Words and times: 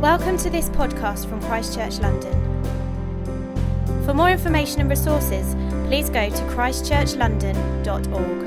Welcome 0.00 0.38
to 0.38 0.48
this 0.48 0.70
podcast 0.70 1.28
from 1.28 1.42
Christchurch 1.42 1.98
London. 1.98 2.32
For 4.06 4.14
more 4.14 4.30
information 4.30 4.80
and 4.80 4.88
resources, 4.88 5.54
please 5.88 6.08
go 6.08 6.30
to 6.30 6.42
christchurchlondon.org. 6.44 8.46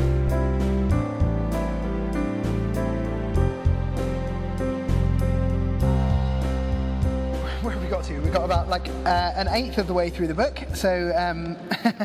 Where 7.62 7.72
have 7.72 7.84
we 7.84 7.88
got 7.88 8.04
to? 8.06 8.20
We've 8.20 8.34
got 8.34 8.46
about 8.46 8.68
like 8.68 8.88
uh, 9.06 9.34
an 9.36 9.48
eighth 9.50 9.78
of 9.78 9.86
the 9.86 9.94
way 9.94 10.10
through 10.10 10.26
the 10.26 10.34
book. 10.34 10.58
So, 10.74 11.14
um, 11.16 11.56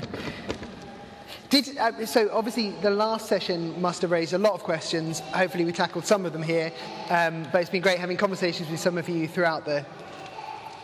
did 1.60 1.78
uh, 1.78 2.06
so 2.06 2.28
obviously 2.32 2.70
the 2.82 2.90
last 2.90 3.28
session 3.28 3.80
must 3.80 4.02
have 4.02 4.10
raised 4.10 4.32
a 4.32 4.38
lot 4.38 4.52
of 4.52 4.62
questions. 4.62 5.20
Hopefully, 5.20 5.64
we 5.64 5.72
tackled 5.72 6.06
some 6.06 6.26
of 6.26 6.32
them 6.32 6.42
here. 6.42 6.72
Um, 7.10 7.46
but 7.52 7.60
it's 7.60 7.70
been 7.70 7.82
great 7.82 7.98
having 7.98 8.16
conversations 8.16 8.70
with 8.70 8.80
some 8.80 8.98
of 8.98 9.08
you 9.08 9.28
throughout 9.28 9.64
the 9.64 9.84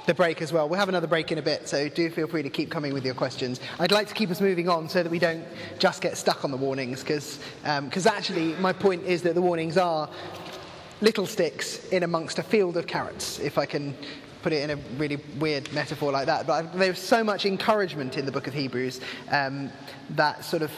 the 0.07 0.15
break 0.15 0.43
as 0.43 0.53
well. 0.53 0.69
We'll 0.69 0.79
have 0.79 0.89
another 0.89 1.07
break 1.07 1.33
in 1.33 1.39
a 1.39 1.43
bit, 1.43 1.67
so 1.67 1.89
do 1.89 2.11
feel 2.11 2.27
free 2.27 2.43
to 2.43 2.51
keep 2.51 2.71
coming 2.71 2.93
with 2.93 3.05
your 3.05 3.15
questions. 3.15 3.61
I'd 3.79 3.93
like 3.93 4.07
to 4.09 4.15
keep 4.15 4.31
us 4.31 4.41
moving 4.41 4.69
on 4.69 4.89
so 4.89 5.03
that 5.03 5.09
we 5.09 5.19
don't 5.19 5.45
just 5.79 6.03
get 6.03 6.17
stuck 6.17 6.45
on 6.45 6.51
the 6.51 6.57
warnings, 6.57 7.01
because 7.01 7.39
um, 7.65 7.91
actually, 8.07 8.55
my 8.55 8.73
point 8.73 9.03
is 9.05 9.23
that 9.23 9.35
the 9.35 9.43
warnings 9.43 9.79
are 9.79 10.09
little 11.01 11.27
sticks 11.27 11.87
in 11.89 12.03
amongst 12.03 12.39
a 12.39 12.43
field 12.43 12.77
of 12.77 12.87
carrots, 12.87 13.39
if 13.39 13.59
I 13.59 13.67
can 13.67 13.97
put 14.45 14.53
it 14.53 14.63
in 14.63 14.79
a 14.79 14.83
really 14.99 15.17
weird 15.39 15.73
metaphor 15.73 16.13
like 16.13 16.27
that. 16.27 16.47
But 16.47 16.75
there's 16.75 16.99
so 16.99 17.25
much 17.25 17.47
encouragement 17.47 18.19
in 18.19 18.27
the 18.27 18.31
book 18.31 18.47
of 18.47 18.53
Hebrews 18.53 19.01
um, 19.31 19.73
that 20.11 20.45
sort 20.45 20.61
of 20.61 20.71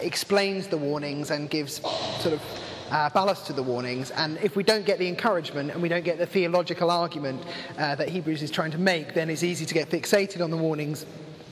explains 0.00 0.66
the 0.66 0.76
warnings 0.76 1.30
and 1.30 1.48
gives 1.48 1.74
sort 2.20 2.34
of 2.34 2.42
uh, 2.90 3.10
ballast 3.10 3.46
to 3.46 3.52
the 3.52 3.62
warnings. 3.62 4.10
And 4.10 4.38
if 4.38 4.56
we 4.56 4.64
don't 4.64 4.84
get 4.84 4.98
the 4.98 5.06
encouragement 5.06 5.70
and 5.70 5.80
we 5.80 5.88
don't 5.88 6.04
get 6.04 6.18
the 6.18 6.26
theological 6.26 6.90
argument 6.90 7.44
uh, 7.78 7.94
that 7.94 8.08
Hebrews 8.08 8.42
is 8.42 8.50
trying 8.50 8.72
to 8.72 8.78
make, 8.78 9.14
then 9.14 9.30
it's 9.30 9.44
easy 9.44 9.66
to 9.66 9.72
get 9.72 9.88
fixated 9.88 10.42
on 10.42 10.50
the 10.50 10.56
warnings 10.56 11.06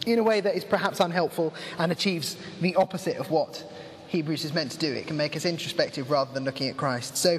in 0.06 0.18
a 0.18 0.24
way 0.24 0.40
that 0.40 0.56
is 0.56 0.64
perhaps 0.64 0.98
unhelpful 0.98 1.54
and 1.78 1.92
achieves 1.92 2.36
the 2.60 2.74
opposite 2.74 3.16
of 3.16 3.30
what 3.30 3.64
Hebrews 4.08 4.44
is 4.44 4.52
meant 4.52 4.72
to 4.72 4.78
do. 4.78 4.92
It 4.92 5.06
can 5.06 5.16
make 5.16 5.36
us 5.36 5.44
introspective 5.44 6.10
rather 6.10 6.34
than 6.34 6.44
looking 6.44 6.68
at 6.68 6.76
Christ. 6.76 7.16
So 7.16 7.38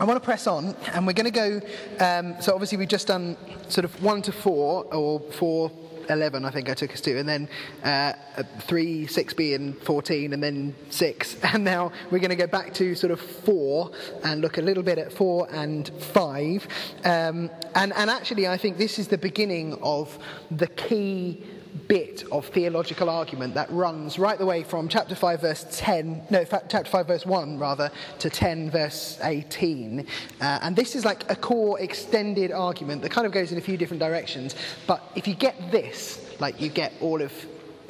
I 0.00 0.04
want 0.04 0.16
to 0.16 0.24
press 0.24 0.46
on, 0.46 0.74
and 0.94 1.06
we're 1.06 1.12
going 1.12 1.30
to 1.30 1.60
go. 1.60 1.60
Um, 2.02 2.40
so, 2.40 2.54
obviously, 2.54 2.78
we've 2.78 2.88
just 2.88 3.06
done 3.06 3.36
sort 3.68 3.84
of 3.84 4.02
1 4.02 4.22
to 4.22 4.32
4, 4.32 4.94
or 4.94 5.20
4 5.20 5.70
11, 6.08 6.44
I 6.44 6.50
think 6.50 6.70
I 6.70 6.74
took 6.74 6.92
us 6.92 7.02
to, 7.02 7.18
and 7.18 7.28
then 7.28 7.48
uh, 7.84 8.14
3, 8.60 9.06
6b, 9.06 9.54
and 9.54 9.78
14, 9.82 10.32
and 10.32 10.42
then 10.42 10.74
6. 10.88 11.36
And 11.52 11.64
now 11.64 11.92
we're 12.10 12.18
going 12.18 12.30
to 12.30 12.36
go 12.36 12.46
back 12.46 12.72
to 12.74 12.94
sort 12.94 13.10
of 13.10 13.20
4 13.20 13.90
and 14.24 14.40
look 14.40 14.56
a 14.56 14.62
little 14.62 14.82
bit 14.82 14.96
at 14.96 15.12
4 15.12 15.48
and 15.52 15.88
5. 15.88 16.66
Um, 17.04 17.50
and, 17.74 17.92
and 17.92 18.08
actually, 18.08 18.48
I 18.48 18.56
think 18.56 18.78
this 18.78 18.98
is 18.98 19.08
the 19.08 19.18
beginning 19.18 19.78
of 19.82 20.18
the 20.50 20.66
key 20.66 21.44
bit 21.88 22.24
of 22.32 22.46
theological 22.46 23.08
argument 23.08 23.54
that 23.54 23.70
runs 23.70 24.18
right 24.18 24.38
the 24.38 24.46
way 24.46 24.62
from 24.62 24.88
chapter 24.88 25.14
5 25.14 25.40
verse 25.40 25.66
10 25.70 26.22
no 26.30 26.44
chapter 26.44 26.84
5 26.84 27.06
verse 27.06 27.26
1 27.26 27.58
rather 27.58 27.90
to 28.18 28.30
10 28.30 28.70
verse 28.70 29.18
18 29.22 30.06
uh, 30.40 30.58
and 30.62 30.76
this 30.76 30.94
is 30.94 31.04
like 31.04 31.28
a 31.30 31.36
core 31.36 31.80
extended 31.80 32.52
argument 32.52 33.02
that 33.02 33.10
kind 33.10 33.26
of 33.26 33.32
goes 33.32 33.52
in 33.52 33.58
a 33.58 33.60
few 33.60 33.76
different 33.76 34.00
directions 34.00 34.54
but 34.86 35.02
if 35.14 35.28
you 35.28 35.34
get 35.34 35.70
this 35.70 36.24
like 36.40 36.60
you 36.60 36.68
get 36.68 36.92
all 37.00 37.20
of 37.20 37.32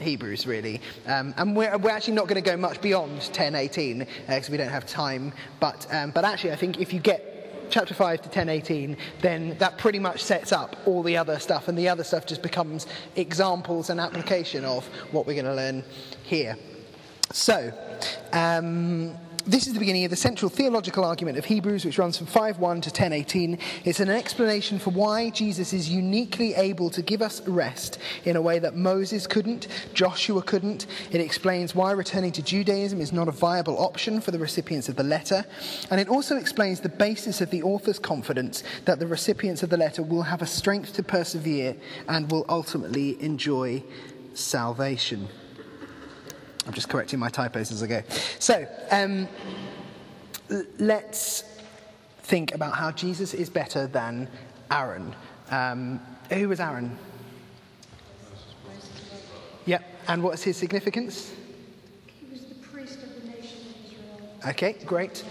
Hebrews, 0.00 0.46
really. 0.46 0.80
Um, 1.06 1.34
and 1.36 1.54
we're, 1.54 1.76
we're, 1.76 1.90
actually 1.90 2.14
not 2.14 2.26
going 2.26 2.42
to 2.42 2.50
go 2.50 2.56
much 2.56 2.80
beyond 2.80 3.12
1018 3.12 3.98
because 3.98 4.48
uh, 4.48 4.52
we 4.52 4.56
don't 4.56 4.70
have 4.70 4.86
time. 4.86 5.32
But, 5.60 5.86
um, 5.90 6.10
but 6.10 6.24
actually, 6.24 6.52
I 6.52 6.56
think 6.56 6.80
if 6.80 6.92
you 6.92 7.00
get 7.00 7.39
chapter 7.70 7.94
5 7.94 8.22
to 8.22 8.28
1018, 8.28 8.96
then 9.20 9.56
that 9.58 9.78
pretty 9.78 9.98
much 9.98 10.22
sets 10.22 10.52
up 10.52 10.76
all 10.86 11.02
the 11.02 11.16
other 11.16 11.38
stuff, 11.38 11.68
and 11.68 11.78
the 11.78 11.88
other 11.88 12.04
stuff 12.04 12.26
just 12.26 12.42
becomes 12.42 12.86
examples 13.16 13.90
and 13.90 14.00
application 14.00 14.64
of 14.64 14.84
what 15.12 15.26
we're 15.26 15.34
going 15.34 15.44
to 15.44 15.54
learn 15.54 15.84
here. 16.22 16.56
So, 17.32 17.72
um, 18.32 19.16
this 19.50 19.66
is 19.66 19.72
the 19.72 19.80
beginning 19.80 20.04
of 20.04 20.10
the 20.10 20.16
central 20.16 20.48
theological 20.48 21.04
argument 21.04 21.36
of 21.36 21.44
Hebrews, 21.44 21.84
which 21.84 21.98
runs 21.98 22.16
from 22.16 22.28
5.1 22.28 22.82
to 22.82 22.90
10.18. 22.90 23.58
It's 23.84 23.98
an 23.98 24.08
explanation 24.08 24.78
for 24.78 24.90
why 24.90 25.30
Jesus 25.30 25.72
is 25.72 25.88
uniquely 25.88 26.54
able 26.54 26.88
to 26.90 27.02
give 27.02 27.20
us 27.20 27.44
rest 27.48 27.98
in 28.24 28.36
a 28.36 28.40
way 28.40 28.60
that 28.60 28.76
Moses 28.76 29.26
couldn't, 29.26 29.66
Joshua 29.92 30.40
couldn't. 30.40 30.86
It 31.10 31.20
explains 31.20 31.74
why 31.74 31.90
returning 31.90 32.30
to 32.32 32.42
Judaism 32.42 33.00
is 33.00 33.12
not 33.12 33.26
a 33.26 33.32
viable 33.32 33.76
option 33.78 34.20
for 34.20 34.30
the 34.30 34.38
recipients 34.38 34.88
of 34.88 34.94
the 34.94 35.02
letter. 35.02 35.44
And 35.90 36.00
it 36.00 36.08
also 36.08 36.36
explains 36.36 36.78
the 36.78 36.88
basis 36.88 37.40
of 37.40 37.50
the 37.50 37.64
author's 37.64 37.98
confidence 37.98 38.62
that 38.84 39.00
the 39.00 39.06
recipients 39.08 39.64
of 39.64 39.70
the 39.70 39.76
letter 39.76 40.04
will 40.04 40.22
have 40.22 40.42
a 40.42 40.46
strength 40.46 40.92
to 40.94 41.02
persevere 41.02 41.74
and 42.08 42.30
will 42.30 42.46
ultimately 42.48 43.20
enjoy 43.20 43.82
salvation. 44.32 45.28
I'm 46.70 46.74
just 46.74 46.88
correcting 46.88 47.18
my 47.18 47.30
typos 47.30 47.72
as 47.72 47.82
I 47.82 47.88
go. 47.88 48.02
So, 48.38 48.64
um, 48.92 49.26
let's 50.78 51.42
think 52.22 52.54
about 52.54 52.74
how 52.74 52.92
Jesus 52.92 53.34
is 53.34 53.50
better 53.50 53.88
than 53.88 54.28
Aaron. 54.70 55.12
Um, 55.50 56.00
who 56.32 56.48
was 56.48 56.60
Aaron? 56.60 56.96
Yep, 59.66 59.82
and 60.06 60.22
what's 60.22 60.44
his 60.44 60.56
significance? 60.56 61.34
He 62.06 62.30
was 62.30 62.44
the 62.44 62.54
priest 62.54 63.02
of 63.02 63.20
the 63.20 63.28
nation 63.30 63.58
of 63.66 63.92
Israel. 63.92 64.50
Okay, 64.50 64.76
great. 64.86 65.24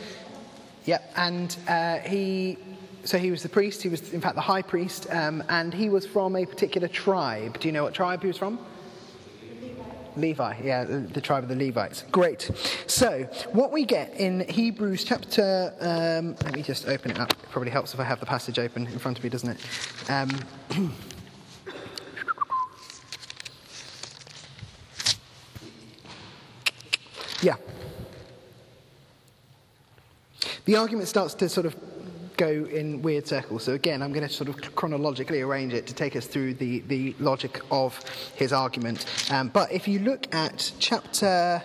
Yep, 0.88 1.14
and 1.16 1.56
uh, 1.70 2.00
he, 2.00 2.58
so 3.06 3.18
he 3.18 3.32
was 3.32 3.44
the 3.44 3.48
priest, 3.48 3.82
he 3.82 3.88
was 3.88 4.12
in 4.12 4.20
fact 4.20 4.36
the 4.36 4.42
high 4.42 4.62
priest, 4.62 5.08
um, 5.10 5.42
and 5.48 5.74
he 5.74 5.88
was 5.88 6.06
from 6.06 6.36
a 6.36 6.46
particular 6.46 6.90
tribe. 6.90 7.62
Do 7.62 7.70
you 7.70 7.72
know 7.72 7.84
what 7.84 7.94
tribe 7.94 8.24
he 8.24 8.28
was 8.28 8.38
from? 8.38 8.60
Levi, 10.20 10.62
yeah, 10.64 10.84
the 10.84 11.22
tribe 11.22 11.44
of 11.44 11.50
the 11.50 11.56
Levites. 11.56 12.04
Great. 12.12 12.50
So, 12.88 13.24
what 13.52 13.72
we 13.72 13.86
get 13.86 14.14
in 14.16 14.48
Hebrews 14.48 15.04
chapter, 15.04 15.74
um, 15.80 16.36
let 16.44 16.54
me 16.54 16.62
just 16.62 16.88
open 16.88 17.12
it 17.12 17.20
up. 17.20 17.32
It 17.32 17.50
probably 17.50 17.72
helps 17.72 17.94
if 17.94 18.00
I 18.00 18.04
have 18.04 18.20
the 18.20 18.26
passage 18.26 18.60
open 18.60 18.88
in 18.88 19.00
front 19.00 19.18
of 19.18 19.24
me, 19.24 19.30
doesn't 19.30 19.50
it? 19.50 19.60
Um, 20.10 20.30
yeah. 27.42 27.56
The 30.66 30.76
argument 30.76 31.08
starts 31.08 31.34
to 31.36 31.50
sort 31.50 31.66
of 31.66 31.76
go 32.40 32.66
in 32.72 33.02
weird 33.02 33.28
circles. 33.28 33.64
So 33.64 33.74
again, 33.74 34.02
I'm 34.02 34.14
going 34.14 34.26
to 34.26 34.34
sort 34.34 34.48
of 34.48 34.74
chronologically 34.74 35.42
arrange 35.42 35.74
it 35.74 35.86
to 35.88 35.94
take 35.94 36.16
us 36.16 36.26
through 36.26 36.54
the, 36.54 36.80
the 36.88 37.14
logic 37.20 37.62
of 37.70 38.00
his 38.36 38.54
argument. 38.54 39.06
Um, 39.30 39.50
but 39.50 39.72
if 39.74 39.90
you 39.90 40.00
look 40.00 40.34
at 40.34 40.72
chapter 40.80 41.62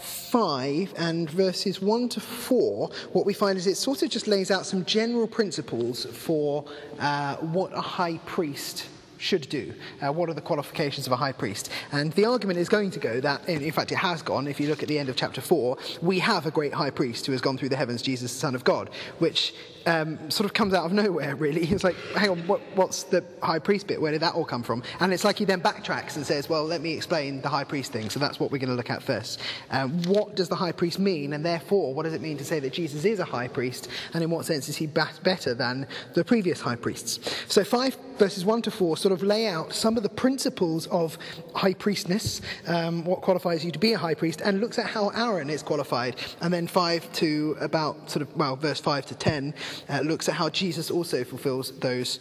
5 0.00 0.94
and 0.96 1.30
verses 1.30 1.80
1 1.80 2.08
to 2.10 2.20
4, 2.20 2.90
what 3.12 3.24
we 3.24 3.32
find 3.32 3.56
is 3.56 3.68
it 3.68 3.76
sort 3.76 4.02
of 4.02 4.10
just 4.10 4.26
lays 4.26 4.50
out 4.50 4.66
some 4.66 4.84
general 4.84 5.28
principles 5.28 6.06
for 6.06 6.64
uh, 6.98 7.36
what 7.36 7.72
a 7.72 7.80
high 7.80 8.18
priest 8.26 8.88
should 9.20 9.48
do. 9.50 9.72
Uh, 10.00 10.10
what 10.12 10.28
are 10.30 10.34
the 10.34 10.40
qualifications 10.40 11.06
of 11.06 11.12
a 11.12 11.16
high 11.16 11.32
priest? 11.32 11.70
And 11.92 12.10
the 12.12 12.24
argument 12.24 12.58
is 12.58 12.68
going 12.68 12.90
to 12.92 12.98
go 12.98 13.20
that, 13.20 13.46
in 13.48 13.70
fact, 13.70 13.92
it 13.92 13.96
has 13.96 14.22
gone. 14.22 14.46
If 14.46 14.58
you 14.58 14.68
look 14.68 14.82
at 14.82 14.88
the 14.88 14.98
end 14.98 15.08
of 15.08 15.16
chapter 15.16 15.42
4, 15.42 15.76
we 16.00 16.18
have 16.20 16.46
a 16.46 16.50
great 16.50 16.72
high 16.72 16.90
priest 16.90 17.26
who 17.26 17.32
has 17.32 17.40
gone 17.42 17.58
through 17.58 17.68
the 17.68 17.76
heavens, 17.76 18.00
Jesus, 18.00 18.32
the 18.32 18.38
Son 18.38 18.54
of 18.54 18.64
God, 18.64 18.90
which 19.18 19.54
um, 19.86 20.30
sort 20.30 20.44
of 20.44 20.54
comes 20.54 20.74
out 20.74 20.84
of 20.84 20.92
nowhere, 20.92 21.36
really. 21.36 21.68
It's 21.80 21.84
like, 21.84 21.96
hang 22.16 22.30
on, 22.30 22.46
what, 22.46 22.60
what's 22.74 23.04
the 23.04 23.24
high 23.42 23.58
priest 23.58 23.86
bit? 23.86 24.00
Where 24.00 24.12
did 24.12 24.22
that 24.22 24.34
all 24.34 24.44
come 24.44 24.62
from? 24.62 24.82
And 24.98 25.12
it's 25.12 25.24
like 25.24 25.38
he 25.38 25.44
then 25.44 25.60
backtracks 25.60 26.16
and 26.16 26.26
says, 26.26 26.48
well, 26.48 26.64
let 26.64 26.80
me 26.80 26.92
explain 26.92 27.40
the 27.40 27.48
high 27.48 27.64
priest 27.64 27.92
thing. 27.92 28.10
So 28.10 28.18
that's 28.18 28.40
what 28.40 28.50
we're 28.50 28.58
going 28.58 28.70
to 28.70 28.74
look 28.74 28.90
at 28.90 29.02
first. 29.02 29.40
Um, 29.70 30.02
what 30.04 30.34
does 30.34 30.48
the 30.48 30.56
high 30.56 30.72
priest 30.72 30.98
mean? 30.98 31.32
And 31.32 31.46
therefore, 31.46 31.94
what 31.94 32.02
does 32.02 32.12
it 32.12 32.20
mean 32.20 32.36
to 32.38 32.44
say 32.44 32.60
that 32.60 32.72
Jesus 32.72 33.04
is 33.04 33.18
a 33.18 33.24
high 33.24 33.48
priest? 33.48 33.88
And 34.12 34.22
in 34.22 34.30
what 34.30 34.44
sense 34.44 34.68
is 34.68 34.76
he 34.76 34.86
better 34.86 35.54
than 35.54 35.86
the 36.14 36.24
previous 36.24 36.60
high 36.60 36.76
priests? 36.76 37.20
So 37.48 37.64
5 37.64 37.96
verses 38.20 38.44
1 38.44 38.60
to 38.62 38.70
4 38.70 38.98
sort 38.98 39.12
of 39.12 39.22
lay 39.22 39.46
out 39.46 39.72
some 39.72 39.96
of 39.96 40.02
the 40.02 40.08
principles 40.08 40.86
of 40.88 41.16
high 41.54 41.72
priestness, 41.72 42.42
um, 42.66 43.02
what 43.04 43.22
qualifies 43.22 43.64
you 43.64 43.70
to 43.70 43.78
be 43.78 43.94
a 43.94 43.98
high 43.98 44.14
priest, 44.14 44.42
and 44.42 44.60
looks 44.60 44.78
at 44.78 44.84
how 44.86 45.08
Aaron 45.08 45.48
is 45.48 45.62
qualified. 45.62 46.16
And 46.42 46.52
then 46.52 46.66
5 46.66 47.12
to 47.14 47.56
about 47.60 48.10
sort 48.10 48.22
of, 48.22 48.36
well, 48.36 48.56
verse 48.56 48.78
5 48.78 49.06
to 49.06 49.14
10 49.14 49.54
uh, 49.88 50.00
looks 50.00 50.28
at 50.28 50.34
how 50.34 50.48
Jesus 50.48 50.90
also 50.90 51.24
fulfills 51.24 51.72
those 51.78 52.20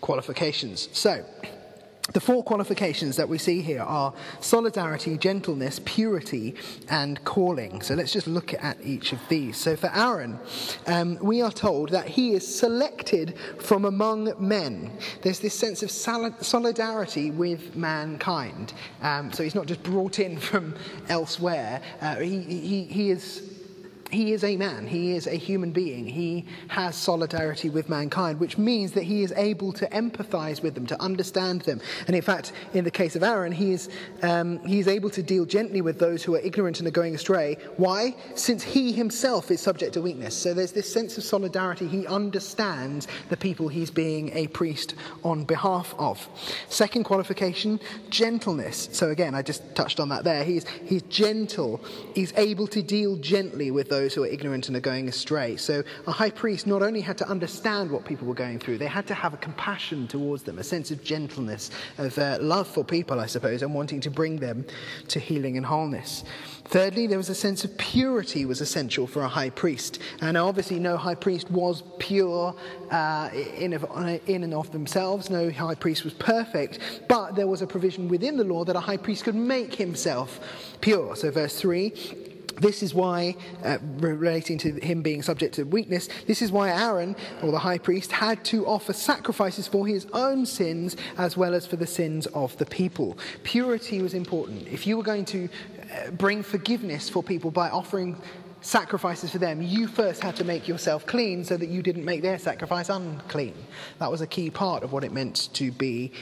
qualifications. 0.00 0.88
So, 0.92 1.24
the 2.12 2.20
four 2.20 2.42
qualifications 2.42 3.16
that 3.16 3.28
we 3.28 3.38
see 3.38 3.62
here 3.62 3.82
are 3.82 4.12
solidarity, 4.40 5.16
gentleness, 5.16 5.80
purity, 5.84 6.56
and 6.88 7.22
calling. 7.24 7.82
So 7.82 7.94
let's 7.94 8.12
just 8.12 8.26
look 8.26 8.52
at 8.52 8.78
each 8.82 9.12
of 9.12 9.20
these. 9.28 9.56
So 9.56 9.76
for 9.76 9.90
Aaron, 9.94 10.38
um, 10.86 11.18
we 11.22 11.40
are 11.40 11.52
told 11.52 11.90
that 11.90 12.08
he 12.08 12.32
is 12.34 12.58
selected 12.58 13.38
from 13.60 13.84
among 13.84 14.32
men. 14.38 14.90
There's 15.22 15.38
this 15.38 15.54
sense 15.54 15.82
of 15.84 15.90
solidarity 15.90 17.30
with 17.30 17.76
mankind. 17.76 18.72
Um, 19.02 19.32
so 19.32 19.44
he's 19.44 19.54
not 19.54 19.66
just 19.66 19.82
brought 19.84 20.18
in 20.18 20.36
from 20.40 20.74
elsewhere. 21.08 21.80
Uh, 22.00 22.16
he, 22.16 22.40
he, 22.40 22.84
he 22.84 23.10
is 23.10 23.59
he 24.10 24.32
is 24.32 24.44
a 24.44 24.56
man, 24.56 24.86
he 24.86 25.12
is 25.12 25.26
a 25.26 25.34
human 25.34 25.70
being, 25.70 26.06
he 26.06 26.44
has 26.68 26.96
solidarity 26.96 27.70
with 27.70 27.88
mankind, 27.88 28.40
which 28.40 28.58
means 28.58 28.92
that 28.92 29.04
he 29.04 29.22
is 29.22 29.32
able 29.36 29.72
to 29.72 29.86
empathize 29.88 30.62
with 30.62 30.74
them, 30.74 30.86
to 30.86 31.00
understand 31.00 31.62
them. 31.62 31.80
And 32.06 32.16
in 32.16 32.22
fact, 32.22 32.52
in 32.74 32.84
the 32.84 32.90
case 32.90 33.16
of 33.16 33.22
Aaron, 33.22 33.52
he 33.52 33.72
is, 33.72 33.88
um, 34.22 34.58
he 34.66 34.78
is 34.78 34.88
able 34.88 35.10
to 35.10 35.22
deal 35.22 35.44
gently 35.44 35.80
with 35.80 35.98
those 35.98 36.22
who 36.22 36.34
are 36.34 36.40
ignorant 36.40 36.78
and 36.78 36.88
are 36.88 36.92
going 36.92 37.14
astray. 37.14 37.56
Why? 37.76 38.16
Since 38.34 38.62
he 38.62 38.92
himself 38.92 39.50
is 39.50 39.60
subject 39.60 39.94
to 39.94 40.02
weakness. 40.02 40.34
So 40.34 40.54
there's 40.54 40.72
this 40.72 40.92
sense 40.92 41.16
of 41.18 41.24
solidarity. 41.24 41.86
He 41.86 42.06
understands 42.06 43.06
the 43.28 43.36
people 43.36 43.68
he's 43.68 43.90
being 43.90 44.30
a 44.36 44.48
priest 44.48 44.94
on 45.22 45.44
behalf 45.44 45.94
of. 45.98 46.28
Second 46.68 47.04
qualification, 47.04 47.80
gentleness. 48.08 48.88
So 48.92 49.10
again, 49.10 49.34
I 49.34 49.42
just 49.42 49.74
touched 49.74 50.00
on 50.00 50.08
that 50.08 50.24
there. 50.24 50.44
He's, 50.44 50.66
he's 50.68 51.02
gentle, 51.02 51.80
he's 52.14 52.32
able 52.36 52.66
to 52.68 52.82
deal 52.82 53.16
gently 53.16 53.70
with 53.70 53.88
those 53.88 53.99
those 54.00 54.14
who 54.14 54.24
are 54.24 54.26
ignorant 54.26 54.68
and 54.68 54.76
are 54.76 54.80
going 54.80 55.08
astray. 55.08 55.56
So 55.56 55.82
a 56.06 56.12
high 56.12 56.30
priest 56.30 56.66
not 56.66 56.82
only 56.82 57.02
had 57.02 57.18
to 57.18 57.28
understand 57.28 57.90
what 57.90 58.06
people 58.06 58.26
were 58.26 58.34
going 58.34 58.58
through, 58.58 58.78
they 58.78 58.86
had 58.86 59.06
to 59.08 59.14
have 59.14 59.34
a 59.34 59.36
compassion 59.36 60.08
towards 60.08 60.42
them, 60.42 60.58
a 60.58 60.64
sense 60.64 60.90
of 60.90 61.04
gentleness, 61.04 61.70
of 61.98 62.16
uh, 62.18 62.38
love 62.40 62.66
for 62.66 62.82
people, 62.82 63.20
I 63.20 63.26
suppose, 63.26 63.62
and 63.62 63.74
wanting 63.74 64.00
to 64.00 64.10
bring 64.10 64.36
them 64.36 64.64
to 65.08 65.20
healing 65.20 65.58
and 65.58 65.66
wholeness. 65.66 66.24
Thirdly, 66.64 67.06
there 67.06 67.18
was 67.18 67.28
a 67.28 67.34
sense 67.34 67.64
of 67.64 67.76
purity 67.76 68.46
was 68.46 68.60
essential 68.60 69.06
for 69.06 69.22
a 69.22 69.28
high 69.28 69.50
priest. 69.50 69.98
And 70.22 70.36
obviously, 70.36 70.78
no 70.78 70.96
high 70.96 71.16
priest 71.16 71.50
was 71.50 71.82
pure 71.98 72.54
uh, 72.90 73.28
in, 73.34 73.74
in 74.26 74.44
and 74.44 74.54
of 74.54 74.70
themselves. 74.72 75.28
No 75.28 75.50
high 75.50 75.74
priest 75.74 76.04
was 76.04 76.14
perfect. 76.14 76.78
But 77.08 77.34
there 77.34 77.48
was 77.48 77.60
a 77.60 77.66
provision 77.66 78.08
within 78.08 78.36
the 78.36 78.44
law 78.44 78.64
that 78.64 78.76
a 78.76 78.80
high 78.80 78.96
priest 78.96 79.24
could 79.24 79.34
make 79.34 79.74
himself 79.74 80.40
pure. 80.80 81.16
So, 81.16 81.30
verse 81.30 81.60
3 81.60 82.38
this 82.56 82.82
is 82.82 82.94
why, 82.94 83.36
uh, 83.64 83.78
relating 83.98 84.58
to 84.58 84.72
him 84.80 85.02
being 85.02 85.22
subject 85.22 85.54
to 85.54 85.64
weakness, 85.64 86.08
this 86.26 86.42
is 86.42 86.52
why 86.52 86.70
Aaron, 86.70 87.16
or 87.42 87.50
the 87.50 87.58
high 87.58 87.78
priest, 87.78 88.12
had 88.12 88.44
to 88.46 88.66
offer 88.66 88.92
sacrifices 88.92 89.66
for 89.66 89.86
his 89.86 90.06
own 90.12 90.46
sins 90.46 90.96
as 91.18 91.36
well 91.36 91.54
as 91.54 91.66
for 91.66 91.76
the 91.76 91.86
sins 91.86 92.26
of 92.28 92.56
the 92.58 92.66
people. 92.66 93.18
Purity 93.42 94.02
was 94.02 94.14
important. 94.14 94.66
If 94.68 94.86
you 94.86 94.96
were 94.96 95.02
going 95.02 95.24
to 95.26 95.48
uh, 95.48 96.10
bring 96.12 96.42
forgiveness 96.42 97.08
for 97.08 97.22
people 97.22 97.50
by 97.50 97.70
offering 97.70 98.20
sacrifices 98.60 99.30
for 99.30 99.38
them, 99.38 99.62
you 99.62 99.86
first 99.86 100.22
had 100.22 100.36
to 100.36 100.44
make 100.44 100.68
yourself 100.68 101.06
clean 101.06 101.44
so 101.44 101.56
that 101.56 101.68
you 101.68 101.82
didn't 101.82 102.04
make 102.04 102.22
their 102.22 102.38
sacrifice 102.38 102.88
unclean. 102.88 103.54
That 103.98 104.10
was 104.10 104.20
a 104.20 104.26
key 104.26 104.50
part 104.50 104.82
of 104.82 104.92
what 104.92 105.04
it 105.04 105.12
meant 105.12 105.52
to 105.54 105.72
be 105.72 106.12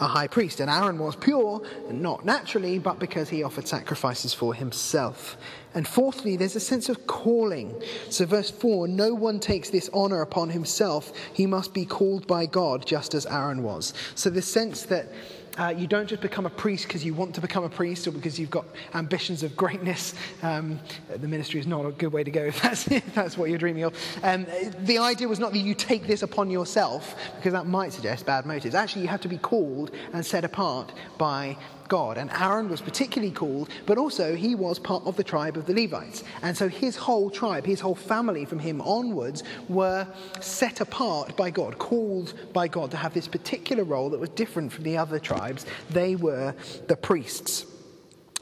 a 0.00 0.06
high 0.06 0.26
priest. 0.26 0.60
And 0.60 0.70
Aaron 0.70 0.98
was 0.98 1.14
pure, 1.16 1.62
not 1.90 2.24
naturally, 2.24 2.78
but 2.78 2.98
because 2.98 3.28
he 3.28 3.42
offered 3.42 3.68
sacrifices 3.68 4.32
for 4.32 4.54
himself. 4.54 5.36
And 5.74 5.86
fourthly, 5.86 6.36
there's 6.36 6.56
a 6.56 6.60
sense 6.60 6.88
of 6.88 7.06
calling. 7.06 7.80
So, 8.08 8.26
verse 8.26 8.50
4 8.50 8.88
no 8.88 9.14
one 9.14 9.38
takes 9.40 9.70
this 9.70 9.88
honor 9.92 10.22
upon 10.22 10.50
himself, 10.50 11.12
he 11.32 11.46
must 11.46 11.72
be 11.72 11.84
called 11.84 12.26
by 12.26 12.46
God, 12.46 12.86
just 12.86 13.14
as 13.14 13.26
Aaron 13.26 13.62
was. 13.62 13.94
So, 14.14 14.30
the 14.30 14.42
sense 14.42 14.82
that 14.84 15.06
uh, 15.58 15.74
you 15.76 15.86
don't 15.86 16.06
just 16.06 16.22
become 16.22 16.46
a 16.46 16.50
priest 16.50 16.86
because 16.86 17.04
you 17.04 17.12
want 17.12 17.34
to 17.34 17.40
become 17.40 17.64
a 17.64 17.68
priest 17.68 18.06
or 18.06 18.12
because 18.12 18.38
you've 18.38 18.50
got 18.50 18.64
ambitions 18.94 19.42
of 19.42 19.56
greatness. 19.56 20.14
Um, 20.42 20.80
the 21.14 21.28
ministry 21.28 21.60
is 21.60 21.66
not 21.66 21.84
a 21.84 21.90
good 21.90 22.12
way 22.12 22.24
to 22.24 22.30
go 22.30 22.44
if 22.46 22.62
that's, 22.62 22.90
if 22.90 23.14
that's 23.14 23.36
what 23.36 23.50
you're 23.50 23.58
dreaming 23.58 23.84
of. 23.84 23.94
Um, 24.22 24.46
the 24.80 24.98
idea 24.98 25.28
was 25.28 25.38
not 25.38 25.52
that 25.52 25.58
you 25.58 25.74
take 25.74 26.06
this 26.06 26.22
upon 26.22 26.50
yourself, 26.50 27.14
because 27.36 27.52
that 27.52 27.66
might 27.66 27.92
suggest 27.92 28.26
bad 28.26 28.46
motives. 28.46 28.74
Actually, 28.74 29.02
you 29.02 29.08
have 29.08 29.20
to 29.20 29.28
be 29.28 29.38
called 29.38 29.90
and 30.12 30.24
set 30.24 30.44
apart 30.44 30.92
by 31.18 31.56
God. 31.90 32.16
And 32.16 32.30
Aaron 32.30 32.70
was 32.70 32.80
particularly 32.80 33.34
called, 33.34 33.68
but 33.84 33.98
also 33.98 34.34
he 34.34 34.54
was 34.54 34.78
part 34.78 35.04
of 35.04 35.16
the 35.16 35.24
tribe 35.24 35.58
of 35.58 35.66
the 35.66 35.74
Levites. 35.74 36.24
And 36.40 36.56
so 36.56 36.68
his 36.68 36.96
whole 36.96 37.28
tribe, 37.28 37.66
his 37.66 37.80
whole 37.80 37.94
family 37.94 38.46
from 38.46 38.60
him 38.60 38.80
onwards 38.80 39.42
were 39.68 40.06
set 40.40 40.80
apart 40.80 41.36
by 41.36 41.50
God, 41.50 41.76
called 41.76 42.32
by 42.54 42.68
God 42.68 42.90
to 42.92 42.96
have 42.96 43.12
this 43.12 43.28
particular 43.28 43.84
role 43.84 44.08
that 44.10 44.20
was 44.20 44.30
different 44.30 44.72
from 44.72 44.84
the 44.84 44.96
other 44.96 45.18
tribes. 45.18 45.66
They 45.90 46.16
were 46.16 46.54
the 46.86 46.96
priests. 46.96 47.66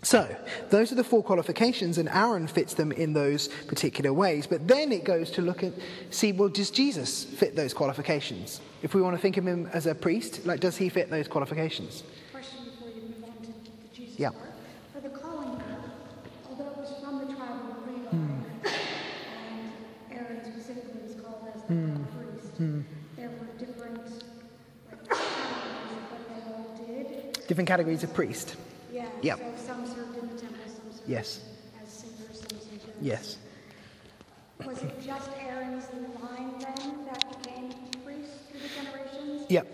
So, 0.03 0.37
those 0.71 0.93
are 0.93 0.95
the 0.95 1.03
four 1.03 1.25
qualifications, 1.25 1.99
and 1.99 2.09
Aaron 2.09 2.47
fits 2.47 2.75
them 2.75 2.93
in 2.93 3.15
those 3.15 3.49
particular 3.67 4.13
ways. 4.13 4.47
But 4.47 4.69
then 4.69 4.93
it 4.93 5.03
goes 5.03 5.29
to 5.33 5.43
look 5.43 5.65
at, 5.65 5.73
see, 6.11 6.31
well, 6.31 6.49
does 6.49 6.71
Jesus 6.71 7.25
fit 7.25 7.57
those 7.57 7.75
qualifications? 7.75 8.61
If 8.83 8.95
we 8.95 9.03
want 9.03 9.17
to 9.17 9.21
think 9.21 9.39
of 9.39 9.47
him 9.47 9.69
as 9.73 9.87
a 9.87 9.97
priest, 9.97 10.47
like, 10.47 10.61
does 10.61 10.77
he 10.77 10.89
fit 10.89 11.11
those 11.11 11.27
qualifications? 11.27 12.05
Yeah. 14.19 14.31
For 14.93 15.01
the 15.01 15.11
calling 15.11 15.63
although 16.51 16.71
it 16.73 16.77
was 16.77 16.93
from 17.01 17.21
the 17.21 17.27
tribe 17.37 17.51
of 17.71 17.87
Levi, 17.87 18.17
mm. 18.17 18.43
and 18.67 19.73
Aaron 20.11 20.41
specifically 20.45 21.03
was 21.05 21.15
called 21.15 21.47
as 21.55 21.63
the 21.63 21.75
mm. 21.75 22.05
priest, 22.17 22.61
mm. 22.61 22.83
there 23.17 23.31
were 23.31 23.47
different 23.65 24.25
like, 24.91 25.09
categories 25.09 25.93
of 25.93 26.11
what 26.11 26.23
they 26.29 26.41
all 26.51 27.05
did. 27.05 27.47
Different 27.47 27.69
categories 27.69 28.03
of 28.03 28.13
priest. 28.13 28.57
Yeah. 28.93 29.07
Yep. 29.23 29.39
So 29.39 29.67
some 29.69 29.87
served 29.87 30.19
in 30.19 30.29
the 30.35 30.41
temple, 30.41 30.59
some 30.67 30.93
served 30.93 31.09
yes. 31.09 31.41
as 31.81 31.89
singers, 31.89 32.41
some 32.41 32.59
singers. 32.59 32.97
Yes. 33.01 33.37
Was 34.67 34.83
it 34.83 35.01
just 35.01 35.31
Aaron's 35.39 35.85
line 36.21 36.59
then 36.59 37.05
that 37.05 37.41
became 37.41 37.73
priests 38.05 38.35
through 38.51 38.61
the 38.63 38.69
generations? 38.69 39.47
Yep. 39.49 39.67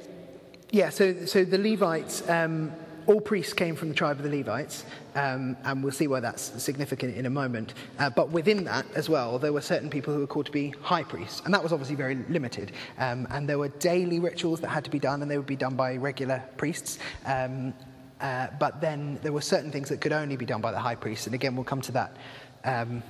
Yeah, 0.70 0.90
so, 0.90 1.24
so 1.24 1.44
the 1.46 1.56
Levites, 1.56 2.28
um, 2.28 2.72
all 3.06 3.20
priests 3.20 3.52
came 3.52 3.76
from 3.76 3.88
the 3.88 3.94
tribe 3.94 4.18
of 4.18 4.22
the 4.22 4.36
Levites, 4.36 4.84
um, 5.14 5.56
and 5.64 5.82
we'll 5.82 5.92
see 5.92 6.06
why 6.06 6.20
that's 6.20 6.62
significant 6.62 7.16
in 7.16 7.26
a 7.26 7.30
moment. 7.30 7.74
Uh, 7.98 8.10
but 8.10 8.30
within 8.30 8.64
that 8.64 8.86
as 8.94 9.08
well, 9.08 9.38
there 9.38 9.52
were 9.52 9.60
certain 9.60 9.90
people 9.90 10.14
who 10.14 10.20
were 10.20 10.26
called 10.26 10.46
to 10.46 10.52
be 10.52 10.74
high 10.80 11.02
priests, 11.02 11.42
and 11.44 11.54
that 11.54 11.62
was 11.62 11.72
obviously 11.72 11.96
very 11.96 12.16
limited. 12.28 12.72
Um, 12.98 13.26
and 13.30 13.48
there 13.48 13.58
were 13.58 13.68
daily 13.68 14.20
rituals 14.20 14.60
that 14.60 14.68
had 14.68 14.84
to 14.84 14.90
be 14.90 14.98
done, 14.98 15.22
and 15.22 15.30
they 15.30 15.36
would 15.36 15.46
be 15.46 15.56
done 15.56 15.76
by 15.76 15.96
regular 15.96 16.42
priests. 16.56 16.98
Um, 17.26 17.74
uh, 18.20 18.48
but 18.58 18.80
then 18.80 19.18
there 19.22 19.32
were 19.32 19.42
certain 19.42 19.70
things 19.70 19.88
that 19.88 20.00
could 20.00 20.12
only 20.12 20.36
be 20.36 20.46
done 20.46 20.60
by 20.60 20.72
the 20.72 20.78
high 20.78 20.94
priest, 20.94 21.26
and 21.26 21.34
again, 21.34 21.56
we'll 21.56 21.64
come 21.64 21.82
to 21.82 21.92
that 21.92 22.16
um, 22.64 23.02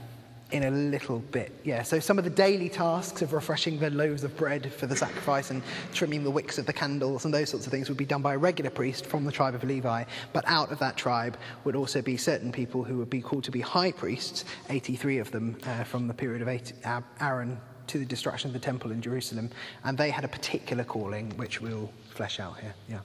in 0.51 0.65
a 0.65 0.71
little 0.71 1.19
bit. 1.19 1.53
Yeah, 1.65 1.83
so 1.83 1.99
some 1.99 2.19
of 2.19 2.25
the 2.25 2.31
daily 2.31 2.69
tasks 2.69 3.23
of 3.23 3.33
refreshing 3.33 3.79
the 3.79 3.91
loaves 3.91 4.25
of 4.25 4.37
bread 4.37 4.73
for 4.73 4.87
the 4.87 4.97
sacrifice 4.97 5.51
and 5.51 5.63
trimming 5.93 6.23
the 6.23 6.31
wicks 6.31 6.59
of 6.59 6.67
the 6.67 6.73
candles 6.73 7.25
and 7.25 7.33
those 7.33 7.49
sorts 7.49 7.67
of 7.67 7.73
things 7.73 7.89
would 7.89 7.99
be 7.99 8.05
done 8.05 8.23
by 8.23 8.35
a 8.35 8.39
regular 8.39 8.71
priest 8.71 9.07
from 9.07 9.25
the 9.25 9.33
tribe 9.33 9.55
of 9.55 9.65
Levi. 9.65 10.05
But 10.33 10.45
out 10.47 10.71
of 10.71 10.79
that 10.79 10.97
tribe 10.97 11.37
would 11.65 11.75
also 11.75 12.03
be 12.03 12.17
certain 12.17 12.53
people 12.53 12.85
who 12.85 12.99
would 12.99 13.11
be 13.11 13.21
called 13.21 13.45
to 13.45 13.51
be 13.51 13.61
high 13.61 13.93
priests, 13.93 14.45
83 14.69 15.19
of 15.19 15.31
them 15.31 15.57
uh, 15.67 15.85
from 15.85 16.07
the 16.07 16.15
period 16.15 16.43
of 16.43 17.05
Aaron 17.21 17.59
to 17.87 17.99
the 17.99 18.05
destruction 18.05 18.49
of 18.49 18.55
the 18.55 18.61
temple 18.61 18.93
in 18.93 19.01
Jerusalem. 19.01 19.51
And 19.85 19.99
they 19.99 20.11
had 20.11 20.25
a 20.25 20.29
particular 20.29 20.85
calling, 20.85 21.31
which 21.37 21.61
we'll 21.61 21.91
flesh 22.11 22.39
out 22.39 22.59
here. 22.61 22.75
Yeah. 22.89 23.01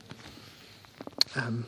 Um, 1.36 1.66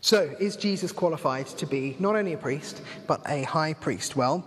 so, 0.00 0.34
is 0.38 0.56
Jesus 0.56 0.92
qualified 0.92 1.46
to 1.48 1.66
be 1.66 1.96
not 1.98 2.14
only 2.14 2.32
a 2.32 2.38
priest, 2.38 2.82
but 3.06 3.20
a 3.26 3.42
high 3.42 3.74
priest? 3.74 4.14
Well, 4.14 4.44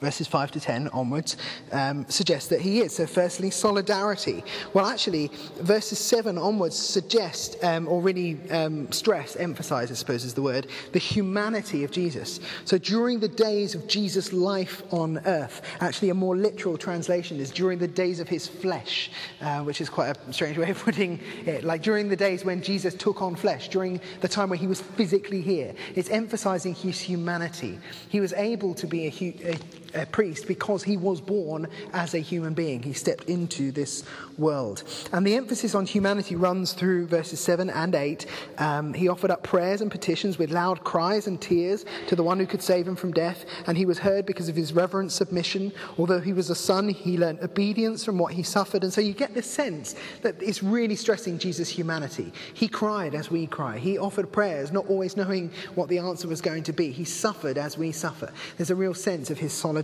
verses 0.00 0.26
5 0.26 0.50
to 0.52 0.60
10 0.60 0.88
onwards 0.88 1.36
um, 1.72 2.06
suggest 2.08 2.50
that 2.50 2.60
he 2.60 2.80
is. 2.80 2.96
So, 2.96 3.06
firstly, 3.06 3.50
solidarity. 3.50 4.44
Well, 4.74 4.86
actually, 4.86 5.30
verses 5.60 5.98
7 5.98 6.38
onwards 6.38 6.76
suggest, 6.76 7.56
um, 7.62 7.88
or 7.88 8.00
really 8.00 8.38
um, 8.50 8.90
stress, 8.92 9.36
emphasize, 9.36 9.90
I 9.90 9.94
suppose 9.94 10.24
is 10.24 10.34
the 10.34 10.42
word, 10.42 10.68
the 10.92 10.98
humanity 10.98 11.84
of 11.84 11.90
Jesus. 11.90 12.40
So, 12.64 12.78
during 12.78 13.20
the 13.20 13.28
days 13.28 13.74
of 13.74 13.86
Jesus' 13.86 14.32
life 14.32 14.82
on 14.92 15.18
earth, 15.26 15.62
actually, 15.80 16.10
a 16.10 16.14
more 16.14 16.36
literal 16.36 16.76
translation 16.76 17.40
is 17.40 17.50
during 17.50 17.78
the 17.78 17.88
days 17.88 18.20
of 18.20 18.28
his 18.28 18.46
flesh, 18.46 19.10
uh, 19.40 19.60
which 19.60 19.80
is 19.80 19.88
quite 19.88 20.16
a 20.16 20.32
strange 20.32 20.58
way 20.62 20.70
of 20.70 20.78
putting 20.78 21.20
it. 21.46 21.64
Like 21.64 21.82
during 21.82 22.08
the 22.08 22.16
days 22.16 22.44
when 22.44 22.62
Jesus 22.62 22.94
took 22.94 23.22
on 23.22 23.34
flesh, 23.34 23.68
during 23.68 24.00
the 24.20 24.28
time 24.28 24.50
where 24.50 24.58
he 24.58 24.66
was 24.66 24.80
physically 24.80 25.40
here. 25.40 25.74
It's 25.94 26.10
emphasizing 26.10 26.74
his 26.74 27.00
humanity. 27.00 27.78
He 28.08 28.20
was 28.20 28.32
able 28.34 28.74
to 28.74 28.86
be 28.86 29.06
a, 29.06 29.10
hu- 29.10 29.34
a 29.44 29.56
a 29.94 30.06
priest 30.06 30.46
because 30.46 30.82
he 30.82 30.96
was 30.96 31.20
born 31.20 31.66
as 31.92 32.14
a 32.14 32.18
human 32.18 32.54
being. 32.54 32.82
He 32.82 32.92
stepped 32.92 33.24
into 33.24 33.72
this 33.72 34.04
world. 34.36 34.84
And 35.12 35.26
the 35.26 35.34
emphasis 35.34 35.74
on 35.74 35.86
humanity 35.86 36.36
runs 36.36 36.72
through 36.72 37.06
verses 37.06 37.40
7 37.40 37.70
and 37.70 37.94
8. 37.94 38.26
Um, 38.58 38.94
he 38.94 39.08
offered 39.08 39.30
up 39.30 39.42
prayers 39.42 39.80
and 39.80 39.90
petitions 39.90 40.38
with 40.38 40.50
loud 40.50 40.84
cries 40.84 41.26
and 41.26 41.40
tears 41.40 41.84
to 42.08 42.16
the 42.16 42.22
one 42.22 42.38
who 42.38 42.46
could 42.46 42.62
save 42.62 42.86
him 42.86 42.96
from 42.96 43.12
death, 43.12 43.44
and 43.66 43.76
he 43.76 43.86
was 43.86 43.98
heard 43.98 44.26
because 44.26 44.48
of 44.48 44.56
his 44.56 44.72
reverent 44.72 45.12
submission. 45.12 45.72
Although 45.98 46.20
he 46.20 46.32
was 46.32 46.50
a 46.50 46.54
son, 46.54 46.88
he 46.88 47.18
learned 47.18 47.40
obedience 47.42 48.04
from 48.04 48.18
what 48.18 48.32
he 48.32 48.42
suffered. 48.42 48.82
And 48.82 48.92
so 48.92 49.00
you 49.00 49.12
get 49.12 49.34
this 49.34 49.50
sense 49.50 49.94
that 50.22 50.36
it's 50.40 50.62
really 50.62 50.96
stressing 50.96 51.38
Jesus' 51.38 51.68
humanity. 51.68 52.32
He 52.54 52.68
cried 52.68 53.14
as 53.14 53.30
we 53.30 53.46
cry, 53.46 53.78
he 53.78 53.98
offered 53.98 54.30
prayers, 54.32 54.72
not 54.72 54.88
always 54.88 55.16
knowing 55.16 55.50
what 55.74 55.88
the 55.88 55.98
answer 55.98 56.28
was 56.28 56.40
going 56.40 56.62
to 56.64 56.72
be. 56.72 56.92
He 56.92 57.04
suffered 57.04 57.58
as 57.58 57.78
we 57.78 57.92
suffer. 57.92 58.32
There's 58.56 58.70
a 58.70 58.76
real 58.76 58.94
sense 58.94 59.30
of 59.30 59.38
his 59.38 59.52
solidarity 59.52 59.77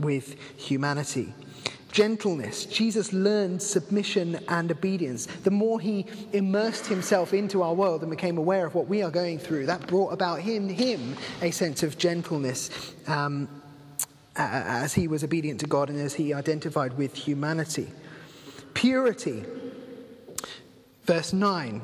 with 0.00 0.36
humanity 0.58 1.34
gentleness. 1.94 2.66
Jesus 2.66 3.12
learned 3.12 3.62
submission 3.62 4.40
and 4.48 4.70
obedience. 4.72 5.26
The 5.26 5.52
more 5.52 5.78
he 5.78 6.04
immersed 6.32 6.86
himself 6.86 7.32
into 7.32 7.62
our 7.62 7.72
world 7.72 8.02
and 8.02 8.10
became 8.10 8.36
aware 8.36 8.66
of 8.66 8.74
what 8.74 8.88
we 8.88 9.00
are 9.02 9.12
going 9.12 9.38
through, 9.38 9.66
that 9.66 9.86
brought 9.86 10.12
about 10.12 10.40
in 10.40 10.68
him 10.68 11.16
a 11.40 11.52
sense 11.52 11.84
of 11.84 11.96
gentleness 11.96 12.92
um, 13.06 13.48
as 14.34 14.92
he 14.92 15.06
was 15.06 15.22
obedient 15.22 15.60
to 15.60 15.66
God 15.66 15.88
and 15.88 16.00
as 16.00 16.14
he 16.14 16.34
identified 16.34 16.98
with 16.98 17.14
humanity. 17.14 17.92
Purity. 18.74 19.44
Verse 21.04 21.32
9. 21.32 21.80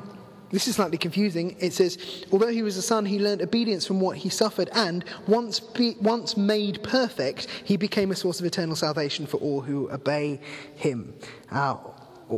This 0.51 0.67
is 0.67 0.75
slightly 0.75 0.97
confusing. 0.97 1.55
It 1.59 1.73
says, 1.73 1.97
Although 2.31 2.49
he 2.49 2.61
was 2.61 2.77
a 2.77 2.81
son, 2.81 3.05
he 3.05 3.19
learned 3.19 3.41
obedience 3.41 3.85
from 3.85 3.99
what 3.99 4.17
he 4.17 4.29
suffered, 4.29 4.69
and 4.73 5.05
once, 5.27 5.59
be, 5.59 5.95
once 6.01 6.35
made 6.35 6.83
perfect, 6.83 7.47
he 7.63 7.77
became 7.77 8.11
a 8.11 8.15
source 8.15 8.39
of 8.39 8.45
eternal 8.45 8.75
salvation 8.75 9.25
for 9.25 9.37
all 9.37 9.61
who 9.61 9.89
obey 9.91 10.41
him. 10.75 11.13
Uh, 11.49 11.77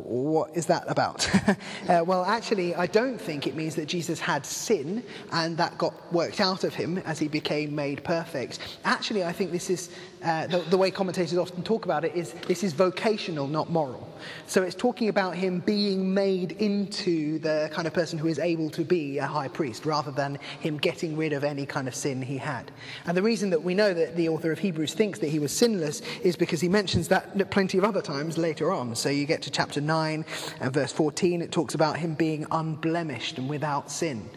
what 0.01 0.55
is 0.55 0.65
that 0.67 0.83
about? 0.87 1.29
uh, 1.89 2.03
well, 2.05 2.25
actually, 2.25 2.75
I 2.75 2.87
don't 2.87 3.19
think 3.19 3.47
it 3.47 3.55
means 3.55 3.75
that 3.75 3.87
Jesus 3.87 4.19
had 4.19 4.45
sin 4.45 5.03
and 5.31 5.57
that 5.57 5.77
got 5.77 5.93
worked 6.11 6.41
out 6.41 6.63
of 6.63 6.73
him 6.73 6.97
as 6.99 7.19
he 7.19 7.27
became 7.27 7.75
made 7.75 8.03
perfect. 8.03 8.59
Actually, 8.83 9.23
I 9.23 9.31
think 9.31 9.51
this 9.51 9.69
is 9.69 9.89
uh, 10.23 10.47
the, 10.47 10.59
the 10.59 10.77
way 10.77 10.89
commentators 10.89 11.37
often 11.37 11.63
talk 11.63 11.85
about 11.85 12.05
it 12.05 12.15
is 12.15 12.31
this 12.47 12.63
is 12.63 12.73
vocational, 12.73 13.47
not 13.47 13.69
moral. 13.69 14.07
So 14.47 14.63
it's 14.63 14.75
talking 14.75 15.09
about 15.09 15.35
him 15.35 15.59
being 15.59 16.13
made 16.13 16.53
into 16.53 17.39
the 17.39 17.69
kind 17.73 17.87
of 17.87 17.93
person 17.93 18.17
who 18.17 18.27
is 18.27 18.39
able 18.39 18.69
to 18.71 18.83
be 18.85 19.17
a 19.17 19.27
high 19.27 19.49
priest 19.49 19.85
rather 19.85 20.11
than 20.11 20.39
him 20.61 20.77
getting 20.77 21.17
rid 21.17 21.33
of 21.33 21.43
any 21.43 21.65
kind 21.65 21.87
of 21.87 21.95
sin 21.95 22.21
he 22.21 22.37
had. 22.37 22.71
And 23.05 23.17
the 23.17 23.21
reason 23.21 23.49
that 23.49 23.63
we 23.63 23.73
know 23.73 23.93
that 23.93 24.15
the 24.15 24.29
author 24.29 24.51
of 24.51 24.59
Hebrews 24.59 24.93
thinks 24.93 25.19
that 25.19 25.27
he 25.27 25.39
was 25.39 25.51
sinless 25.51 26.01
is 26.23 26.37
because 26.37 26.61
he 26.61 26.69
mentions 26.69 27.09
that 27.09 27.51
plenty 27.51 27.77
of 27.77 27.83
other 27.83 28.01
times 28.01 28.37
later 28.37 28.71
on. 28.71 28.95
So 28.95 29.09
you 29.09 29.25
get 29.25 29.41
to 29.43 29.51
chapter 29.51 29.81
9 29.85 30.25
and 30.59 30.73
verse 30.73 30.91
14, 30.91 31.41
it 31.41 31.51
talks 31.51 31.75
about 31.75 31.97
him 31.97 32.13
being 32.15 32.45
unblemished 32.51 33.37
and 33.37 33.49
without 33.49 33.91
sin. 33.91 34.29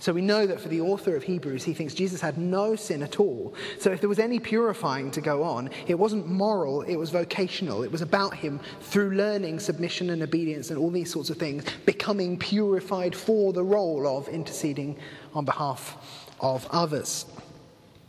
So 0.00 0.12
we 0.12 0.20
know 0.20 0.46
that 0.46 0.60
for 0.60 0.68
the 0.68 0.80
author 0.80 1.16
of 1.16 1.22
Hebrews, 1.22 1.64
he 1.64 1.72
thinks 1.72 1.94
Jesus 1.94 2.20
had 2.20 2.36
no 2.36 2.76
sin 2.76 3.02
at 3.02 3.20
all. 3.20 3.54
So 3.78 3.90
if 3.90 4.00
there 4.00 4.08
was 4.08 4.18
any 4.18 4.38
purifying 4.38 5.10
to 5.12 5.20
go 5.20 5.42
on, 5.42 5.70
it 5.86 5.94
wasn't 5.94 6.26
moral, 6.26 6.82
it 6.82 6.96
was 6.96 7.10
vocational. 7.10 7.82
It 7.82 7.92
was 7.92 8.02
about 8.02 8.34
him 8.34 8.60
through 8.80 9.12
learning 9.12 9.60
submission 9.60 10.10
and 10.10 10.22
obedience 10.22 10.70
and 10.70 10.78
all 10.78 10.90
these 10.90 11.10
sorts 11.10 11.30
of 11.30 11.38
things, 11.38 11.64
becoming 11.86 12.38
purified 12.38 13.14
for 13.14 13.52
the 13.52 13.64
role 13.64 14.06
of 14.06 14.28
interceding 14.28 14.98
on 15.32 15.44
behalf 15.44 15.96
of 16.40 16.66
others. 16.70 17.26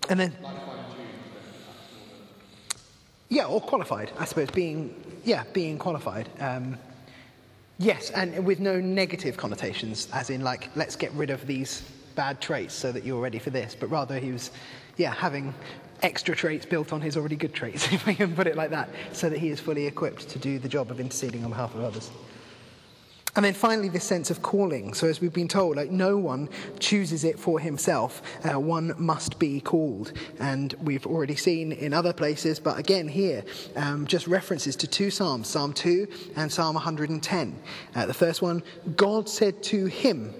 And 0.10 0.20
then. 0.20 0.36
Yeah, 3.30 3.46
or 3.46 3.60
qualified, 3.60 4.12
I 4.20 4.25
suppose, 4.25 4.52
being, 4.52 5.02
yeah, 5.25 5.44
being 5.53 5.77
qualified. 5.77 6.29
Um, 6.39 6.77
Yes, 7.77 8.10
and 8.12 8.46
with 8.46 8.62
no 8.62 8.79
negative 8.79 9.36
connotations, 9.36 10.08
as 10.13 10.29
in, 10.29 10.41
like, 10.41 10.70
let's 10.77 10.96
get 10.96 11.12
rid 11.12 11.29
of 11.29 11.46
these 11.46 11.82
bad 12.15 12.39
traits 12.39 12.74
so 12.74 12.91
that 12.94 13.03
you're 13.03 13.20
ready 13.20 13.38
for 13.38 13.50
this, 13.50 13.75
but 13.77 13.88
rather 13.88 14.17
he 14.17 14.32
was, 14.32 14.51
yeah, 14.96 15.13
having 15.13 15.53
extra 16.01 16.34
traits 16.34 16.65
built 16.65 16.94
on 16.94 17.01
his 17.01 17.17
already 17.17 17.36
good 17.36 17.53
traits, 17.53 17.86
if 17.91 18.08
I 18.08 18.13
can 18.13 18.34
put 18.34 18.48
it 18.48 18.55
like 18.55 18.70
that, 18.70 18.89
so 19.12 19.29
that 19.29 19.39
he 19.39 19.50
is 19.50 19.60
fully 19.60 19.88
equipped 19.88 20.29
to 20.29 20.39
do 20.39 20.58
the 20.58 20.70
job 20.70 20.89
of 20.89 21.01
interceding 21.01 21.44
on 21.44 21.50
behalf 21.50 21.75
of 21.75 21.82
others. 21.82 22.12
And 23.36 23.44
then 23.44 23.54
finally, 23.54 23.89
this 23.89 24.06
sense 24.06 24.32
of 24.32 24.42
calling. 24.42 24.94
So, 24.94 25.08
as 25.08 25.20
we've 25.20 25.34
been 25.34 25.48
told, 25.48 25.75
like 25.75 25.92
no 25.92 26.18
one 26.18 26.50
chooses 26.80 27.24
it 27.24 27.38
for 27.38 27.60
himself. 27.60 28.22
Uh, 28.44 28.60
one 28.60 28.94
must 28.98 29.39
be 29.39 29.60
called. 29.60 30.13
And 30.39 30.74
we've 30.82 31.06
already 31.06 31.36
seen 31.36 31.72
in 31.74 31.94
other 31.94 32.13
places, 32.13 32.60
but 32.60 32.80
again 32.80 33.08
here, 33.08 33.44
um, 33.75 34.08
just 34.08 34.27
references 34.27 34.75
to 34.77 34.88
two 34.88 35.10
Psalms 35.10 35.48
Psalm 35.48 35.74
2 35.74 36.08
and 36.38 36.51
Psalm 36.51 36.75
110. 36.75 37.60
Uh, 37.96 38.06
the 38.06 38.13
first 38.13 38.42
one 38.42 38.63
God 38.96 39.27
said 39.27 39.62
to 39.63 39.86
him, 39.86 40.34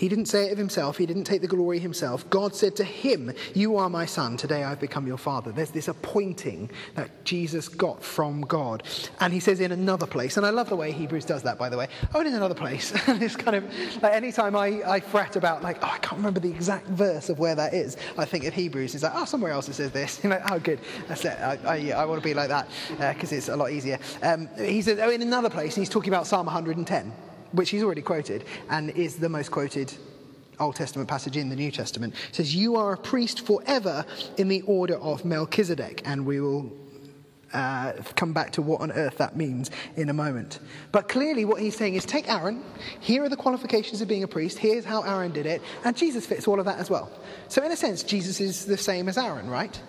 he 0.00 0.08
didn't 0.08 0.28
say 0.28 0.46
it 0.46 0.52
of 0.52 0.56
himself, 0.56 0.96
he 0.96 1.04
didn't 1.04 1.24
take 1.24 1.42
the 1.42 1.46
glory 1.46 1.78
himself. 1.78 2.28
God 2.30 2.54
said 2.54 2.74
to 2.76 2.84
him, 2.84 3.34
You 3.52 3.76
are 3.76 3.90
my 3.90 4.06
son, 4.06 4.38
today 4.38 4.64
I've 4.64 4.80
become 4.80 5.06
your 5.06 5.18
father. 5.18 5.52
There's 5.52 5.70
this 5.70 5.88
appointing 5.88 6.70
that 6.94 7.10
Jesus 7.26 7.68
got 7.68 8.02
from 8.02 8.40
God. 8.40 8.82
And 9.20 9.30
he 9.30 9.40
says 9.40 9.60
in 9.60 9.72
another 9.72 10.06
place, 10.06 10.38
and 10.38 10.46
I 10.46 10.50
love 10.50 10.70
the 10.70 10.76
way 10.76 10.90
Hebrews 10.90 11.26
does 11.26 11.42
that, 11.42 11.58
by 11.58 11.68
the 11.68 11.76
way. 11.76 11.86
Oh, 12.14 12.22
in 12.22 12.28
another 12.28 12.54
place. 12.54 12.94
it's 13.08 13.36
kind 13.36 13.58
of 13.58 14.02
like 14.02 14.14
anytime 14.14 14.56
I, 14.56 14.82
I 14.90 15.00
fret 15.00 15.36
about, 15.36 15.62
like, 15.62 15.76
oh, 15.82 15.90
I 15.92 15.98
can't 15.98 16.16
remember 16.16 16.40
the 16.40 16.50
exact 16.50 16.86
verse 16.86 17.28
of 17.28 17.38
where 17.38 17.54
that 17.54 17.74
is, 17.74 17.98
I 18.16 18.24
think 18.24 18.46
of 18.46 18.54
Hebrews. 18.54 18.94
It's 18.94 19.04
like, 19.04 19.12
oh, 19.14 19.26
somewhere 19.26 19.52
else 19.52 19.68
it 19.68 19.74
says 19.74 19.90
this. 19.90 20.18
You're 20.24 20.30
like, 20.38 20.50
oh, 20.50 20.58
good. 20.58 20.80
That's 21.08 21.26
it. 21.26 21.38
I, 21.38 21.58
I, 21.66 21.90
I 21.90 22.04
want 22.06 22.22
to 22.22 22.26
be 22.26 22.32
like 22.32 22.48
that 22.48 22.70
because 22.98 23.34
uh, 23.34 23.36
it's 23.36 23.48
a 23.50 23.56
lot 23.56 23.70
easier. 23.70 23.98
Um, 24.22 24.48
he 24.56 24.80
says, 24.80 24.98
oh, 24.98 25.10
in 25.10 25.20
another 25.20 25.50
place, 25.50 25.74
he's 25.74 25.90
talking 25.90 26.10
about 26.10 26.26
Psalm 26.26 26.46
110 26.46 27.12
which 27.52 27.70
he's 27.70 27.82
already 27.82 28.02
quoted 28.02 28.44
and 28.68 28.90
is 28.90 29.16
the 29.16 29.28
most 29.28 29.50
quoted 29.50 29.92
Old 30.58 30.76
Testament 30.76 31.08
passage 31.08 31.36
in 31.36 31.48
the 31.48 31.56
New 31.56 31.70
Testament. 31.70 32.14
It 32.28 32.36
says, 32.36 32.54
You 32.54 32.76
are 32.76 32.92
a 32.92 32.96
priest 32.96 33.46
forever 33.46 34.04
in 34.36 34.48
the 34.48 34.62
order 34.62 34.96
of 34.96 35.24
Melchizedek. 35.24 36.02
And 36.04 36.26
we 36.26 36.40
will 36.40 36.70
uh, 37.52 37.92
come 38.14 38.32
back 38.32 38.52
to 38.52 38.62
what 38.62 38.80
on 38.80 38.92
earth 38.92 39.16
that 39.18 39.36
means 39.36 39.70
in 39.96 40.08
a 40.08 40.12
moment. 40.12 40.60
But 40.92 41.08
clearly, 41.08 41.44
what 41.44 41.60
he's 41.60 41.76
saying 41.76 41.94
is 41.94 42.04
take 42.04 42.30
Aaron, 42.30 42.62
here 43.00 43.24
are 43.24 43.28
the 43.28 43.36
qualifications 43.36 44.00
of 44.00 44.08
being 44.08 44.22
a 44.22 44.28
priest, 44.28 44.58
here's 44.58 44.84
how 44.84 45.02
Aaron 45.02 45.32
did 45.32 45.46
it, 45.46 45.62
and 45.84 45.96
Jesus 45.96 46.26
fits 46.26 46.46
all 46.46 46.60
of 46.60 46.66
that 46.66 46.78
as 46.78 46.90
well. 46.90 47.10
So, 47.48 47.64
in 47.64 47.72
a 47.72 47.76
sense, 47.76 48.02
Jesus 48.02 48.40
is 48.40 48.66
the 48.66 48.76
same 48.76 49.08
as 49.08 49.18
Aaron, 49.18 49.48
right? 49.48 49.80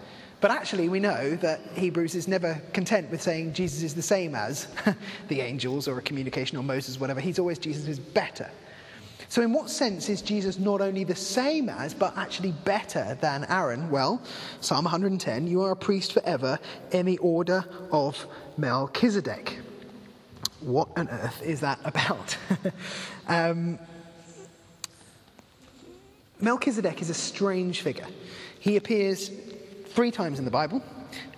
But 0.41 0.50
actually, 0.50 0.89
we 0.89 1.00
know 1.00 1.36
that 1.36 1.62
Hebrews 1.75 2.15
is 2.15 2.27
never 2.27 2.60
content 2.74 3.12
with 3.12 3.21
saying 3.21 3.53
Jesus 3.53 3.83
is 3.83 3.93
the 3.93 4.01
same 4.01 4.33
as 4.33 4.67
the 5.27 5.39
angels 5.39 5.88
or 5.88 6.00
a 6.00 6.01
communication 6.01 6.57
or 6.57 6.63
Moses, 6.63 7.00
whatever. 7.00 7.21
He's 7.21 7.38
always 7.38 7.60
Jesus 7.60 7.88
is 7.88 8.00
better. 8.00 8.50
So, 9.29 9.43
in 9.43 9.53
what 9.53 9.69
sense 9.69 10.10
is 10.10 10.24
Jesus 10.24 10.57
not 10.57 10.81
only 10.81 11.03
the 11.03 11.15
same 11.15 11.69
as, 11.69 11.93
but 11.93 12.17
actually 12.17 12.53
better 12.65 13.15
than 13.21 13.45
Aaron? 13.50 13.91
Well, 13.91 14.19
Psalm 14.62 14.86
110 14.86 15.45
you 15.45 15.62
are 15.62 15.71
a 15.71 15.75
priest 15.75 16.12
forever 16.12 16.60
in 16.91 17.05
the 17.05 17.19
order 17.19 17.63
of 17.91 18.25
Melchizedek. 18.57 19.60
What 20.60 20.89
on 20.98 21.07
earth 21.07 21.41
is 21.43 21.60
that 21.60 21.79
about? 21.86 22.36
um, 23.27 23.77
Melchizedek 26.39 27.00
is 27.00 27.12
a 27.12 27.13
strange 27.13 27.81
figure. 27.81 28.07
He 28.60 28.75
appears 28.75 29.29
three 29.91 30.12
times 30.12 30.39
in 30.39 30.45
the 30.45 30.51
Bible 30.51 30.81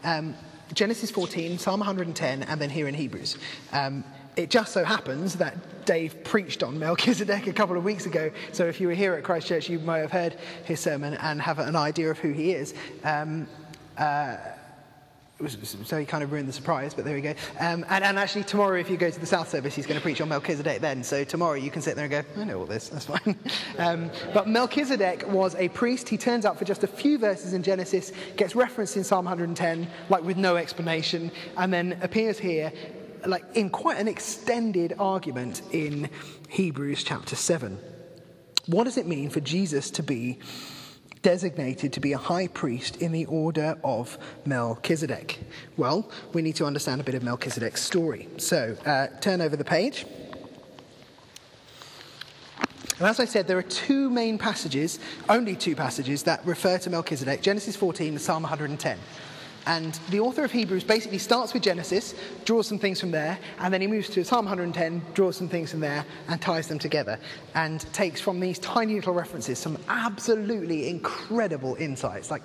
um, 0.03 0.36
Genesis 0.74 1.12
14, 1.12 1.57
Psalm 1.60 1.79
110, 1.79 2.43
and 2.43 2.62
then 2.62 2.69
here 2.69 2.88
in 2.88 2.93
Hebrews. 2.93 3.38
Um, 3.72 4.03
it 4.36 4.50
just 4.50 4.74
so 4.74 4.83
happens 4.83 5.36
that 5.36 5.86
Dave 5.86 6.24
preached 6.24 6.63
on 6.63 6.79
Melchizedek 6.79 7.45
a 7.48 7.53
couple 7.53 7.77
of 7.77 7.83
weeks 7.83 8.05
ago. 8.05 8.31
So 8.51 8.65
if 8.65 8.81
you 8.81 8.88
were 8.88 8.93
here 8.93 9.13
at 9.13 9.24
Christchurch, 9.24 9.69
you 9.69 9.79
might 9.79 10.00
have 10.00 10.12
heard 10.12 10.38
his 10.65 10.79
sermon 10.79 11.13
and 11.15 11.41
have 11.41 11.60
an 11.60 11.75
idea 11.75 12.10
of 12.10 12.17
who 12.17 12.31
he 12.31 12.51
is. 12.51 12.74
Um, 13.03 13.48
uh, 13.98 14.38
so 15.49 15.97
he 15.97 16.05
kind 16.05 16.23
of 16.23 16.31
ruined 16.31 16.47
the 16.47 16.53
surprise, 16.53 16.93
but 16.93 17.05
there 17.05 17.15
we 17.15 17.21
go. 17.21 17.33
Um, 17.59 17.85
and, 17.89 18.03
and, 18.03 18.19
actually, 18.19 18.43
tomorrow, 18.43 18.79
if 18.79 18.89
you 18.89 18.97
go 18.97 19.09
to 19.09 19.19
the 19.19 19.25
South 19.25 19.49
Service, 19.49 19.75
he's 19.75 19.87
going 19.87 19.99
to 19.99 20.01
preach 20.01 20.21
on 20.21 20.29
Melchizedek 20.29 20.79
then. 20.79 21.03
So 21.03 21.23
tomorrow, 21.23 21.55
you 21.55 21.71
can 21.71 21.81
sit 21.81 21.95
there 21.95 22.05
and 22.05 22.11
go, 22.11 22.41
I 22.41 22.45
know 22.45 22.59
all 22.59 22.65
this, 22.65 22.89
that's 22.89 23.05
fine. 23.05 23.37
um, 23.77 24.11
but 24.33 24.47
Melchizedek 24.47 25.27
was 25.27 25.55
a 25.55 25.69
priest. 25.69 26.07
He 26.07 26.17
turns 26.17 26.45
up 26.45 26.57
for 26.57 26.65
just 26.65 26.83
a 26.83 26.87
few 26.87 27.17
verses 27.17 27.53
in 27.53 27.63
Genesis, 27.63 28.11
gets 28.37 28.55
referenced 28.55 28.95
in 28.95 29.03
Psalm 29.03 29.25
110, 29.25 29.87
like 30.09 30.23
with 30.23 30.37
no 30.37 30.55
explanation, 30.55 31.31
and 31.57 31.73
then 31.73 31.97
appears 32.01 32.37
here, 32.37 32.71
like 33.25 33.43
in 33.55 33.69
quite 33.69 33.97
an 33.97 34.07
extended 34.07 34.93
argument 34.99 35.61
in 35.71 36.09
Hebrews 36.49 37.03
chapter 37.03 37.35
7. 37.35 37.79
What 38.67 38.85
does 38.85 38.97
it 38.97 39.07
mean 39.07 39.29
for 39.29 39.39
Jesus 39.39 39.91
to 39.91 40.03
be 40.03 40.39
designated 41.23 41.91
to 41.93 41.99
be 41.99 42.13
a 42.13 42.17
high 42.17 42.47
priest 42.47 42.97
in 42.97 43.11
the 43.11 43.25
order 43.25 43.79
of 43.83 44.19
Melchizedek? 44.45 45.39
Well, 45.75 46.09
we 46.33 46.43
need 46.43 46.55
to 46.57 46.65
understand 46.65 47.01
a 47.01 47.03
bit 47.03 47.15
of 47.15 47.23
Melchizedek's 47.23 47.81
story. 47.81 48.27
So 48.37 48.77
uh, 48.85 49.07
turn 49.19 49.41
over 49.41 49.55
the 49.55 49.65
page. 49.65 50.05
And 52.99 53.07
as 53.07 53.19
I 53.19 53.25
said, 53.25 53.47
there 53.47 53.57
are 53.57 53.63
two 53.63 54.09
main 54.09 54.37
passages, 54.37 54.99
only 55.27 55.55
two 55.55 55.75
passages, 55.75 56.23
that 56.23 56.45
refer 56.45 56.77
to 56.77 56.89
Melchizedek 56.89 57.41
Genesis 57.41 57.75
14 57.75 58.09
and 58.09 58.21
Psalm 58.21 58.43
110. 58.43 58.99
And 59.65 59.93
the 60.10 60.20
author 60.20 60.43
of 60.43 60.51
Hebrews 60.51 60.84
basically 60.84 61.17
starts 61.17 61.53
with 61.53 61.63
Genesis, 61.63 62.15
draws 62.46 62.67
some 62.67 62.79
things 62.79 63.00
from 63.00 63.12
there, 63.12 63.38
and 63.60 63.74
then 63.74 63.82
he 63.82 63.88
moves 63.88 64.10
to 64.10 64.24
Psalm 64.25 64.46
110, 64.46 65.01
draws 65.13 65.38
some 65.38 65.48
things 65.48 65.72
from 65.72 65.79
there, 65.79 66.05
and 66.27 66.41
ties 66.41 66.67
them 66.67 66.79
together. 66.79 67.20
And 67.55 67.82
takes 67.93 68.20
from 68.20 68.39
these 68.39 68.60
tiny 68.60 68.96
little 68.96 69.13
references 69.13 69.60
some 69.60 69.77
absolutely 69.88 70.89
incredible 70.89 71.75
insights, 71.75 72.29
like 72.29 72.43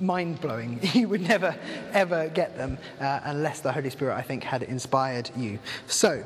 mind 0.00 0.40
blowing. 0.40 0.80
You 0.98 1.08
would 1.08 1.20
never, 1.20 1.54
ever 1.92 2.28
get 2.28 2.56
them 2.56 2.78
uh, 3.00 3.20
unless 3.24 3.60
the 3.60 3.72
Holy 3.72 3.90
Spirit, 3.90 4.16
I 4.16 4.22
think, 4.22 4.42
had 4.42 4.62
inspired 4.62 5.30
you. 5.36 5.58
So, 5.86 6.24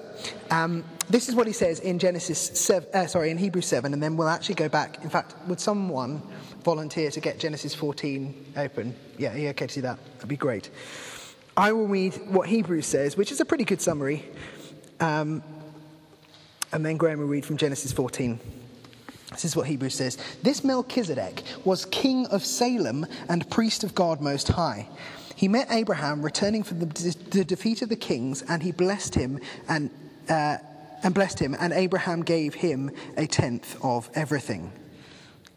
um, 0.51 0.85
this 1.11 1.29
is 1.29 1.35
what 1.35 1.47
he 1.47 1.53
says 1.53 1.81
in 1.81 1.99
Genesis 1.99 2.39
7, 2.39 2.89
uh, 2.95 3.07
sorry, 3.07 3.31
in 3.31 3.39
Hebrews 3.39 3.67
7, 3.67 3.93
and 3.93 4.03
then 4.03 4.17
we'll 4.17 4.29
actually 4.29 4.55
go 4.55 4.69
back. 4.69 5.03
In 5.05 5.11
fact, 5.11 5.35
would 5.47 5.61
someone 5.61 6.23
volunteer 6.63 7.11
to 7.11 7.21
get 7.21 7.39
Genesis 7.39 7.75
14 7.75 8.55
open? 8.57 8.95
Yeah, 9.19 9.35
you 9.35 9.49
okay 9.51 9.67
to 9.67 9.73
see 9.73 9.81
that? 9.83 9.99
That'd 10.15 10.29
be 10.29 10.37
great. 10.37 10.71
I 11.57 11.73
will 11.73 11.87
read 11.87 12.15
what 12.29 12.49
Hebrews 12.49 12.87
says, 12.87 13.17
which 13.17 13.31
is 13.31 13.41
a 13.41 13.45
pretty 13.45 13.65
good 13.65 13.81
summary, 13.81 14.25
um, 15.01 15.43
and 16.73 16.85
then 16.85 16.97
Graham 16.97 17.19
will 17.19 17.27
read 17.27 17.45
from 17.45 17.59
Genesis 17.59 17.93
14. 17.93 18.41
This 19.31 19.45
is 19.45 19.57
what 19.57 19.67
Hebrews 19.67 19.95
says. 19.95 20.19
This 20.43 20.65
Melchizedek 20.65 21.43
was 21.65 21.85
king 21.87 22.27
of 22.27 22.45
Salem 22.45 23.07
and 23.29 23.49
priest 23.51 23.85
of 23.85 23.95
God 23.95 24.21
Most 24.21 24.49
High. 24.49 24.89
He 25.37 25.49
met 25.49 25.69
Abraham 25.71 26.23
returning 26.23 26.63
from 26.63 26.81
the, 26.81 27.17
the 27.31 27.45
defeat 27.45 27.83
of 27.83 27.89
the 27.89 27.97
kings, 27.97 28.43
and 28.43 28.63
he 28.63 28.73
blessed 28.73 29.15
him 29.15 29.41
and, 29.69 29.91
uh, 30.29 30.59
and 31.03 31.15
blessed 31.15 31.39
him, 31.39 31.57
and 31.59 31.73
Abraham 31.73 32.23
gave 32.23 32.55
him 32.55 32.91
a 33.17 33.27
tenth 33.27 33.77
of 33.83 34.09
everything. 34.15 34.73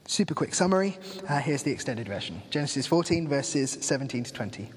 Super 0.08 0.36
quick 0.36 0.54
summary. 0.54 0.98
Uh, 1.28 1.40
here's 1.40 1.64
the 1.64 1.72
extended 1.72 2.08
version 2.08 2.42
Genesis 2.50 2.86
14, 2.86 3.28
verses 3.28 3.78
17 3.82 4.26
to 4.26 4.34
20. 4.34 4.72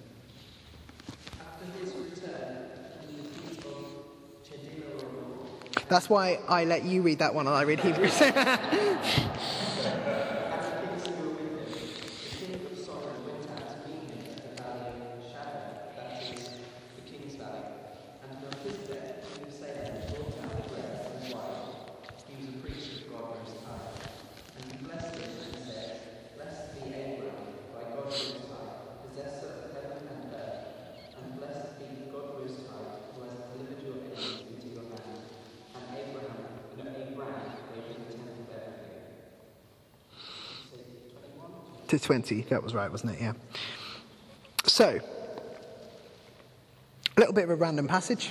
That's 5.88 6.10
why 6.10 6.38
I 6.48 6.64
let 6.64 6.84
you 6.84 7.00
read 7.00 7.18
that 7.20 7.34
one 7.34 7.46
and 7.46 7.56
I 7.56 7.62
read 7.62 7.80
Hebrews. 7.80 8.20
to 41.98 42.04
20. 42.04 42.42
That 42.42 42.62
was 42.62 42.74
right, 42.74 42.90
wasn't 42.90 43.12
it? 43.14 43.20
Yeah. 43.20 43.32
So, 44.64 45.00
a 47.16 47.20
little 47.20 47.34
bit 47.34 47.44
of 47.44 47.50
a 47.50 47.56
random 47.56 47.88
passage. 47.88 48.30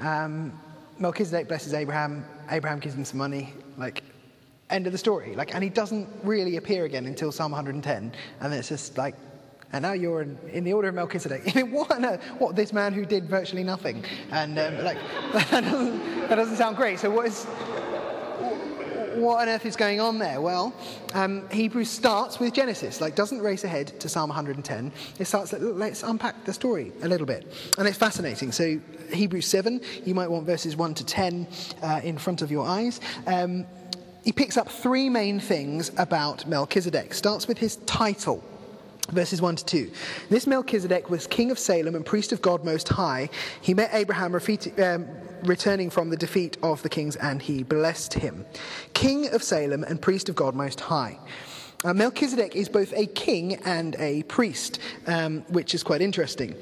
Um, 0.00 0.58
Melchizedek 0.98 1.48
blesses 1.48 1.74
Abraham. 1.74 2.24
Abraham 2.50 2.78
gives 2.78 2.94
him 2.94 3.04
some 3.04 3.18
money. 3.18 3.52
Like, 3.76 4.02
end 4.70 4.86
of 4.86 4.92
the 4.92 4.98
story. 4.98 5.34
Like, 5.34 5.54
and 5.54 5.62
he 5.62 5.70
doesn't 5.70 6.08
really 6.22 6.56
appear 6.56 6.84
again 6.84 7.06
until 7.06 7.32
Psalm 7.32 7.52
110. 7.52 8.12
And 8.40 8.54
it's 8.54 8.68
just 8.68 8.96
like, 8.96 9.14
and 9.72 9.82
now 9.82 9.92
you're 9.92 10.22
in, 10.22 10.38
in 10.52 10.64
the 10.64 10.72
order 10.74 10.88
of 10.88 10.94
Melchizedek. 10.94 11.54
what, 11.70 11.90
a, 12.04 12.18
what, 12.38 12.56
this 12.56 12.72
man 12.72 12.92
who 12.92 13.06
did 13.06 13.24
virtually 13.24 13.64
nothing? 13.64 14.04
And 14.30 14.58
um, 14.58 14.84
like, 14.84 14.98
that 15.32 15.64
doesn't, 15.64 16.28
that 16.28 16.36
doesn't 16.36 16.56
sound 16.56 16.76
great. 16.76 16.98
So, 16.98 17.10
what 17.10 17.26
is, 17.26 17.46
what 19.22 19.40
on 19.40 19.48
earth 19.48 19.64
is 19.64 19.76
going 19.76 20.00
on 20.00 20.18
there? 20.18 20.40
Well, 20.40 20.74
um, 21.14 21.48
Hebrews 21.50 21.88
starts 21.88 22.38
with 22.38 22.52
Genesis, 22.52 23.00
like 23.00 23.14
doesn't 23.14 23.40
race 23.40 23.64
ahead 23.64 23.98
to 24.00 24.08
Psalm 24.08 24.28
110. 24.28 24.92
It 25.18 25.26
starts, 25.26 25.52
let's 25.52 26.02
unpack 26.02 26.44
the 26.44 26.52
story 26.52 26.92
a 27.02 27.08
little 27.08 27.26
bit. 27.26 27.46
And 27.78 27.86
it's 27.88 27.98
fascinating. 27.98 28.52
So, 28.52 28.78
Hebrews 29.12 29.46
7, 29.46 29.80
you 30.04 30.14
might 30.14 30.30
want 30.30 30.46
verses 30.46 30.76
1 30.76 30.94
to 30.94 31.04
10 31.04 31.46
uh, 31.82 32.00
in 32.02 32.18
front 32.18 32.42
of 32.42 32.50
your 32.50 32.66
eyes. 32.66 33.00
Um, 33.26 33.66
he 34.24 34.32
picks 34.32 34.56
up 34.56 34.68
three 34.68 35.08
main 35.08 35.40
things 35.40 35.90
about 35.98 36.46
Melchizedek. 36.46 37.14
Starts 37.14 37.48
with 37.48 37.58
his 37.58 37.76
title. 37.86 38.42
Verses 39.10 39.42
1 39.42 39.56
to 39.56 39.64
2. 39.64 39.90
This 40.30 40.46
Melchizedek 40.46 41.10
was 41.10 41.26
king 41.26 41.50
of 41.50 41.58
Salem 41.58 41.94
and 41.94 42.06
priest 42.06 42.32
of 42.32 42.40
God 42.40 42.64
Most 42.64 42.88
High. 42.88 43.28
He 43.60 43.74
met 43.74 43.90
Abraham 43.92 44.34
um, 44.34 45.06
returning 45.42 45.90
from 45.90 46.08
the 46.08 46.16
defeat 46.16 46.56
of 46.62 46.82
the 46.82 46.88
kings 46.88 47.16
and 47.16 47.42
he 47.42 47.62
blessed 47.62 48.14
him. 48.14 48.46
King 48.94 49.28
of 49.34 49.42
Salem 49.42 49.82
and 49.84 50.00
priest 50.00 50.28
of 50.28 50.36
God 50.36 50.54
Most 50.54 50.80
High. 50.80 51.18
Uh, 51.84 51.92
Melchizedek 51.92 52.54
is 52.54 52.68
both 52.68 52.92
a 52.92 53.06
king 53.06 53.56
and 53.64 53.96
a 53.98 54.22
priest, 54.24 54.78
um, 55.08 55.40
which 55.48 55.74
is 55.74 55.82
quite 55.82 56.00
interesting. 56.00 56.54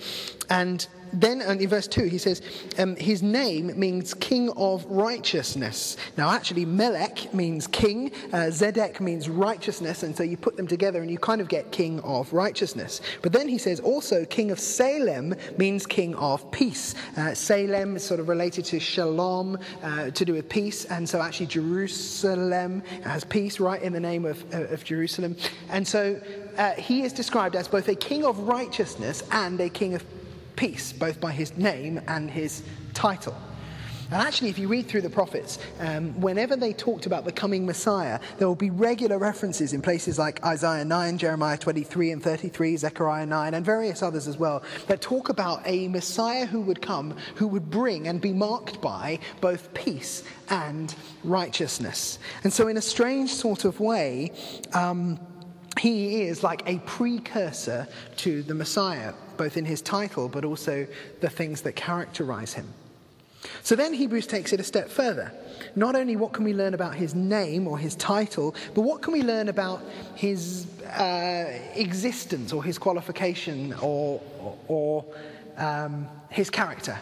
And 0.49 0.87
then 1.13 1.41
in 1.41 1.69
verse 1.69 1.89
2, 1.89 2.05
he 2.05 2.19
says, 2.19 2.43
um, 2.79 2.97
His 2.97 3.23
name 3.23 3.79
means 3.79 4.15
king 4.15 4.51
of 4.51 4.85
righteousness. 4.87 5.97
Now, 6.17 6.31
actually, 6.31 6.65
Melech 6.65 7.33
means 7.35 7.67
king, 7.67 8.13
uh, 8.33 8.51
Zedek 8.51 9.01
means 9.01 9.29
righteousness, 9.29 10.03
and 10.03 10.17
so 10.17 10.23
you 10.23 10.37
put 10.37 10.57
them 10.57 10.67
together 10.67 11.03
and 11.03 11.11
you 11.11 11.19
kind 11.19 11.41
of 11.41 11.49
get 11.49 11.73
king 11.73 12.01
of 12.01 12.33
righteousness. 12.33 13.01
But 13.23 13.33
then 13.33 13.49
he 13.49 13.59
says 13.59 13.81
also, 13.81 14.25
king 14.25 14.51
of 14.51 14.61
Salem 14.61 15.35
means 15.59 15.87
king 15.87 16.15
of 16.17 16.51
peace. 16.51 16.95
Uh, 17.17 17.35
Salem 17.35 17.97
is 17.97 18.05
sort 18.05 18.21
of 18.21 18.29
related 18.29 18.65
to 18.67 18.81
shalom, 18.81 19.59
uh, 19.83 20.11
to 20.11 20.25
do 20.25 20.35
with 20.35 20.49
peace, 20.49 20.85
and 20.87 21.09
so 21.09 21.21
actually, 21.21 21.47
Jerusalem 21.47 22.83
has 23.05 23.25
peace 23.25 23.61
right 23.61 23.83
in 23.83 23.93
the 23.93 24.01
name 24.01 24.25
of, 24.25 24.43
uh, 24.55 24.65
of 24.65 24.85
Jerusalem. 24.85 25.37
And 25.71 25.87
so 25.87 26.21
uh, 26.57 26.73
he 26.73 27.03
is 27.03 27.13
described 27.13 27.57
as 27.57 27.69
both 27.69 27.89
a 27.89 27.95
king 27.95 28.25
of 28.25 28.39
righteousness 28.41 29.23
and 29.33 29.61
a 29.61 29.69
king 29.69 29.95
of 29.95 30.05
peace, 30.57 30.93
both 30.93 31.21
by 31.21 31.33
his 31.33 31.57
name 31.57 32.01
and 32.07 32.31
his 32.31 32.63
title. 32.95 33.37
And 34.11 34.21
actually, 34.21 34.51
if 34.51 34.59
you 34.59 34.67
read 34.67 34.89
through 34.89 35.03
the 35.03 35.11
prophets, 35.11 35.61
um, 35.79 36.21
whenever 36.21 36.57
they 36.57 36.73
talked 36.73 37.07
about 37.07 37.25
the 37.25 37.31
coming 37.31 37.65
Messiah, 37.65 38.19
there 38.39 38.49
will 38.49 38.57
be 38.57 38.71
regular 38.71 39.19
references 39.19 39.73
in 39.73 39.83
places 39.83 40.19
like 40.19 40.45
Isaiah 40.45 40.85
9, 40.85 41.17
Jeremiah 41.17 41.57
23 41.57 42.11
and 42.11 42.23
33, 42.23 42.77
Zechariah 42.77 43.27
9, 43.27 43.55
and 43.55 43.65
various 43.65 44.03
others 44.03 44.27
as 44.27 44.37
well, 44.37 44.65
that 44.89 45.01
talk 45.01 45.29
about 45.29 45.63
a 45.65 45.87
Messiah 45.87 46.45
who 46.45 46.61
would 46.63 46.83
come, 46.83 47.15
who 47.37 47.47
would 47.47 47.71
bring 47.71 48.09
and 48.09 48.21
be 48.21 48.33
marked 48.33 48.81
by 48.81 49.21
both 49.41 49.73
peace 49.75 50.25
and 50.49 50.93
righteousness. 51.23 52.19
And 52.43 52.53
so, 52.53 52.67
in 52.67 52.77
a 52.77 52.83
strange 52.83 53.33
sort 53.33 53.65
of 53.65 53.79
way, 53.79 54.33
um, 54.75 55.21
he 55.79 56.23
is 56.23 56.43
like 56.43 56.63
a 56.67 56.79
precursor 56.81 57.87
to 58.17 58.43
the 58.43 58.55
Messiah, 58.55 59.15
both 59.41 59.57
in 59.57 59.65
his 59.65 59.81
title 59.81 60.29
but 60.29 60.45
also 60.45 60.87
the 61.21 61.31
things 61.31 61.63
that 61.63 61.75
characterize 61.75 62.53
him. 62.53 62.69
So 63.63 63.75
then 63.75 63.95
Hebrews 63.95 64.27
takes 64.27 64.53
it 64.53 64.61
a 64.61 64.65
step 64.65 64.91
further. 64.91 65.33
Not 65.75 65.97
only 65.97 66.15
what 66.15 66.35
can 66.35 66.45
we 66.45 66.53
learn 66.53 66.75
about 66.75 66.95
his 66.95 67.15
name 67.15 67.67
or 67.67 67.79
his 67.79 67.95
title, 67.97 68.55
but 68.75 68.83
what 68.83 69.01
can 69.01 69.15
we 69.15 69.23
learn 69.23 69.49
about 69.49 69.81
his 70.15 70.67
uh, 70.85 71.59
existence 71.75 72.53
or 72.53 72.63
his 72.63 72.77
qualification 72.77 73.73
or, 73.81 74.21
or, 74.69 75.07
um, 75.57 76.07
his 76.29 76.51
character. 76.51 76.99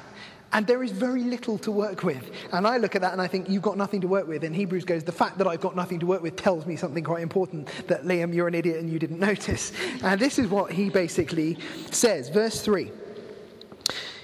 And 0.53 0.67
there 0.67 0.83
is 0.83 0.93
very 0.93 1.25
little 1.25 1.59
to 1.59 1.71
work 1.71 2.05
with. 2.05 2.31
And 2.53 2.67
I 2.67 2.79
look 2.79 2.95
at 2.95 3.03
that 3.03 3.13
and 3.13 3.21
I 3.21 3.27
think, 3.27 3.49
you've 3.49 3.63
got 3.63 3.77
nothing 3.77 4.01
to 4.01 4.09
work 4.09 4.27
with. 4.27 4.45
And 4.45 4.55
Hebrews 4.55 4.85
goes, 4.85 5.05
the 5.05 5.13
fact 5.13 5.39
that 5.39 5.47
I've 5.47 5.61
got 5.61 5.77
nothing 5.77 6.01
to 6.01 6.07
work 6.07 6.23
with 6.23 6.37
tells 6.37 6.65
me 6.65 6.77
something 6.77 7.05
quite 7.05 7.23
important 7.23 7.69
that, 7.87 8.05
Liam, 8.05 8.35
you're 8.35 8.49
an 8.49 8.55
idiot 8.55 8.81
and 8.81 8.91
you 8.91 8.99
didn't 8.99 9.21
notice. 9.31 9.73
And 10.03 10.21
this 10.21 10.39
is 10.39 10.49
what 10.49 10.73
he 10.73 10.89
basically 10.89 11.59
says. 11.91 12.31
Verse 12.31 12.63
3 12.63 12.91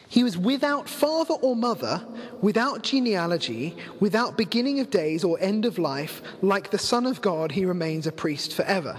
He 0.08 0.24
was 0.24 0.38
without 0.38 0.88
father 0.88 1.34
or 1.34 1.54
mother, 1.54 2.06
without 2.40 2.82
genealogy, 2.82 3.76
without 4.00 4.38
beginning 4.38 4.80
of 4.80 4.90
days 4.90 5.24
or 5.24 5.38
end 5.40 5.66
of 5.66 5.78
life. 5.78 6.22
Like 6.40 6.70
the 6.70 6.78
Son 6.78 7.06
of 7.06 7.20
God, 7.20 7.52
he 7.52 7.66
remains 7.66 8.06
a 8.06 8.12
priest 8.12 8.54
forever. 8.54 8.98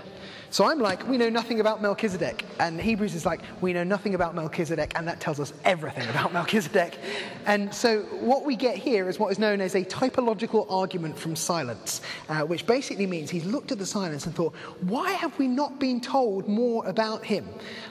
So 0.50 0.66
I'm 0.66 0.80
like, 0.80 1.08
we 1.08 1.18
know 1.18 1.30
nothing 1.30 1.60
about 1.60 1.82
Melchizedek. 1.82 2.46
And 2.60 2.80
Hebrews 2.80 3.16
is 3.16 3.26
like, 3.26 3.42
we 3.62 3.74
know 3.74 3.84
nothing 3.84 4.16
about 4.16 4.36
Melchizedek, 4.36 4.94
and 4.96 5.08
that 5.08 5.20
tells 5.20 5.40
us 5.40 5.54
everything 5.64 6.08
about 6.10 6.34
Melchizedek. 6.40 6.98
And 7.46 7.74
so 7.74 8.02
what 8.20 8.46
we 8.46 8.56
get 8.56 8.78
here 8.78 9.10
is 9.10 9.20
what 9.20 9.32
is 9.32 9.40
known 9.40 9.62
as 9.62 9.76
a 9.76 9.84
typological 9.84 10.66
argument 10.70 11.18
from 11.18 11.36
silence, 11.36 12.02
uh, 12.30 12.42
which 12.42 12.66
basically 12.66 13.08
means 13.08 13.30
he's 13.30 13.46
looked 13.46 13.72
at 13.72 13.80
the 13.80 13.86
silence 13.86 14.26
and 14.26 14.36
thought, 14.36 14.54
why 14.82 15.12
have 15.12 15.38
we 15.38 15.48
not 15.48 15.80
been 15.80 16.00
told 16.00 16.48
more 16.48 16.86
about 16.88 17.26
him? 17.26 17.48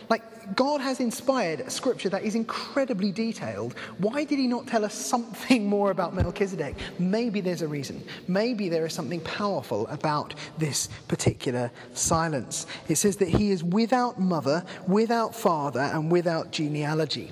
Like, 0.08 0.22
God 0.54 0.80
has 0.80 1.00
inspired 1.00 1.70
scripture 1.70 2.09
that 2.11 2.22
is 2.22 2.35
incredibly 2.35 3.12
detailed. 3.12 3.74
Why 3.98 4.24
did 4.24 4.38
he 4.38 4.46
not 4.46 4.66
tell 4.66 4.85
us 4.85 4.94
something 4.94 5.66
more 5.74 5.90
about 5.90 6.14
Melchizedek? 6.14 6.76
Maybe 6.98 7.40
there's 7.40 7.62
a 7.62 7.68
reason. 7.68 8.02
Maybe 8.28 8.68
there 8.68 8.87
is 8.87 8.92
something 8.92 9.20
powerful 9.20 9.87
about 9.88 10.35
this 10.59 10.88
particular 11.09 11.70
silence. 11.94 12.66
It 12.88 12.96
says 12.96 13.16
that 13.16 13.28
he 13.28 13.50
is 13.50 13.64
without 13.64 14.20
mother, 14.20 14.64
without 14.87 15.35
father, 15.35 15.80
and 15.80 16.11
without 16.11 16.50
genealogy. 16.50 17.30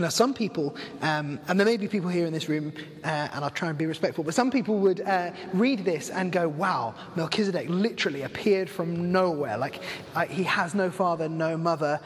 Now, 0.00 0.08
some 0.08 0.34
people, 0.34 0.74
um, 1.02 1.38
and 1.46 1.58
there 1.58 1.64
may 1.64 1.76
be 1.76 1.86
people 1.86 2.08
here 2.08 2.26
in 2.26 2.32
this 2.32 2.48
room, 2.48 2.72
uh, 3.04 3.06
and 3.06 3.44
I'll 3.44 3.50
try 3.50 3.68
and 3.68 3.78
be 3.78 3.86
respectful, 3.86 4.24
but 4.24 4.34
some 4.34 4.50
people 4.50 4.76
would 4.78 5.00
uh, 5.02 5.30
read 5.52 5.84
this 5.84 6.10
and 6.10 6.32
go, 6.32 6.48
wow, 6.48 6.96
Melchizedek 7.14 7.68
literally 7.68 8.22
appeared 8.22 8.68
from 8.68 9.12
nowhere. 9.12 9.56
Like, 9.56 9.82
uh, 10.16 10.26
he 10.26 10.42
has 10.42 10.74
no 10.74 10.90
father, 10.90 11.28
no 11.28 11.56
mother, 11.56 12.00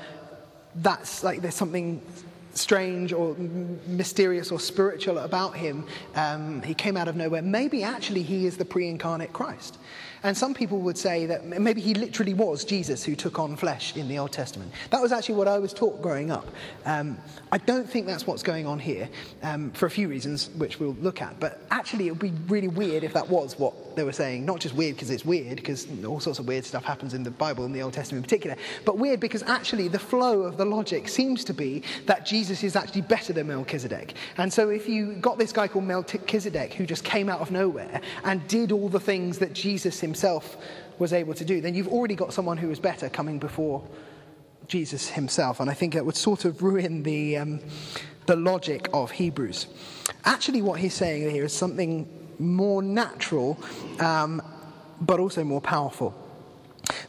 that's 0.76 1.22
like 1.22 1.42
there's 1.42 1.54
something 1.54 2.00
strange 2.54 3.12
or 3.12 3.34
mysterious 3.86 4.50
or 4.50 4.60
spiritual 4.60 5.18
about 5.18 5.56
him. 5.56 5.86
Um, 6.14 6.62
he 6.62 6.74
came 6.74 6.96
out 6.96 7.08
of 7.08 7.16
nowhere. 7.16 7.42
Maybe 7.42 7.82
actually 7.82 8.22
he 8.22 8.46
is 8.46 8.56
the 8.56 8.64
pre 8.64 8.88
incarnate 8.88 9.32
Christ. 9.32 9.78
And 10.24 10.36
some 10.36 10.52
people 10.52 10.80
would 10.80 10.98
say 10.98 11.26
that 11.26 11.44
maybe 11.44 11.80
he 11.80 11.94
literally 11.94 12.34
was 12.34 12.64
Jesus 12.64 13.04
who 13.04 13.14
took 13.14 13.38
on 13.38 13.56
flesh 13.56 13.96
in 13.96 14.08
the 14.08 14.18
Old 14.18 14.32
Testament. 14.32 14.72
That 14.90 15.00
was 15.00 15.12
actually 15.12 15.36
what 15.36 15.46
I 15.46 15.58
was 15.58 15.72
taught 15.72 16.02
growing 16.02 16.32
up. 16.32 16.48
Um, 16.84 17.18
I 17.52 17.58
don't 17.58 17.88
think 17.88 18.06
that's 18.06 18.26
what's 18.26 18.42
going 18.42 18.66
on 18.66 18.80
here 18.80 19.08
um, 19.44 19.70
for 19.70 19.86
a 19.86 19.90
few 19.90 20.08
reasons, 20.08 20.50
which 20.56 20.80
we'll 20.80 20.96
look 21.00 21.22
at. 21.22 21.38
But 21.38 21.60
actually, 21.70 22.08
it 22.08 22.10
would 22.10 22.18
be 22.18 22.32
really 22.48 22.68
weird 22.68 23.04
if 23.04 23.12
that 23.12 23.28
was 23.28 23.58
what 23.58 23.87
they 23.98 24.04
were 24.04 24.12
saying. 24.12 24.46
Not 24.46 24.60
just 24.60 24.74
weird 24.74 24.94
because 24.96 25.10
it's 25.10 25.24
weird, 25.24 25.56
because 25.56 25.86
all 26.06 26.20
sorts 26.20 26.38
of 26.38 26.46
weird 26.46 26.64
stuff 26.64 26.84
happens 26.84 27.14
in 27.14 27.22
the 27.22 27.30
Bible, 27.30 27.64
in 27.64 27.72
the 27.72 27.82
Old 27.82 27.92
Testament 27.92 28.24
in 28.24 28.28
particular, 28.28 28.56
but 28.84 28.96
weird 28.96 29.20
because 29.20 29.42
actually 29.42 29.88
the 29.88 29.98
flow 29.98 30.42
of 30.42 30.56
the 30.56 30.64
logic 30.64 31.08
seems 31.08 31.44
to 31.44 31.52
be 31.52 31.82
that 32.06 32.24
Jesus 32.24 32.62
is 32.62 32.76
actually 32.76 33.02
better 33.02 33.32
than 33.32 33.48
Melchizedek. 33.48 34.14
And 34.36 34.52
so 34.52 34.70
if 34.70 34.88
you 34.88 35.14
got 35.14 35.38
this 35.38 35.52
guy 35.52 35.68
called 35.68 35.84
Melchizedek 35.84 36.74
who 36.74 36.86
just 36.86 37.04
came 37.04 37.28
out 37.28 37.40
of 37.40 37.50
nowhere 37.50 38.00
and 38.24 38.46
did 38.48 38.72
all 38.72 38.88
the 38.88 39.00
things 39.00 39.38
that 39.38 39.52
Jesus 39.52 40.00
himself 40.00 40.56
was 40.98 41.12
able 41.12 41.34
to 41.34 41.44
do, 41.44 41.60
then 41.60 41.74
you've 41.74 41.88
already 41.88 42.14
got 42.14 42.32
someone 42.32 42.56
who 42.56 42.70
is 42.70 42.78
better 42.80 43.08
coming 43.08 43.38
before 43.38 43.86
Jesus 44.68 45.08
himself. 45.08 45.60
And 45.60 45.68
I 45.68 45.74
think 45.74 45.94
it 45.94 46.04
would 46.04 46.16
sort 46.16 46.44
of 46.44 46.62
ruin 46.62 47.02
the, 47.02 47.36
um, 47.36 47.60
the 48.26 48.36
logic 48.36 48.88
of 48.92 49.10
Hebrews. 49.10 49.66
Actually, 50.24 50.62
what 50.62 50.78
he's 50.78 50.94
saying 50.94 51.30
here 51.30 51.44
is 51.44 51.52
something 51.52 52.27
more 52.38 52.82
natural, 52.82 53.58
um, 54.00 54.42
but 55.00 55.20
also 55.20 55.44
more 55.44 55.60
powerful. 55.60 56.14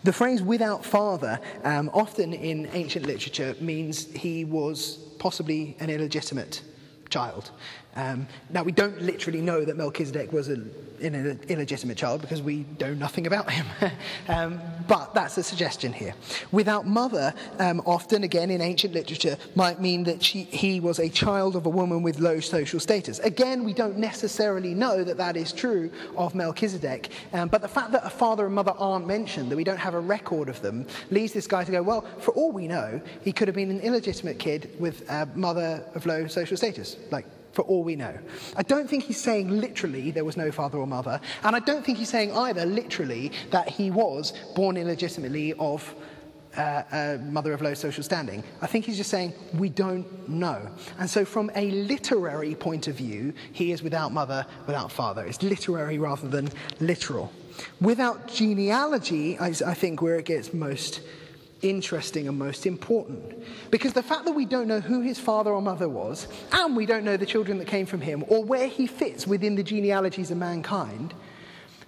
The 0.04 0.14
phrase 0.14 0.42
without 0.42 0.86
father, 0.86 1.40
um, 1.64 1.90
often 1.94 2.34
in 2.34 2.70
ancient 2.74 3.06
literature, 3.06 3.56
means 3.60 4.12
he 4.14 4.46
was 4.46 4.98
possibly 5.20 5.76
an 5.80 5.90
illegitimate 5.90 6.62
child. 7.10 7.52
Um, 7.96 8.28
now, 8.50 8.64
we 8.64 8.72
don't 8.72 9.02
literally 9.02 9.42
know 9.42 9.66
that 9.66 9.76
Melchizedek 9.76 10.32
was 10.32 10.48
an 10.48 10.72
illegitimate 11.02 11.98
child 11.98 12.22
because 12.22 12.42
we 12.42 12.66
know 12.80 12.94
nothing 12.94 13.26
about 13.28 13.50
him. 13.52 13.66
um, 14.28 14.62
but 14.88 15.14
that's 15.14 15.38
a 15.38 15.44
suggestion 15.44 15.92
here. 15.94 16.14
Without 16.52 16.86
mother, 16.86 17.34
um, 17.58 17.82
often 17.86 18.24
again 18.24 18.52
in 18.52 18.62
ancient 18.62 18.94
literature, 18.94 19.38
might 19.56 19.82
mean 19.82 20.04
that 20.04 20.24
she, 20.24 20.44
he 20.44 20.80
was 20.80 21.00
a 21.00 21.10
child 21.10 21.56
of 21.56 21.66
a 21.66 21.70
woman 21.70 22.04
with 22.04 22.20
low 22.20 22.40
social 22.40 22.80
status. 22.80 23.20
Again, 23.20 23.64
we 23.64 23.74
don't 23.74 23.98
necessarily 23.98 24.74
know 24.74 25.04
that 25.04 25.18
that 25.18 25.36
is 25.36 25.52
true 25.52 25.92
of 26.16 26.36
Melchizedek, 26.36 27.10
um, 27.34 27.50
but 27.50 27.62
the 27.62 27.68
fact 27.68 27.92
that 27.92 28.06
a 28.06 28.10
father 28.10 28.46
and 28.46 28.56
mother 28.56 28.74
aren't 28.78 29.08
mentioned, 29.08 29.52
that 29.52 29.56
we 29.56 29.64
don't 29.64 29.78
have 29.78 29.94
a 29.94 30.00
record 30.00 30.50
of 30.50 30.62
them, 30.62 30.86
leads 31.12 31.34
this 31.34 31.48
guy 31.48 31.64
to 31.64 31.72
go, 31.72 31.82
well, 31.82 32.02
for 32.20 32.34
all 32.34 32.52
we 32.52 32.68
know, 32.68 33.02
he 33.24 33.32
could 33.32 33.48
have 33.48 33.56
been 33.56 33.72
an 33.72 33.82
illegitimate 33.82 34.40
kid 34.40 34.70
with 34.80 35.10
a 35.10 35.28
mother 35.36 35.84
of 35.96 36.06
low 36.06 36.28
social 36.28 36.58
status. 36.58 36.98
Like, 37.12 37.26
for 37.52 37.64
all 37.64 37.84
we 37.84 37.96
know. 37.96 38.18
I 38.56 38.64
don't 38.64 38.90
think 38.90 39.04
he's 39.04 39.22
saying 39.22 39.50
literally 39.50 40.12
there 40.12 40.26
was 40.26 40.38
no 40.38 40.52
father 40.52 40.78
or 40.78 40.88
mother, 40.88 41.20
and 41.44 41.56
I 41.56 41.60
don't 41.60 41.86
think 41.86 41.98
he's 41.98 42.10
saying 42.10 42.32
either 42.36 42.66
literally 42.66 43.32
that 43.52 43.70
he 43.70 43.92
was 43.92 44.34
born 44.56 44.78
illegitimately 44.78 45.54
of 45.54 45.96
uh, 46.58 46.84
a 46.92 47.18
mother 47.20 47.54
of 47.54 47.62
low 47.62 47.74
social 47.74 48.04
standing. 48.04 48.44
I 48.62 48.68
think 48.68 48.86
he's 48.86 48.98
just 48.98 49.10
saying 49.10 49.34
we 49.54 49.70
don't 49.70 50.28
know. 50.28 50.70
And 50.98 51.10
so, 51.10 51.26
from 51.26 51.52
a 51.56 51.72
literary 51.72 52.56
point 52.56 52.88
of 52.88 52.96
view, 52.96 53.34
he 53.52 53.72
is 53.72 53.84
without 53.84 54.12
mother, 54.12 54.46
without 54.66 54.92
father. 54.92 55.26
It's 55.26 55.42
literary 55.44 56.00
rather 56.00 56.28
than 56.28 56.50
literal. 56.80 57.32
Without 57.82 58.28
genealogy, 58.28 59.38
I, 59.38 59.48
I 59.66 59.74
think 59.74 60.02
where 60.02 60.18
it 60.18 60.26
gets 60.26 60.54
most 60.54 61.02
interesting 61.62 62.28
and 62.28 62.38
most 62.38 62.66
important. 62.66 63.44
Because 63.72 63.94
the 63.94 64.04
fact 64.04 64.26
that 64.26 64.32
we 64.32 64.46
don't 64.46 64.68
know 64.68 64.80
who 64.80 65.02
his 65.02 65.20
father 65.20 65.52
or 65.52 65.62
mother 65.62 65.90
was, 65.90 66.28
and 66.52 66.76
we 66.76 66.86
don't 66.86 67.04
know 67.04 67.18
the 67.18 67.26
children 67.26 67.58
that 67.60 67.68
came 67.68 67.86
from 67.86 68.02
him, 68.02 68.24
or 68.28 68.44
where 68.44 68.68
he 68.68 68.88
fits 68.88 69.28
within 69.28 69.56
the 69.56 69.64
genealogies 69.64 70.32
of 70.32 70.38
mankind, 70.38 71.14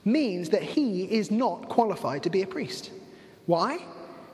means 0.04 0.50
that 0.50 0.64
he 0.64 1.04
is 1.04 1.32
not 1.32 1.70
qualified 1.70 2.24
to 2.24 2.30
be 2.30 2.42
a 2.42 2.48
priest. 2.48 2.92
Why? 3.46 3.80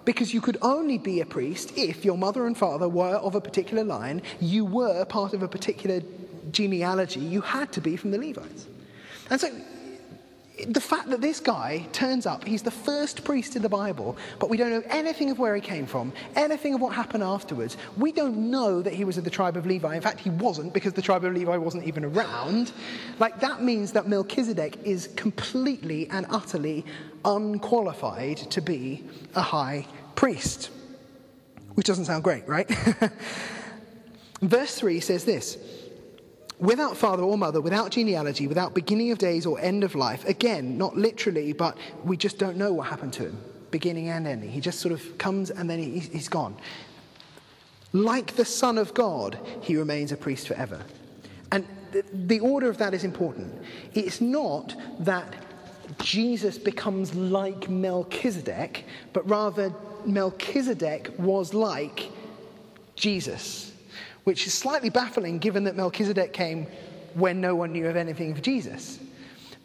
Because 0.06 0.34
you 0.34 0.42
could 0.42 0.58
only 0.62 0.98
be 0.98 1.22
a 1.22 1.26
priest 1.26 1.78
if 1.78 2.06
your 2.06 2.18
mother 2.18 2.48
and 2.48 2.58
father 2.58 2.88
were 2.88 3.16
of 3.16 3.36
a 3.36 3.42
particular 3.42 3.84
line, 3.84 4.22
you 4.40 4.64
were 4.64 5.04
part 5.06 5.34
of 5.34 5.44
a 5.44 5.48
particular 5.48 6.02
genealogy, 6.52 7.20
you 7.20 7.42
had 7.42 7.72
to 7.74 7.82
be 7.82 7.98
from 7.98 8.12
the 8.12 8.18
Levites. 8.18 8.68
And 9.30 9.40
so 9.40 9.50
the 10.66 10.82
fact 10.82 11.10
that 11.10 11.22
this 11.22 11.40
guy 11.40 11.86
turns 11.92 12.26
up, 12.26 12.44
he's 12.44 12.64
the 12.64 12.72
first 12.72 13.24
priest 13.24 13.56
in 13.56 13.62
the 13.62 13.70
Bible, 13.70 14.18
but 14.40 14.50
we 14.50 14.58
don't 14.58 14.72
know 14.72 14.84
anything 14.90 15.30
of 15.30 15.38
where 15.38 15.54
he 15.56 15.62
came 15.62 15.86
from, 15.86 16.12
anything 16.36 16.74
of 16.74 16.82
what 16.82 16.94
happened 16.94 17.24
afterwards. 17.24 17.78
We 17.98 18.12
don't 18.12 18.50
know 18.50 18.82
that 18.82 18.94
he 18.94 19.04
was 19.04 19.18
of 19.18 19.24
the 19.24 19.30
tribe 19.30 19.56
of 19.56 19.66
Levi. 19.66 19.96
In 19.96 20.02
fact, 20.02 20.20
he 20.20 20.32
wasn't 20.32 20.74
because 20.74 20.94
the 20.94 21.02
tribe 21.02 21.24
of 21.24 21.34
Levi 21.34 21.58
wasn't 21.58 21.84
even 21.86 22.04
around. 22.04 22.72
Like, 23.20 23.40
that 23.40 23.62
means 23.62 23.92
that 23.92 24.08
Melchizedek 24.08 24.80
is 24.84 25.10
completely 25.16 26.10
and 26.10 26.26
utterly 26.30 26.86
unqualified 27.24 28.38
to 28.38 28.62
be 28.62 29.04
a 29.36 29.42
high 29.42 29.86
priest. 30.16 30.72
Which 31.76 31.86
doesn't 31.86 32.06
sound 32.06 32.24
great, 32.24 32.48
right? 32.48 32.68
Verse 34.42 34.76
3 34.76 35.00
says 35.00 35.24
this 35.24 35.58
without 36.60 36.98
father 36.98 37.24
or 37.24 37.38
mother, 37.38 37.62
without 37.62 37.92
genealogy, 37.92 38.48
without 38.48 38.74
beginning 38.74 39.12
of 39.12 39.18
days 39.18 39.46
or 39.46 39.60
end 39.60 39.84
of 39.84 39.96
life. 39.96 40.26
Again, 40.26 40.78
not 40.78 40.98
literally, 40.98 41.54
but 41.54 41.78
we 42.04 42.18
just 42.18 42.38
don't 42.38 42.58
know 42.58 42.74
what 42.74 42.88
happened 42.88 43.14
to 43.14 43.24
him, 43.24 43.38
beginning 43.72 44.10
and 44.10 44.28
ending. 44.28 44.50
He 44.50 44.60
just 44.60 44.80
sort 44.80 44.94
of 44.94 45.18
comes 45.18 45.52
and 45.52 45.70
then 45.70 45.80
he, 45.80 46.00
he's 46.00 46.30
gone. 46.30 46.56
Like 47.94 48.36
the 48.36 48.46
Son 48.46 48.78
of 48.78 48.94
God, 48.94 49.40
he 49.62 49.78
remains 49.78 50.12
a 50.12 50.18
priest 50.18 50.48
forever. 50.48 50.82
And 51.52 51.66
the 52.12 52.40
order 52.40 52.70
of 52.70 52.78
that 52.80 52.94
is 52.94 53.04
important. 53.04 53.54
It's 53.94 54.20
not 54.20 54.76
that 55.00 55.36
Jesus 56.00 56.58
becomes 56.58 57.16
like 57.16 57.70
Melchizedek, 57.70 58.86
but 59.14 59.28
rather 59.30 59.74
Melchizedek 60.06 61.14
was 61.18 61.54
like 61.54 62.10
Jesus 62.96 63.72
which 64.28 64.46
is 64.46 64.54
slightly 64.54 64.90
baffling 64.90 65.38
given 65.38 65.64
that 65.64 65.78
Melchizedek 65.78 66.34
came 66.34 66.68
when 67.14 67.40
no 67.40 67.56
one 67.56 67.72
knew 67.72 67.88
of 67.88 67.96
anything 67.96 68.34
of 68.34 68.42
Jesus. 68.42 69.00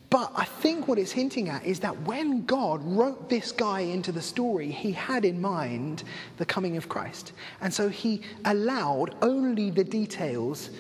But 0.09 0.31
I 0.37 0.45
think 0.45 0.87
what 0.87 1.01
it's 1.01 1.11
hinting 1.11 1.49
at 1.49 1.67
is 1.67 1.81
that 1.81 2.03
when 2.03 2.47
God 2.47 2.81
wrote 2.85 3.29
this 3.29 3.51
guy 3.51 3.81
into 3.81 4.13
the 4.13 4.23
story, 4.23 4.71
he 4.71 4.93
had 4.93 5.25
in 5.25 5.41
mind 5.41 6.05
the 6.37 6.47
coming 6.47 6.77
of 6.77 6.89
Christ. 6.89 7.33
And 7.61 7.75
so 7.75 7.89
he 7.89 8.23
allowed 8.45 9.17
only 9.21 9.73
the 9.73 9.83
details 9.83 10.71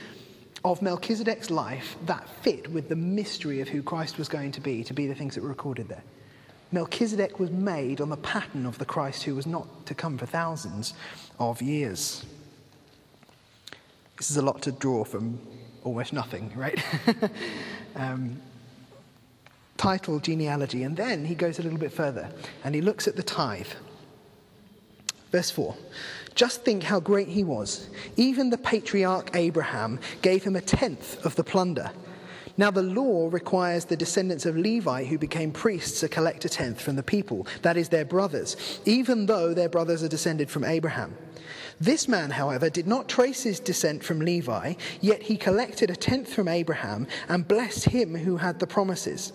of 0.64 0.80
Melchizedek's 0.80 1.50
life 1.50 1.96
that 2.06 2.28
fit 2.42 2.70
with 2.70 2.88
the 2.88 2.94
mystery 2.94 3.60
of 3.60 3.68
who 3.68 3.82
Christ 3.82 4.16
was 4.16 4.28
going 4.28 4.52
to 4.52 4.60
be, 4.60 4.84
to 4.84 4.94
be 4.94 5.08
the 5.08 5.14
things 5.16 5.34
that 5.34 5.42
were 5.42 5.48
recorded 5.48 5.88
there. 5.88 6.04
Melchizedek 6.70 7.40
was 7.40 7.50
made 7.50 8.00
on 8.00 8.10
the 8.10 8.16
pattern 8.18 8.64
of 8.64 8.78
the 8.78 8.84
Christ 8.84 9.24
who 9.24 9.34
was 9.34 9.48
not 9.48 9.86
to 9.86 9.94
come 9.96 10.18
for 10.18 10.26
thousands 10.26 10.94
of 11.40 11.60
years. 11.60 12.24
This 14.16 14.30
is 14.30 14.36
a 14.36 14.42
lot 14.42 14.62
to 14.62 14.72
draw 14.72 15.04
from 15.04 15.40
almost 15.84 16.12
nothing, 16.12 16.52
right? 16.54 16.82
um, 17.96 18.40
title, 19.76 20.20
genealogy, 20.20 20.84
and 20.84 20.96
then 20.96 21.24
he 21.24 21.34
goes 21.34 21.58
a 21.58 21.62
little 21.62 21.78
bit 21.78 21.92
further 21.92 22.28
and 22.64 22.74
he 22.74 22.80
looks 22.80 23.08
at 23.08 23.16
the 23.16 23.22
tithe. 23.22 23.66
Verse 25.32 25.50
4 25.50 25.74
Just 26.34 26.62
think 26.62 26.84
how 26.84 27.00
great 27.00 27.28
he 27.28 27.42
was. 27.42 27.88
Even 28.16 28.50
the 28.50 28.58
patriarch 28.58 29.30
Abraham 29.34 29.98
gave 30.20 30.44
him 30.44 30.56
a 30.56 30.60
tenth 30.60 31.24
of 31.24 31.34
the 31.34 31.44
plunder. 31.44 31.90
Now, 32.58 32.70
the 32.70 32.82
law 32.82 33.30
requires 33.32 33.86
the 33.86 33.96
descendants 33.96 34.44
of 34.44 34.58
Levi 34.58 35.04
who 35.04 35.16
became 35.16 35.52
priests 35.52 36.00
to 36.00 36.08
collect 36.08 36.44
a 36.44 36.50
tenth 36.50 36.80
from 36.82 36.96
the 36.96 37.02
people, 37.02 37.46
that 37.62 37.78
is, 37.78 37.88
their 37.88 38.04
brothers, 38.04 38.56
even 38.84 39.24
though 39.24 39.54
their 39.54 39.70
brothers 39.70 40.02
are 40.02 40.08
descended 40.08 40.50
from 40.50 40.64
Abraham. 40.64 41.16
This 41.82 42.06
man, 42.06 42.30
however, 42.30 42.70
did 42.70 42.86
not 42.86 43.08
trace 43.08 43.42
his 43.42 43.58
descent 43.58 44.04
from 44.04 44.20
Levi, 44.20 44.74
yet 45.00 45.20
he 45.20 45.36
collected 45.36 45.90
a 45.90 45.96
tenth 45.96 46.32
from 46.32 46.46
Abraham 46.46 47.08
and 47.28 47.48
blessed 47.48 47.86
him 47.86 48.14
who 48.14 48.36
had 48.36 48.60
the 48.60 48.68
promises. 48.68 49.32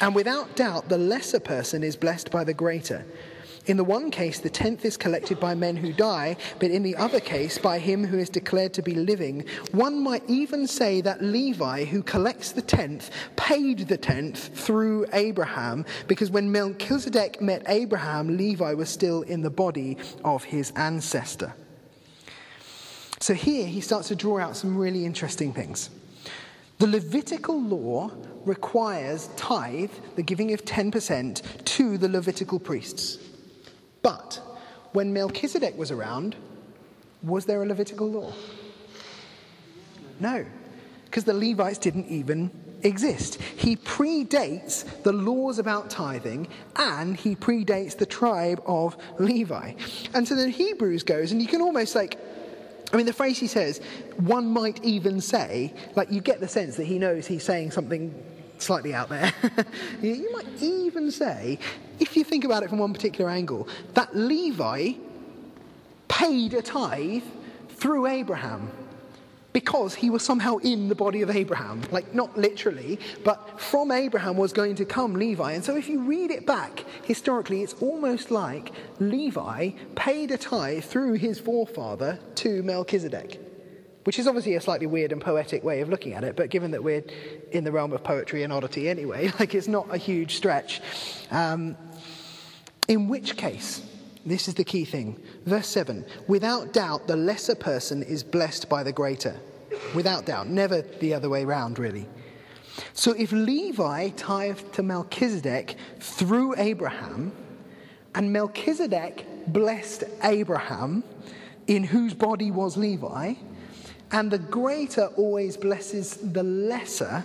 And 0.00 0.14
without 0.14 0.54
doubt, 0.54 0.88
the 0.88 0.96
lesser 0.96 1.40
person 1.40 1.82
is 1.82 1.96
blessed 1.96 2.30
by 2.30 2.44
the 2.44 2.54
greater. 2.54 3.04
In 3.66 3.76
the 3.76 3.82
one 3.82 4.12
case, 4.12 4.38
the 4.38 4.48
tenth 4.48 4.84
is 4.84 4.96
collected 4.96 5.40
by 5.40 5.56
men 5.56 5.74
who 5.74 5.92
die, 5.92 6.36
but 6.60 6.70
in 6.70 6.84
the 6.84 6.94
other 6.94 7.18
case, 7.18 7.58
by 7.58 7.80
him 7.80 8.04
who 8.04 8.16
is 8.16 8.30
declared 8.30 8.74
to 8.74 8.82
be 8.82 8.94
living. 8.94 9.44
One 9.72 10.04
might 10.04 10.22
even 10.28 10.68
say 10.68 11.00
that 11.00 11.20
Levi, 11.20 11.86
who 11.86 12.04
collects 12.04 12.52
the 12.52 12.62
tenth, 12.62 13.10
paid 13.34 13.88
the 13.88 13.98
tenth 13.98 14.56
through 14.56 15.06
Abraham, 15.12 15.84
because 16.06 16.30
when 16.30 16.52
Melchizedek 16.52 17.40
met 17.40 17.64
Abraham, 17.66 18.36
Levi 18.36 18.72
was 18.74 18.88
still 18.88 19.22
in 19.22 19.42
the 19.42 19.50
body 19.50 19.96
of 20.24 20.44
his 20.44 20.70
ancestor. 20.76 21.52
So 23.22 23.34
here 23.34 23.68
he 23.68 23.80
starts 23.80 24.08
to 24.08 24.16
draw 24.16 24.40
out 24.40 24.56
some 24.56 24.76
really 24.76 25.06
interesting 25.06 25.52
things. 25.52 25.90
The 26.78 26.88
Levitical 26.88 27.62
law 27.62 28.10
requires 28.44 29.28
tithe, 29.36 29.92
the 30.16 30.24
giving 30.24 30.52
of 30.52 30.64
10%, 30.64 31.64
to 31.64 31.98
the 31.98 32.08
Levitical 32.08 32.58
priests. 32.58 33.18
But 34.02 34.40
when 34.92 35.12
Melchizedek 35.12 35.78
was 35.78 35.92
around, 35.92 36.34
was 37.22 37.46
there 37.46 37.62
a 37.62 37.66
Levitical 37.66 38.10
law? 38.10 38.32
No, 40.18 40.44
because 41.04 41.22
the 41.22 41.32
Levites 41.32 41.78
didn't 41.78 42.08
even 42.08 42.50
exist. 42.82 43.40
He 43.40 43.76
predates 43.76 44.84
the 45.04 45.12
laws 45.12 45.60
about 45.60 45.90
tithing 45.90 46.48
and 46.74 47.16
he 47.16 47.36
predates 47.36 47.96
the 47.96 48.04
tribe 48.04 48.60
of 48.66 48.96
Levi. 49.20 49.74
And 50.12 50.26
so 50.26 50.34
the 50.34 50.48
Hebrews 50.48 51.04
goes, 51.04 51.30
and 51.30 51.40
you 51.40 51.46
can 51.46 51.62
almost 51.62 51.94
like, 51.94 52.18
I 52.92 52.96
mean, 52.96 53.06
the 53.06 53.12
phrase 53.12 53.38
he 53.38 53.46
says, 53.46 53.80
one 54.18 54.46
might 54.46 54.84
even 54.84 55.20
say, 55.20 55.72
like, 55.96 56.10
you 56.10 56.20
get 56.20 56.40
the 56.40 56.48
sense 56.48 56.76
that 56.76 56.84
he 56.84 56.98
knows 56.98 57.26
he's 57.26 57.42
saying 57.42 57.70
something 57.70 58.14
slightly 58.58 58.94
out 58.94 59.08
there. 59.08 59.32
you 60.02 60.30
might 60.32 60.46
even 60.60 61.10
say, 61.10 61.58
if 62.00 62.16
you 62.16 62.24
think 62.24 62.44
about 62.44 62.62
it 62.62 62.68
from 62.68 62.78
one 62.78 62.92
particular 62.92 63.30
angle, 63.30 63.68
that 63.94 64.14
Levi 64.14 64.92
paid 66.08 66.54
a 66.54 66.62
tithe 66.62 67.22
through 67.70 68.06
Abraham 68.06 68.70
because 69.52 69.94
he 69.94 70.10
was 70.10 70.22
somehow 70.22 70.56
in 70.58 70.88
the 70.88 70.94
body 70.94 71.22
of 71.22 71.30
Abraham. 71.30 71.82
Like, 71.90 72.14
not 72.14 72.36
literally, 72.36 72.98
but 73.24 73.60
from 73.60 73.90
Abraham 73.90 74.36
was 74.36 74.52
going 74.52 74.74
to 74.76 74.84
come 74.84 75.14
Levi. 75.14 75.52
And 75.52 75.64
so, 75.64 75.76
if 75.76 75.88
you 75.88 76.00
read 76.02 76.30
it 76.30 76.46
back 76.46 76.84
historically, 77.04 77.62
it's 77.62 77.74
almost 77.74 78.30
like 78.30 78.72
Levi 78.98 79.70
paid 79.94 80.30
a 80.30 80.38
tithe 80.38 80.84
through 80.84 81.14
his 81.14 81.38
forefather 81.38 82.18
to 82.36 82.62
Melchizedek, 82.62 83.40
which 84.04 84.18
is 84.18 84.26
obviously 84.26 84.54
a 84.54 84.60
slightly 84.60 84.86
weird 84.86 85.12
and 85.12 85.20
poetic 85.20 85.62
way 85.62 85.80
of 85.80 85.88
looking 85.88 86.14
at 86.14 86.24
it, 86.24 86.36
but 86.36 86.50
given 86.50 86.70
that 86.72 86.82
we're 86.82 87.04
in 87.50 87.64
the 87.64 87.72
realm 87.72 87.92
of 87.92 88.02
poetry 88.02 88.42
and 88.42 88.52
oddity 88.52 88.88
anyway, 88.88 89.30
like, 89.38 89.54
it's 89.54 89.68
not 89.68 89.92
a 89.94 89.98
huge 89.98 90.36
stretch. 90.36 90.80
Um, 91.30 91.76
in 92.88 93.08
which 93.08 93.36
case, 93.36 93.80
this 94.24 94.48
is 94.48 94.54
the 94.54 94.64
key 94.64 94.84
thing. 94.84 95.20
Verse 95.46 95.66
7 95.68 96.04
Without 96.28 96.72
doubt, 96.72 97.06
the 97.06 97.16
lesser 97.16 97.54
person 97.54 98.02
is 98.02 98.22
blessed 98.22 98.68
by 98.68 98.82
the 98.82 98.92
greater. 98.92 99.36
Without 99.94 100.26
doubt. 100.26 100.48
Never 100.48 100.82
the 100.82 101.14
other 101.14 101.28
way 101.28 101.44
round, 101.44 101.78
really. 101.78 102.06
So 102.94 103.12
if 103.12 103.32
Levi 103.32 104.10
tithed 104.10 104.72
to 104.74 104.82
Melchizedek 104.82 105.76
through 106.00 106.54
Abraham, 106.56 107.32
and 108.14 108.32
Melchizedek 108.32 109.26
blessed 109.46 110.04
Abraham, 110.22 111.02
in 111.66 111.84
whose 111.84 112.14
body 112.14 112.50
was 112.50 112.76
Levi, 112.76 113.34
and 114.10 114.30
the 114.30 114.38
greater 114.38 115.06
always 115.16 115.56
blesses 115.56 116.16
the 116.16 116.42
lesser, 116.42 117.24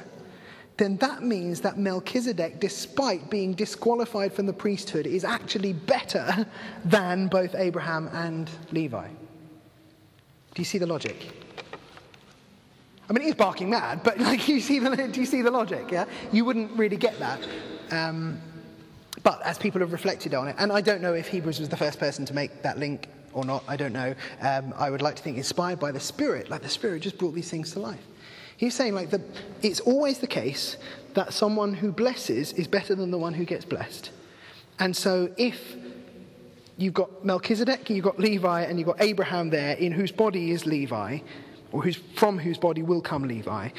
then 0.77 0.97
that 0.97 1.23
means 1.23 1.61
that 1.61 1.77
Melchizedek, 1.77 2.59
despite 2.59 3.29
being 3.29 3.53
disqualified 3.53 4.31
from 4.31 4.45
the 4.45 4.53
priesthood, 4.53 5.07
is 5.07 5.23
actually 5.23 5.73
better 5.73 6.45
than 6.85 7.27
both 7.27 7.55
Abraham 7.55 8.09
and 8.13 8.49
Levi. 8.71 9.07
Do 9.07 10.61
you 10.61 10.65
see 10.65 10.77
the 10.77 10.87
logic? 10.87 11.33
I 13.09 13.13
mean, 13.13 13.23
he's 13.23 13.35
barking 13.35 13.69
mad, 13.69 14.03
but 14.03 14.19
like, 14.19 14.47
you 14.49 14.59
see 14.59 14.79
the, 14.79 14.95
do 15.07 15.19
you 15.19 15.25
see 15.25 15.41
the 15.41 15.51
logic? 15.51 15.89
Yeah, 15.91 16.05
you 16.31 16.45
wouldn't 16.45 16.71
really 16.77 16.97
get 16.97 17.17
that. 17.19 17.47
Um, 17.91 18.39
but 19.23 19.41
as 19.43 19.57
people 19.57 19.81
have 19.81 19.91
reflected 19.91 20.33
on 20.33 20.47
it, 20.47 20.55
and 20.59 20.71
I 20.71 20.81
don't 20.81 21.01
know 21.01 21.13
if 21.13 21.27
Hebrews 21.27 21.59
was 21.59 21.69
the 21.69 21.77
first 21.77 21.99
person 21.99 22.25
to 22.25 22.33
make 22.33 22.61
that 22.61 22.77
link 22.77 23.07
or 23.33 23.45
not, 23.45 23.63
I 23.67 23.75
don't 23.75 23.93
know. 23.93 24.13
Um, 24.41 24.73
I 24.77 24.89
would 24.89 25.01
like 25.01 25.15
to 25.15 25.23
think 25.23 25.37
inspired 25.37 25.79
by 25.79 25.91
the 25.91 25.99
Spirit, 25.99 26.49
like 26.49 26.61
the 26.61 26.69
Spirit 26.69 27.01
just 27.01 27.17
brought 27.17 27.33
these 27.33 27.49
things 27.49 27.71
to 27.73 27.79
life. 27.79 28.05
He's 28.57 28.75
saying, 28.75 28.95
like, 28.95 29.11
the, 29.11 29.21
it's 29.61 29.79
always 29.79 30.19
the 30.19 30.27
case 30.27 30.77
that 31.13 31.33
someone 31.33 31.73
who 31.75 31.91
blesses 31.91 32.53
is 32.53 32.67
better 32.67 32.95
than 32.95 33.11
the 33.11 33.17
one 33.17 33.33
who 33.33 33.45
gets 33.45 33.65
blessed. 33.65 34.11
And 34.79 34.95
so 34.95 35.31
if 35.37 35.75
you've 36.77 36.93
got 36.93 37.23
Melchizedek, 37.23 37.89
you've 37.89 38.03
got 38.03 38.19
Levi, 38.19 38.63
and 38.63 38.79
you've 38.79 38.87
got 38.87 39.01
Abraham 39.01 39.49
there, 39.49 39.75
in 39.75 39.91
whose 39.91 40.11
body 40.11 40.51
is 40.51 40.65
Levi, 40.65 41.19
or 41.71 41.83
whose, 41.83 41.97
from 42.15 42.37
whose 42.37 42.57
body 42.57 42.81
will 42.81 43.01
come 43.01 43.27
Levi, 43.27 43.69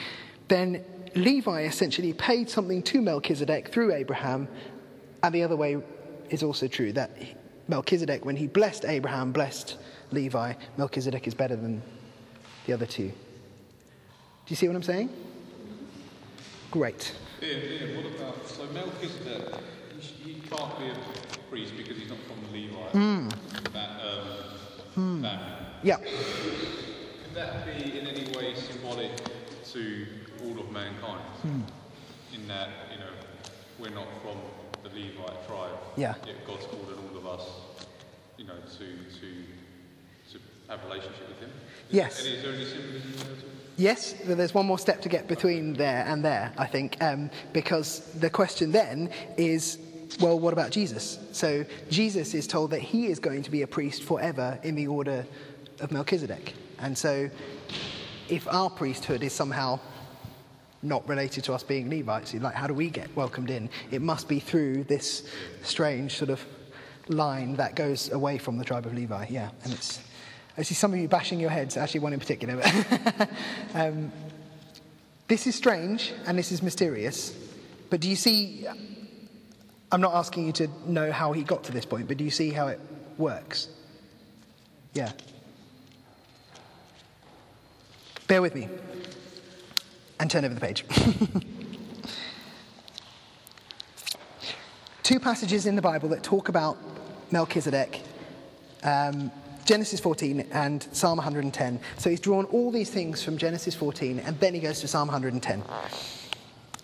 then 0.49 0.85
Levi 1.14 1.62
essentially 1.62 2.12
paid 2.12 2.49
something 2.49 2.83
to 2.83 3.01
Melchizedek 3.01 3.69
through 3.69 3.93
Abraham, 3.93 4.49
and 5.23 5.35
the 5.35 5.43
other 5.43 5.57
way 5.57 5.79
is 6.31 6.43
also 6.43 6.69
true 6.69 6.93
that 6.93 7.11
Melchizedek, 7.69 8.25
when 8.25 8.37
he 8.37 8.47
blessed 8.47 8.85
Abraham, 8.85 9.33
blessed 9.33 9.77
Levi, 10.11 10.55
Melchizedek 10.77 11.27
is 11.27 11.35
better 11.35 11.57
than 11.57 11.83
the 12.67 12.73
other 12.73 12.87
two. 12.87 13.12
Do 14.48 14.52
you 14.52 14.56
see 14.56 14.66
what 14.66 14.76
I'm 14.76 14.82
saying? 14.82 15.11
Great. 16.70 17.12
Ian, 17.42 17.61
Ian, 17.61 17.96
what 17.98 18.06
about, 18.14 18.48
so 18.48 18.64
Melchizedek, 18.72 19.42
he, 20.00 20.32
he 20.32 20.40
can't 20.40 20.78
be 20.78 20.87
a 20.87 20.94
priest 21.50 21.74
because 21.76 21.98
he's 21.98 22.08
not 22.08 22.16
from 22.20 22.50
Levi. 22.50 22.74
Hmm. 22.74 23.28
That, 23.74 24.00
um, 24.00 25.20
family. 25.20 25.38
Yeah. 25.82 25.98
Could 25.98 27.34
that 27.34 27.66
be 27.66 27.98
in 27.98 28.06
any 28.06 28.34
way 28.34 28.54
symbolic 28.54 29.11
to 29.72 30.06
all 30.42 30.58
of 30.58 30.72
mankind? 30.72 31.20
Hmm. 31.42 31.61
In 32.32 32.48
that, 32.48 32.70
you 32.90 33.00
know, 33.00 33.12
we're 33.78 33.90
not 33.90 34.08
from 34.22 34.38
the 34.82 34.88
Levite 34.88 35.46
tribe. 35.46 35.78
Yeah. 35.98 36.14
Yet 36.24 36.46
God's 36.46 36.64
called 36.64 36.88
all 37.12 37.18
of 37.18 37.26
us, 37.38 37.46
you 38.38 38.46
know, 38.46 38.56
to, 38.56 38.78
to, 38.78 39.28
to 40.32 40.38
have 40.70 40.82
a 40.82 40.88
relationship 40.88 41.28
with 41.28 41.40
Him. 41.40 41.50
Yes. 41.90 42.24
And 42.24 42.34
is 42.34 42.42
there 42.42 42.54
any 42.54 42.64
symbolism 42.64 43.12
there 43.12 43.37
at 43.37 43.44
all? 43.44 43.67
Yes, 43.79 44.12
there's 44.25 44.53
one 44.53 44.67
more 44.67 44.79
step 44.79 45.01
to 45.03 45.09
get 45.09 45.29
between 45.29 45.73
there 45.73 46.05
and 46.09 46.25
there, 46.25 46.53
I 46.59 46.67
think, 46.67 47.01
um, 47.01 47.31
because 47.53 48.01
the 48.19 48.29
question 48.29 48.73
then 48.73 49.09
is 49.37 49.79
well, 50.21 50.41
what 50.41 50.53
about 50.53 50.71
Jesus? 50.71 51.19
So 51.33 51.64
Jesus 51.91 52.35
is 52.35 52.47
told 52.47 52.71
that 52.71 52.81
he 52.81 53.07
is 53.07 53.19
going 53.19 53.43
to 53.43 53.51
be 53.51 53.62
a 53.62 53.67
priest 53.67 54.03
forever 54.03 54.59
in 54.62 54.75
the 54.75 54.87
order 54.87 55.25
of 55.81 55.93
Melchizedek. 55.93 56.55
And 56.79 56.97
so 56.97 57.31
if 58.29 58.49
our 58.49 58.71
priesthood 58.71 59.23
is 59.23 59.33
somehow 59.33 59.79
not 60.83 61.07
related 61.09 61.45
to 61.45 61.53
us 61.53 61.62
being 61.62 61.91
Levites, 61.91 62.35
like 62.35 62.55
how 62.55 62.67
do 62.67 62.75
we 62.75 62.88
get 62.88 63.14
welcomed 63.14 63.51
in? 63.51 63.69
It 63.91 64.03
must 64.03 64.29
be 64.29 64.41
through 64.41 64.85
this 64.85 65.29
strange 65.62 66.17
sort 66.17 66.31
of 66.31 66.45
line 67.09 67.55
that 67.57 67.77
goes 67.77 68.11
away 68.11 68.38
from 68.38 68.59
the 68.59 68.64
tribe 68.64 68.87
of 68.87 68.95
Levi. 68.95 69.27
Yeah, 69.29 69.51
and 69.62 69.73
it's 69.73 70.01
see 70.64 70.75
some 70.75 70.92
of 70.92 70.99
you 70.99 71.09
bashing 71.09 71.40
your 71.40 71.51
heads, 71.51 71.77
actually 71.77 72.01
one 72.01 72.12
in 72.12 72.21
particular. 72.21 72.57
But 72.57 73.31
um, 73.75 74.12
this 75.29 75.47
is 75.47 75.55
strange 75.55 76.12
and 76.27 76.38
this 76.38 76.51
is 76.53 76.62
mysterious. 76.62 77.37
But 77.90 78.01
do 78.01 78.09
you 78.09 78.16
see? 78.16 78.66
I'm 79.90 80.01
not 80.01 80.14
asking 80.14 80.47
you 80.47 80.53
to 80.53 80.68
know 80.87 81.12
how 81.12 81.33
he 81.33 81.42
got 81.42 81.64
to 81.64 81.73
this 81.73 81.87
point, 81.87 82.09
but 82.09 82.16
do 82.18 82.25
you 82.25 82.31
see 82.31 82.51
how 82.51 82.66
it 82.66 82.81
works? 83.16 83.68
Yeah. 84.92 85.12
Bear 88.27 88.42
with 88.42 88.55
me 88.55 88.68
and 90.21 90.31
turn 90.31 90.44
over 90.44 90.55
the 90.55 90.61
page. 90.61 90.85
Two 95.03 95.18
passages 95.18 95.64
in 95.64 95.75
the 95.77 95.83
Bible 95.83 96.11
that 96.11 96.23
talk 96.23 96.51
about 96.51 96.77
Melchizedek. 97.31 98.03
Um, 98.83 99.33
Genesis 99.68 100.00
14 100.00 100.46
and 100.52 100.88
Psalm 100.92 101.18
110. 101.18 101.78
So 101.98 102.09
he's 102.09 102.20
drawn 102.20 102.46
all 102.46 102.70
these 102.70 102.88
things 102.88 103.22
from 103.22 103.37
Genesis 103.37 103.74
14 103.74 104.18
and 104.20 104.40
then 104.40 104.54
he 104.54 104.61
goes 104.61 104.81
to 104.81 104.88
Psalm 104.88 105.09
110. 105.09 105.62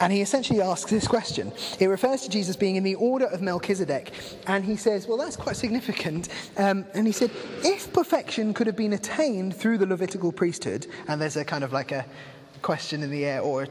And 0.01 0.13
he 0.13 0.21
essentially 0.21 0.61
asks 0.61 0.91
this 0.91 1.09
question. 1.09 1.51
It 1.81 1.87
refers 1.87 2.21
to 2.25 2.29
Jesus 2.29 2.57
being 2.57 2.77
in 2.77 2.85
the 2.85 2.97
order 2.97 3.25
of 3.25 3.41
Melchizedek. 3.41 4.13
And 4.47 4.63
he 4.63 4.77
says, 4.77 5.09
well, 5.09 5.17
that's 5.17 5.35
quite 5.35 5.57
significant. 5.57 6.29
Um, 6.59 6.85
and 6.93 7.07
he 7.07 7.13
said, 7.15 7.31
if 7.65 7.91
perfection 7.91 8.53
could 8.53 8.67
have 8.67 8.77
been 8.77 8.93
attained 8.93 9.57
through 9.57 9.79
the 9.79 9.87
Levitical 9.87 10.31
priesthood, 10.31 10.87
and 11.09 11.19
there's 11.23 11.37
a 11.37 11.45
kind 11.45 11.65
of 11.65 11.73
like 11.73 11.91
a 11.91 12.05
question 12.61 13.03
in 13.03 13.11
the 13.11 13.25
air 13.25 13.41
or 13.41 13.63
a 13.63 13.69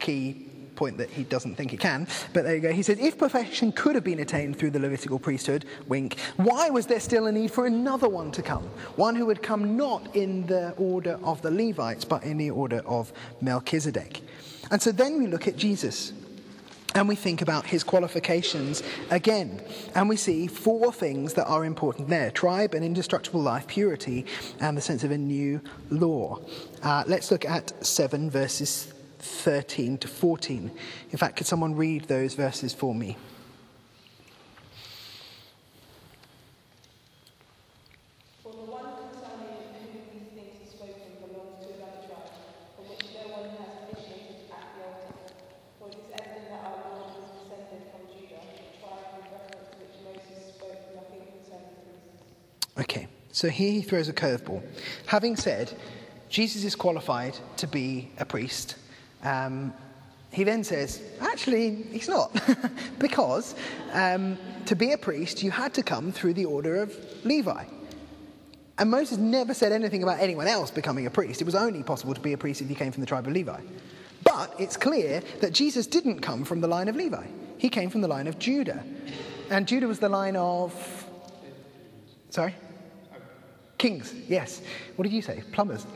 key 0.00 0.49
point 0.80 0.96
that 0.96 1.10
he 1.10 1.24
doesn't 1.24 1.56
think 1.56 1.74
it 1.74 1.78
can. 1.78 2.08
But 2.32 2.44
there 2.44 2.54
you 2.54 2.60
go. 2.62 2.72
He 2.72 2.82
says, 2.82 2.98
if 2.98 3.18
perfection 3.18 3.70
could 3.70 3.94
have 3.94 4.02
been 4.02 4.20
attained 4.20 4.58
through 4.58 4.70
the 4.70 4.78
Levitical 4.78 5.18
priesthood, 5.18 5.66
wink, 5.86 6.18
why 6.38 6.70
was 6.70 6.86
there 6.86 7.00
still 7.00 7.26
a 7.26 7.32
need 7.32 7.50
for 7.50 7.66
another 7.66 8.08
one 8.08 8.32
to 8.32 8.40
come? 8.40 8.64
One 8.96 9.14
who 9.14 9.26
would 9.26 9.42
come 9.42 9.76
not 9.76 10.16
in 10.16 10.46
the 10.46 10.70
order 10.78 11.20
of 11.22 11.42
the 11.42 11.50
Levites, 11.50 12.06
but 12.06 12.24
in 12.24 12.38
the 12.38 12.48
order 12.48 12.82
of 12.86 13.12
Melchizedek. 13.42 14.22
And 14.70 14.80
so 14.80 14.90
then 14.90 15.18
we 15.18 15.26
look 15.26 15.46
at 15.46 15.56
Jesus. 15.56 16.14
And 16.94 17.06
we 17.06 17.14
think 17.14 17.42
about 17.42 17.66
his 17.66 17.84
qualifications 17.84 18.82
again. 19.10 19.62
And 19.94 20.08
we 20.08 20.16
see 20.16 20.46
four 20.46 20.92
things 20.94 21.34
that 21.34 21.46
are 21.46 21.64
important 21.66 22.08
there 22.08 22.30
tribe 22.30 22.72
and 22.72 22.82
indestructible 22.82 23.42
life, 23.42 23.66
purity, 23.66 24.24
and 24.60 24.76
the 24.78 24.80
sense 24.80 25.04
of 25.04 25.10
a 25.10 25.18
new 25.18 25.60
law. 25.90 26.40
Uh, 26.82 27.04
let's 27.06 27.30
look 27.30 27.44
at 27.44 27.84
7 27.84 28.30
verses 28.30 28.94
13 29.22 29.98
to 29.98 30.08
14. 30.08 30.70
In 31.10 31.18
fact, 31.18 31.36
could 31.36 31.46
someone 31.46 31.74
read 31.74 32.04
those 32.04 32.34
verses 32.34 32.72
for 32.72 32.94
me? 32.94 33.16
For 38.42 38.52
the 38.52 38.58
one 38.58 38.84
concerning 39.12 39.70
whom 39.76 40.02
these 40.12 40.32
things 40.34 40.56
are 40.64 40.70
spoken 40.70 41.20
belongs 41.20 41.60
to 41.60 41.72
another 41.74 42.00
tribe, 42.08 42.32
from 42.76 42.84
which 42.88 43.04
no 43.14 43.24
one 43.30 43.48
has 43.60 43.72
initiated 43.92 44.48
at 44.50 44.66
the 44.74 44.82
altar. 44.88 45.28
For 45.78 45.88
it 45.88 45.96
is 46.00 46.10
evident 46.16 46.48
that 46.48 46.62
our 46.64 46.80
Lord 46.88 47.20
was 47.20 47.30
descended 47.36 47.82
from 47.92 48.02
Judah, 48.08 48.40
the 48.40 48.72
tribe 48.80 49.20
with 49.20 49.28
reference 49.30 49.68
to 49.70 49.76
which 49.84 49.96
Moses 50.02 50.56
spoke 50.56 50.80
nothing 50.96 51.22
concerning 51.28 51.76
priests. 51.84 52.80
Okay, 52.80 53.04
so 53.32 53.48
here 53.48 53.72
he 53.72 53.82
throws 53.82 54.08
a 54.08 54.12
curveball. 54.12 54.62
Having 55.06 55.36
said, 55.36 55.72
Jesus 56.30 56.64
is 56.64 56.76
qualified 56.76 57.36
to 57.56 57.66
be 57.66 58.10
a 58.18 58.24
priest, 58.24 58.76
um, 59.22 59.72
he 60.32 60.44
then 60.44 60.62
says, 60.62 61.02
actually, 61.20 61.82
he's 61.90 62.08
not. 62.08 62.32
because 62.98 63.54
um, 63.92 64.38
to 64.66 64.76
be 64.76 64.92
a 64.92 64.98
priest, 64.98 65.42
you 65.42 65.50
had 65.50 65.74
to 65.74 65.82
come 65.82 66.12
through 66.12 66.34
the 66.34 66.44
order 66.44 66.82
of 66.82 66.96
Levi. 67.24 67.64
And 68.78 68.90
Moses 68.90 69.18
never 69.18 69.52
said 69.52 69.72
anything 69.72 70.02
about 70.02 70.20
anyone 70.20 70.46
else 70.46 70.70
becoming 70.70 71.06
a 71.06 71.10
priest. 71.10 71.42
It 71.42 71.44
was 71.44 71.54
only 71.54 71.82
possible 71.82 72.14
to 72.14 72.20
be 72.20 72.32
a 72.32 72.38
priest 72.38 72.62
if 72.62 72.70
you 72.70 72.76
came 72.76 72.92
from 72.92 73.02
the 73.02 73.06
tribe 73.06 73.26
of 73.26 73.32
Levi. 73.32 73.60
But 74.22 74.54
it's 74.58 74.76
clear 74.76 75.22
that 75.40 75.52
Jesus 75.52 75.86
didn't 75.86 76.20
come 76.20 76.44
from 76.44 76.60
the 76.60 76.68
line 76.68 76.88
of 76.88 76.96
Levi, 76.96 77.26
he 77.58 77.68
came 77.68 77.90
from 77.90 78.00
the 78.00 78.08
line 78.08 78.26
of 78.26 78.38
Judah. 78.38 78.82
And 79.50 79.66
Judah 79.66 79.88
was 79.88 79.98
the 79.98 80.08
line 80.08 80.36
of. 80.36 80.72
Sorry? 82.30 82.54
Kings, 83.76 84.14
yes. 84.28 84.62
What 84.96 85.02
did 85.02 85.12
you 85.12 85.22
say? 85.22 85.42
Plumbers? 85.52 85.86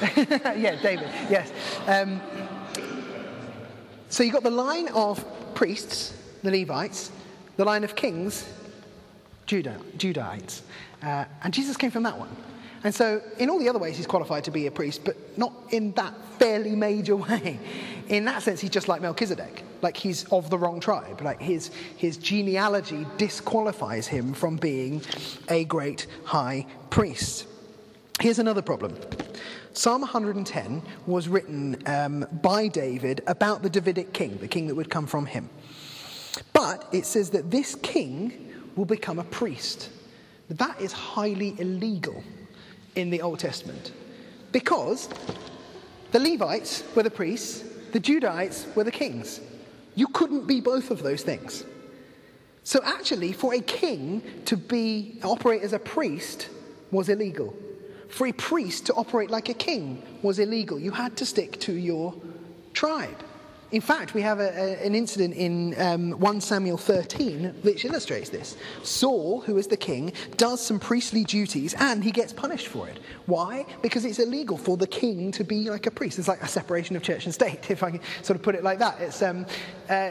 yeah, 0.16 0.80
David, 0.80 1.10
yes. 1.28 1.52
Um, 1.86 2.20
so 4.12 4.22
you've 4.22 4.34
got 4.34 4.42
the 4.42 4.50
line 4.50 4.88
of 4.88 5.24
priests, 5.54 6.14
the 6.42 6.50
Levites, 6.50 7.10
the 7.56 7.64
line 7.64 7.82
of 7.82 7.96
kings, 7.96 8.46
Judah, 9.46 9.78
Judahites. 9.96 10.60
Uh, 11.02 11.24
and 11.42 11.54
Jesus 11.54 11.78
came 11.78 11.90
from 11.90 12.02
that 12.02 12.18
one. 12.18 12.28
And 12.84 12.94
so, 12.94 13.22
in 13.38 13.48
all 13.48 13.58
the 13.58 13.70
other 13.70 13.78
ways, 13.78 13.96
he's 13.96 14.06
qualified 14.06 14.44
to 14.44 14.50
be 14.50 14.66
a 14.66 14.70
priest, 14.70 15.02
but 15.02 15.16
not 15.38 15.54
in 15.70 15.92
that 15.92 16.12
fairly 16.38 16.76
major 16.76 17.16
way. 17.28 17.58
In 18.08 18.26
that 18.26 18.42
sense, 18.42 18.60
he's 18.60 18.68
just 18.68 18.86
like 18.86 19.00
Melchizedek, 19.00 19.62
like 19.80 19.96
he's 19.96 20.24
of 20.24 20.50
the 20.50 20.58
wrong 20.58 20.78
tribe. 20.78 21.22
Like 21.22 21.40
his, 21.40 21.70
his 21.96 22.18
genealogy 22.18 23.06
disqualifies 23.16 24.06
him 24.08 24.34
from 24.34 24.56
being 24.56 25.00
a 25.48 25.64
great 25.64 26.06
high 26.24 26.66
priest. 26.90 27.46
Here's 28.20 28.38
another 28.38 28.60
problem 28.60 28.94
Psalm 29.74 30.02
110 30.02 30.82
was 31.06 31.28
written 31.28 31.76
um, 31.86 32.26
by 32.42 32.68
David 32.68 33.22
about 33.26 33.62
the 33.62 33.70
Davidic 33.70 34.12
king, 34.12 34.36
the 34.38 34.48
king 34.48 34.66
that 34.66 34.74
would 34.74 34.90
come 34.90 35.06
from 35.06 35.24
him. 35.24 35.48
But 36.52 36.88
it 36.92 37.06
says 37.06 37.30
that 37.30 37.50
this 37.50 37.74
king 37.76 38.52
will 38.76 38.84
become 38.84 39.18
a 39.18 39.24
priest. 39.24 39.90
That 40.50 40.80
is 40.80 40.92
highly 40.92 41.54
illegal 41.58 42.22
in 42.94 43.10
the 43.10 43.22
Old 43.22 43.38
Testament 43.38 43.92
because 44.50 45.08
the 46.10 46.20
Levites 46.20 46.84
were 46.94 47.02
the 47.02 47.10
priests, 47.10 47.64
the 47.92 48.00
Judahites 48.00 48.74
were 48.74 48.84
the 48.84 48.90
kings. 48.90 49.40
You 49.94 50.06
couldn't 50.08 50.46
be 50.46 50.60
both 50.60 50.90
of 50.90 51.02
those 51.02 51.22
things. 51.22 51.64
So 52.64 52.80
actually, 52.84 53.32
for 53.32 53.54
a 53.54 53.60
king 53.60 54.22
to 54.44 54.56
be 54.56 55.18
operate 55.22 55.62
as 55.62 55.72
a 55.72 55.78
priest 55.78 56.48
was 56.90 57.08
illegal. 57.08 57.54
For 58.12 58.26
a 58.26 58.32
priest 58.32 58.84
to 58.86 58.92
operate 58.92 59.30
like 59.30 59.48
a 59.48 59.54
king 59.54 60.02
was 60.20 60.38
illegal. 60.38 60.78
You 60.78 60.90
had 60.90 61.16
to 61.16 61.24
stick 61.24 61.58
to 61.60 61.72
your 61.72 62.14
tribe. 62.74 63.16
In 63.72 63.80
fact, 63.80 64.12
we 64.12 64.20
have 64.20 64.38
a, 64.38 64.50
a, 64.50 64.86
an 64.86 64.94
incident 64.94 65.34
in 65.34 65.74
um, 65.80 66.10
1 66.12 66.40
Samuel 66.42 66.76
13 66.76 67.54
which 67.62 67.86
illustrates 67.86 68.28
this. 68.28 68.56
Saul, 68.82 69.40
who 69.40 69.56
is 69.56 69.66
the 69.66 69.78
king, 69.78 70.12
does 70.36 70.60
some 70.60 70.78
priestly 70.78 71.24
duties 71.24 71.74
and 71.78 72.04
he 72.04 72.10
gets 72.10 72.34
punished 72.34 72.68
for 72.68 72.86
it. 72.86 72.98
Why? 73.24 73.64
Because 73.80 74.04
it's 74.04 74.18
illegal 74.18 74.58
for 74.58 74.76
the 74.76 74.86
king 74.86 75.32
to 75.32 75.42
be 75.42 75.70
like 75.70 75.86
a 75.86 75.90
priest. 75.90 76.18
It's 76.18 76.28
like 76.28 76.42
a 76.42 76.48
separation 76.48 76.96
of 76.96 77.02
church 77.02 77.24
and 77.24 77.32
state, 77.32 77.70
if 77.70 77.82
I 77.82 77.92
can 77.92 78.00
sort 78.22 78.36
of 78.36 78.42
put 78.42 78.54
it 78.54 78.62
like 78.62 78.78
that. 78.80 79.00
It's, 79.00 79.22
um, 79.22 79.46
uh, 79.88 80.10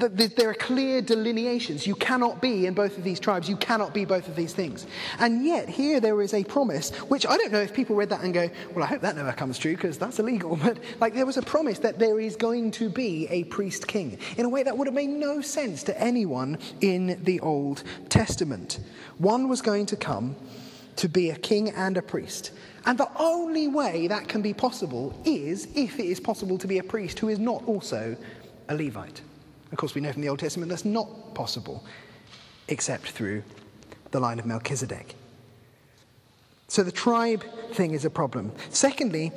th- 0.00 0.16
th- 0.16 0.34
there 0.34 0.48
are 0.48 0.54
clear 0.54 1.02
delineations. 1.02 1.86
You 1.86 1.96
cannot 1.96 2.40
be 2.40 2.64
in 2.64 2.72
both 2.72 2.96
of 2.96 3.04
these 3.04 3.20
tribes, 3.20 3.46
you 3.46 3.56
cannot 3.56 3.92
be 3.92 4.06
both 4.06 4.26
of 4.26 4.36
these 4.36 4.54
things. 4.54 4.86
And 5.18 5.44
yet, 5.44 5.68
here 5.68 6.00
there 6.00 6.22
is 6.22 6.32
a 6.32 6.44
promise, 6.44 6.90
which 7.10 7.26
I 7.26 7.36
don't 7.36 7.52
know 7.52 7.60
if 7.60 7.74
people 7.74 7.94
read 7.94 8.08
that 8.08 8.22
and 8.22 8.32
go, 8.32 8.48
well, 8.74 8.84
I 8.84 8.88
hope 8.88 9.02
that 9.02 9.16
never 9.16 9.32
comes 9.32 9.58
true 9.58 9.74
because 9.74 9.98
that's 9.98 10.18
illegal. 10.18 10.58
But 10.66 10.78
like 11.00 11.14
there 11.14 11.26
was 11.26 11.36
a 11.36 11.42
promise 11.42 11.78
that 11.80 12.00
there 12.00 12.18
is 12.18 12.34
going 12.34 12.72
to 12.72 12.85
be 12.88 13.26
a 13.28 13.44
priest 13.44 13.86
king 13.86 14.18
in 14.36 14.44
a 14.44 14.48
way 14.48 14.62
that 14.62 14.76
would 14.76 14.86
have 14.86 14.94
made 14.94 15.10
no 15.10 15.40
sense 15.40 15.82
to 15.84 16.00
anyone 16.00 16.58
in 16.80 17.22
the 17.24 17.40
Old 17.40 17.82
Testament. 18.08 18.80
One 19.18 19.48
was 19.48 19.62
going 19.62 19.86
to 19.86 19.96
come 19.96 20.36
to 20.96 21.08
be 21.08 21.30
a 21.30 21.36
king 21.36 21.70
and 21.70 21.96
a 21.96 22.02
priest. 22.02 22.52
And 22.86 22.98
the 22.98 23.10
only 23.16 23.68
way 23.68 24.06
that 24.06 24.28
can 24.28 24.42
be 24.42 24.54
possible 24.54 25.18
is 25.24 25.68
if 25.74 25.98
it 25.98 26.06
is 26.06 26.20
possible 26.20 26.56
to 26.58 26.66
be 26.66 26.78
a 26.78 26.82
priest 26.82 27.18
who 27.18 27.28
is 27.28 27.38
not 27.38 27.62
also 27.66 28.16
a 28.68 28.74
Levite. 28.74 29.20
Of 29.72 29.78
course, 29.78 29.94
we 29.94 30.00
know 30.00 30.12
from 30.12 30.22
the 30.22 30.28
Old 30.28 30.38
Testament 30.38 30.70
that's 30.70 30.84
not 30.84 31.34
possible 31.34 31.84
except 32.68 33.10
through 33.10 33.42
the 34.10 34.20
line 34.20 34.38
of 34.38 34.46
Melchizedek. 34.46 35.14
So 36.68 36.82
the 36.82 36.92
tribe 36.92 37.44
thing 37.72 37.92
is 37.92 38.04
a 38.04 38.10
problem. 38.10 38.52
Secondly, 38.70 39.32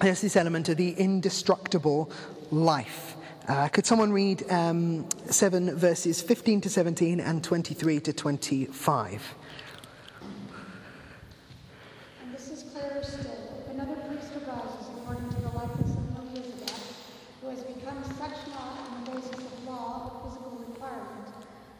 there's 0.00 0.20
this 0.20 0.36
element 0.36 0.68
of 0.68 0.76
the 0.76 0.90
indestructible 0.90 2.10
life. 2.52 3.16
Uh, 3.48 3.66
could 3.68 3.84
someone 3.86 4.12
read 4.12 4.48
um, 4.50 5.08
7 5.26 5.74
verses 5.76 6.22
15 6.22 6.60
to 6.60 6.70
17 6.70 7.18
and 7.18 7.42
23 7.42 7.98
to 8.00 8.12
25? 8.12 9.34
And 12.22 12.34
this 12.34 12.50
is 12.50 12.62
clearer 12.62 13.02
still. 13.02 13.64
Another 13.70 13.96
priest 13.96 14.30
arises 14.36 14.86
according 14.96 15.28
to 15.30 15.40
the 15.40 15.48
likeness 15.48 15.90
of 15.90 16.12
Melchizedek, 16.12 16.70
who 17.40 17.48
has 17.48 17.62
become 17.64 18.04
such 18.04 18.36
not 18.54 18.78
on 18.78 19.04
the 19.04 19.10
basis 19.10 19.30
of 19.44 19.66
law 19.66 20.22
or 20.22 20.30
physical 20.30 20.64
requirement, 20.68 21.28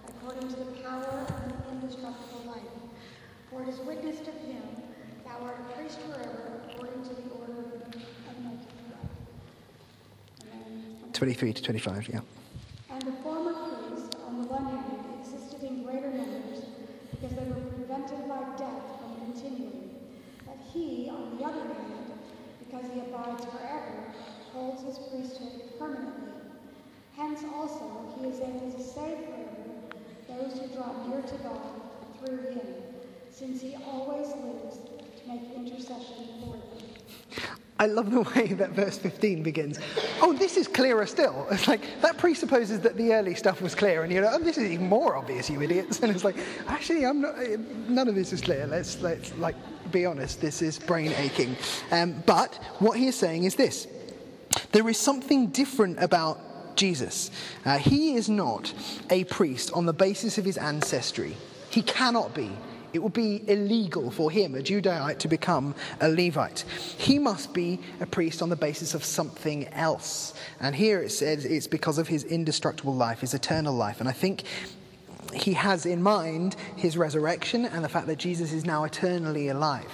according 0.09 0.49
to 0.49 0.57
the 0.57 0.73
power 0.83 1.05
of 1.05 1.29
the 1.29 1.71
indestructible 1.71 2.43
life. 2.47 2.63
For 3.51 3.63
it 3.63 3.69
is 3.69 3.79
witnessed 3.81 4.23
of 4.27 4.35
him, 4.35 4.63
thou 5.25 5.45
art 5.45 5.61
a 5.61 5.79
priest 5.79 6.01
forever, 6.01 6.61
according 6.73 7.03
to 7.05 7.15
the 7.15 7.31
order 7.39 7.61
of 7.61 8.37
Melchizedek. 8.43 8.83
And 10.41 10.51
then 10.51 11.12
23 11.23 11.53
to 11.53 11.63
25, 11.63 12.09
yeah. 12.09 12.21
and 12.91 13.03
the 13.03 13.13
former 13.23 13.55
priests, 13.55 14.11
on 14.27 14.43
the 14.43 14.49
one 14.49 14.65
hand, 14.65 15.07
existed 15.21 15.63
in 15.63 15.85
greater 15.85 16.11
numbers 16.11 16.67
because 17.13 17.31
they 17.39 17.45
were 17.47 17.63
prevented 17.79 18.27
by 18.27 18.43
death 18.59 18.83
from 18.99 19.31
continuing. 19.31 20.03
But 20.45 20.59
he, 20.75 21.09
on 21.09 21.39
the 21.39 21.45
other 21.45 21.63
hand, 21.63 22.19
because 22.59 22.91
he 22.93 22.99
abides 23.07 23.45
forever, 23.45 24.03
holds 24.53 24.83
his 24.83 24.99
priesthood 24.99 25.79
permanently. 25.79 26.43
Hence 27.15 27.45
also 27.55 27.87
he 28.19 28.27
is 28.27 28.41
able 28.41 28.73
to 28.73 28.83
save 28.83 29.23
forever 29.23 29.79
those 30.27 30.59
who 30.59 30.75
draw 30.75 31.07
near 31.07 31.23
to 31.23 31.39
God 31.47 31.71
through 32.19 32.51
him, 32.51 32.67
since 33.31 33.63
he 33.63 33.77
always 33.87 34.27
lives 34.27 34.83
to 34.83 35.29
make 35.29 35.55
intercession 35.55 36.27
for 36.43 36.59
them. 36.59 37.62
I 37.79 37.87
love 37.87 38.11
the 38.11 38.21
way 38.21 38.49
that 38.55 38.71
verse 38.71 38.99
15 38.99 39.43
begins. 39.43 39.79
Oh, 40.21 40.33
this 40.33 40.57
is 40.57 40.69
clearer 40.69 41.07
still. 41.07 41.47
It's 41.51 41.67
like 41.67 41.81
that 42.03 42.19
presupposes 42.19 42.81
that 42.81 42.97
the 42.97 43.13
early 43.13 43.35
stuff 43.35 43.61
was 43.61 43.75
clear, 43.75 44.03
and 44.03 44.13
you're 44.13 44.25
like, 44.25 44.35
oh, 44.35 44.45
this 44.45 44.59
is 44.59 44.71
even 44.71 44.89
more 44.89 45.17
obvious, 45.17 45.51
you 45.51 45.61
idiots. 45.61 46.01
And 46.03 46.13
it's 46.13 46.25
like, 46.25 46.37
actually, 46.69 47.07
I'm 47.07 47.21
not. 47.21 47.35
None 47.89 48.09
of 48.09 48.15
this 48.15 48.33
is 48.33 48.41
clear. 48.41 48.67
Let's 48.67 49.01
let's 49.01 49.35
like 49.37 49.57
be 49.91 50.07
honest. 50.07 50.41
This 50.41 50.63
is 50.63 50.79
brain 50.79 51.13
aching. 51.17 51.57
Um, 51.91 52.23
but 52.27 52.55
what 52.79 52.99
he 52.99 53.07
is 53.07 53.17
saying 53.17 53.45
is 53.45 53.55
this: 53.55 53.87
there 54.73 54.89
is 54.89 54.99
something 54.99 55.49
different 55.49 56.03
about 56.03 56.77
Jesus. 56.77 57.31
Uh, 57.65 57.79
he 57.79 58.15
is 58.15 58.29
not 58.29 58.73
a 59.11 59.25
priest 59.25 59.73
on 59.73 59.87
the 59.87 59.93
basis 59.93 60.39
of 60.39 60.45
his 60.45 60.57
ancestry. 60.59 61.37
He 61.71 61.83
cannot 61.83 62.35
be. 62.35 62.51
It 62.93 63.03
would 63.03 63.13
be 63.13 63.43
illegal 63.49 64.11
for 64.11 64.31
him, 64.31 64.55
a 64.55 64.59
Judahite, 64.59 65.19
to 65.19 65.29
become 65.29 65.75
a 66.01 66.09
Levite. 66.09 66.65
He 66.99 67.19
must 67.19 67.55
be 67.55 67.81
a 68.01 68.07
priest 68.07 68.43
on 68.43 68.49
the 68.49 68.57
basis 68.57 68.95
of 68.95 69.05
something 69.05 69.69
else. 69.69 70.35
And 70.61 70.75
here 70.75 71.01
it 71.01 71.11
says 71.11 71.45
it's 71.45 71.67
because 71.67 71.99
of 71.99 72.09
his 72.09 72.25
indestructible 72.25 72.95
life, 72.95 73.21
his 73.21 73.35
eternal 73.35 73.75
life. 73.75 74.01
And 74.01 74.09
I 74.09 74.13
think 74.13 74.45
he 75.33 75.55
has 75.55 75.87
in 75.87 76.03
mind 76.03 76.57
his 76.77 76.97
resurrection 76.97 77.65
and 77.65 77.83
the 77.83 77.89
fact 77.89 78.07
that 78.09 78.19
Jesus 78.19 78.53
is 78.53 78.65
now 78.65 78.85
eternally 78.85 79.49
alive. 79.49 79.91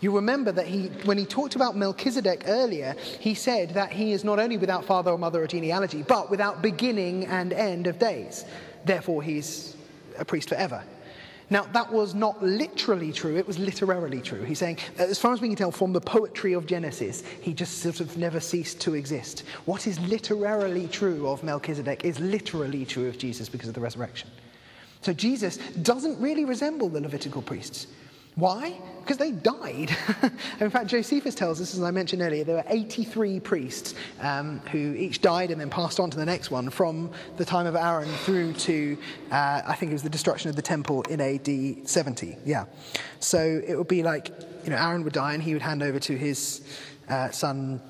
You 0.00 0.14
remember 0.14 0.52
that 0.52 0.66
he, 0.66 0.86
when 1.04 1.18
he 1.18 1.26
talked 1.26 1.56
about 1.56 1.76
Melchizedek 1.76 2.44
earlier, 2.46 2.94
he 3.18 3.34
said 3.34 3.70
that 3.70 3.92
he 3.92 4.12
is 4.12 4.24
not 4.24 4.38
only 4.38 4.56
without 4.56 4.84
father 4.84 5.10
or 5.10 5.18
mother 5.18 5.42
or 5.42 5.46
genealogy, 5.46 6.04
but 6.06 6.30
without 6.30 6.62
beginning 6.62 7.26
and 7.26 7.52
end 7.52 7.88
of 7.88 7.98
days. 7.98 8.44
Therefore, 8.84 9.22
he's 9.22 9.76
a 10.18 10.24
priest 10.24 10.48
forever. 10.48 10.84
Now, 11.50 11.62
that 11.72 11.90
was 11.90 12.14
not 12.14 12.42
literally 12.42 13.10
true, 13.10 13.36
it 13.36 13.46
was 13.46 13.58
literarily 13.58 14.20
true. 14.20 14.42
He's 14.42 14.58
saying, 14.58 14.78
uh, 14.98 15.04
as 15.04 15.18
far 15.18 15.32
as 15.32 15.40
we 15.40 15.48
can 15.48 15.56
tell 15.56 15.72
from 15.72 15.94
the 15.94 16.00
poetry 16.00 16.52
of 16.52 16.66
Genesis, 16.66 17.22
he 17.40 17.54
just 17.54 17.78
sort 17.78 18.00
of 18.00 18.16
never 18.18 18.38
ceased 18.38 18.80
to 18.82 18.94
exist. 18.94 19.44
What 19.64 19.86
is 19.86 19.98
literarily 20.00 20.88
true 20.88 21.26
of 21.26 21.42
Melchizedek 21.42 22.04
is 22.04 22.20
literally 22.20 22.84
true 22.84 23.08
of 23.08 23.16
Jesus 23.16 23.48
because 23.48 23.68
of 23.68 23.74
the 23.74 23.80
resurrection. 23.80 24.28
So 25.00 25.12
Jesus 25.12 25.56
doesn't 25.82 26.20
really 26.20 26.44
resemble 26.44 26.88
the 26.88 27.00
Levitical 27.00 27.40
priests. 27.40 27.86
Why? 28.38 28.78
Because 29.00 29.16
they 29.16 29.32
died. 29.32 29.96
in 30.60 30.70
fact, 30.70 30.86
Josephus 30.86 31.34
tells 31.34 31.60
us, 31.60 31.74
as 31.74 31.82
I 31.82 31.90
mentioned 31.90 32.22
earlier, 32.22 32.44
there 32.44 32.56
were 32.56 32.64
83 32.66 33.40
priests 33.40 33.94
um, 34.20 34.60
who 34.70 34.94
each 34.94 35.20
died 35.20 35.50
and 35.50 35.60
then 35.60 35.70
passed 35.70 35.98
on 35.98 36.10
to 36.10 36.16
the 36.16 36.26
next 36.26 36.50
one 36.50 36.68
from 36.70 37.10
the 37.36 37.44
time 37.44 37.66
of 37.66 37.74
Aaron 37.74 38.08
through 38.24 38.52
to, 38.54 38.98
uh, 39.32 39.62
I 39.66 39.74
think 39.74 39.90
it 39.90 39.94
was 39.94 40.02
the 40.02 40.10
destruction 40.10 40.50
of 40.50 40.56
the 40.56 40.62
temple 40.62 41.02
in 41.02 41.20
AD 41.20 41.88
70. 41.88 42.36
Yeah. 42.44 42.66
So 43.20 43.62
it 43.66 43.76
would 43.76 43.88
be 43.88 44.02
like, 44.02 44.28
you 44.64 44.70
know, 44.70 44.76
Aaron 44.76 45.04
would 45.04 45.14
die 45.14 45.34
and 45.34 45.42
he 45.42 45.54
would 45.54 45.62
hand 45.62 45.82
over 45.82 45.98
to 45.98 46.16
his 46.16 46.62
uh, 47.08 47.30
son 47.30 47.80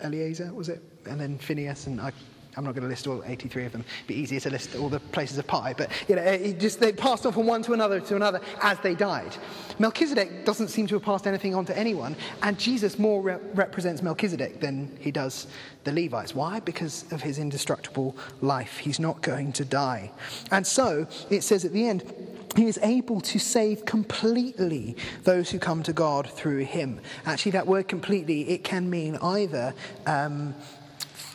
Eleazar, 0.00 0.52
was 0.54 0.68
it? 0.68 0.82
and 1.06 1.20
then 1.20 1.38
Phineas, 1.38 1.86
and 1.86 2.00
I, 2.00 2.12
I'm 2.56 2.64
not 2.64 2.74
going 2.74 2.84
to 2.84 2.88
list 2.88 3.06
all 3.06 3.22
83 3.24 3.66
of 3.66 3.72
them. 3.72 3.84
It'd 3.86 4.06
be 4.06 4.14
easier 4.14 4.40
to 4.40 4.50
list 4.50 4.74
all 4.76 4.88
the 4.88 5.00
places 5.00 5.36
of 5.36 5.46
pi, 5.46 5.74
but 5.76 5.90
you 6.08 6.16
know, 6.16 6.22
it 6.22 6.58
just 6.58 6.80
they 6.80 6.90
passed 6.92 7.26
on 7.26 7.32
from 7.32 7.46
one 7.46 7.62
to 7.64 7.74
another 7.74 8.00
to 8.00 8.16
another 8.16 8.40
as 8.62 8.78
they 8.80 8.94
died. 8.94 9.36
Melchizedek 9.78 10.46
doesn't 10.46 10.68
seem 10.68 10.86
to 10.86 10.94
have 10.94 11.02
passed 11.02 11.26
anything 11.26 11.54
on 11.54 11.66
to 11.66 11.76
anyone, 11.76 12.16
and 12.42 12.58
Jesus 12.58 12.98
more 12.98 13.20
re- 13.20 13.36
represents 13.52 14.00
Melchizedek 14.00 14.60
than 14.60 14.96
he 15.00 15.10
does 15.10 15.48
the 15.84 15.92
Levites. 15.92 16.34
Why? 16.34 16.60
Because 16.60 17.04
of 17.12 17.20
his 17.20 17.38
indestructible 17.38 18.16
life. 18.40 18.78
He's 18.78 18.98
not 18.98 19.20
going 19.20 19.52
to 19.52 19.64
die, 19.64 20.10
and 20.50 20.66
so 20.66 21.06
it 21.28 21.42
says 21.42 21.64
at 21.64 21.72
the 21.72 21.86
end. 21.86 22.10
He 22.54 22.68
is 22.68 22.78
able 22.82 23.20
to 23.20 23.38
save 23.38 23.84
completely 23.84 24.96
those 25.24 25.50
who 25.50 25.58
come 25.58 25.82
to 25.82 25.92
God 25.92 26.30
through 26.30 26.60
him. 26.60 27.00
Actually, 27.26 27.52
that 27.52 27.66
word 27.66 27.86
completely, 27.86 28.48
it 28.48 28.64
can 28.64 28.88
mean 28.88 29.16
either 29.16 29.74
um, 30.06 30.54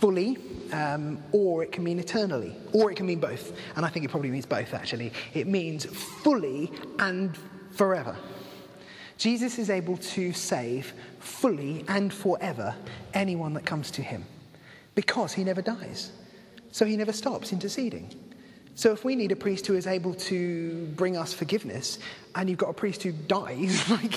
fully, 0.02 0.38
um, 0.74 1.20
or 1.32 1.64
it 1.64 1.72
can 1.72 1.84
mean 1.84 2.00
eternally, 2.00 2.56
or 2.74 2.92
it 2.92 2.96
can 2.96 3.06
mean 3.06 3.20
both. 3.20 3.56
And 3.76 3.86
I 3.86 3.90
think 3.90 4.04
it 4.04 4.10
probably 4.10 4.32
means 4.32 4.48
both, 4.48 4.74
actually. 4.74 5.14
It 5.36 5.48
means 5.48 5.86
fully 5.86 6.72
and 6.98 7.38
forever. 7.70 8.18
Jesus 9.18 9.60
is 9.60 9.70
able 9.70 9.98
to 9.98 10.34
save 10.34 10.94
fully 11.20 11.86
and 11.88 12.12
forever 12.12 12.76
anyone 13.14 13.54
that 13.54 13.66
comes 13.68 13.92
to 13.92 14.02
him 14.02 14.26
because 14.96 15.34
he 15.34 15.44
never 15.44 15.62
dies. 15.62 16.12
So 16.72 16.86
he 16.86 16.98
never 16.98 17.14
stops 17.14 17.54
interceding. 17.54 18.12
So 18.74 18.92
if 18.92 19.06
we 19.06 19.16
need 19.16 19.32
a 19.32 19.36
priest 19.36 19.68
who 19.68 19.76
is 19.76 19.86
able 19.86 20.16
to 20.16 20.88
bring 20.96 21.18
us 21.18 21.34
forgiveness, 21.34 22.00
and 22.34 22.50
you've 22.50 22.58
got 22.58 22.70
a 22.70 22.74
priest 22.74 23.04
who 23.04 23.12
dies, 23.12 23.88
like 23.92 24.16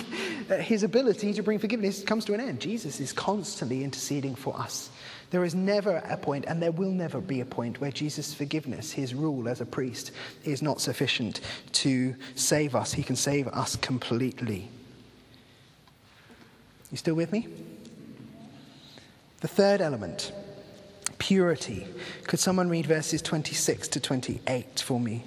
his 0.63 0.83
ability 0.85 1.35
to 1.35 1.43
bring 1.43 1.59
forgiveness 1.59 2.03
comes 2.03 2.25
to 2.25 2.33
an 2.35 2.41
end. 2.41 2.61
Jesus 2.61 3.01
is 3.01 3.13
constantly 3.13 3.85
interceding 3.85 4.35
for 4.35 4.59
us. 4.59 4.89
There 5.31 5.45
is 5.45 5.55
never 5.55 5.97
a 6.09 6.17
point, 6.17 6.45
and 6.47 6.63
there 6.63 6.73
will 6.73 6.91
never 6.91 7.21
be 7.21 7.41
a 7.41 7.45
point, 7.45 7.81
where 7.81 7.91
Jesus' 7.91 8.33
forgiveness, 8.33 8.93
his 8.93 9.15
rule 9.15 9.49
as 9.49 9.61
a 9.61 9.67
priest, 9.67 10.13
is 10.45 10.63
not 10.63 10.81
sufficient 10.81 11.41
to 11.73 12.15
save 12.35 12.75
us. 12.75 12.93
He 12.93 13.03
can 13.03 13.17
save 13.17 13.49
us 13.49 13.77
completely. 13.77 14.69
You 16.91 16.97
still 16.97 17.15
with 17.15 17.33
me? 17.33 17.49
The 19.41 19.49
third 19.49 19.81
element 19.81 20.33
purity. 21.19 21.87
Could 22.27 22.39
someone 22.39 22.69
read 22.69 22.87
verses 22.87 23.23
26 23.23 23.89
to 23.89 24.01
28 24.01 24.81
for 24.81 25.01
me? 25.01 25.25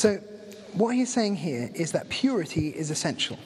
So, 0.00 0.18
what 0.90 0.96
he's 0.96 1.12
saying 1.12 1.36
here 1.36 1.70
is 1.72 1.92
that 1.92 2.08
purity 2.08 2.70
is 2.70 2.90
essential. 2.90 3.38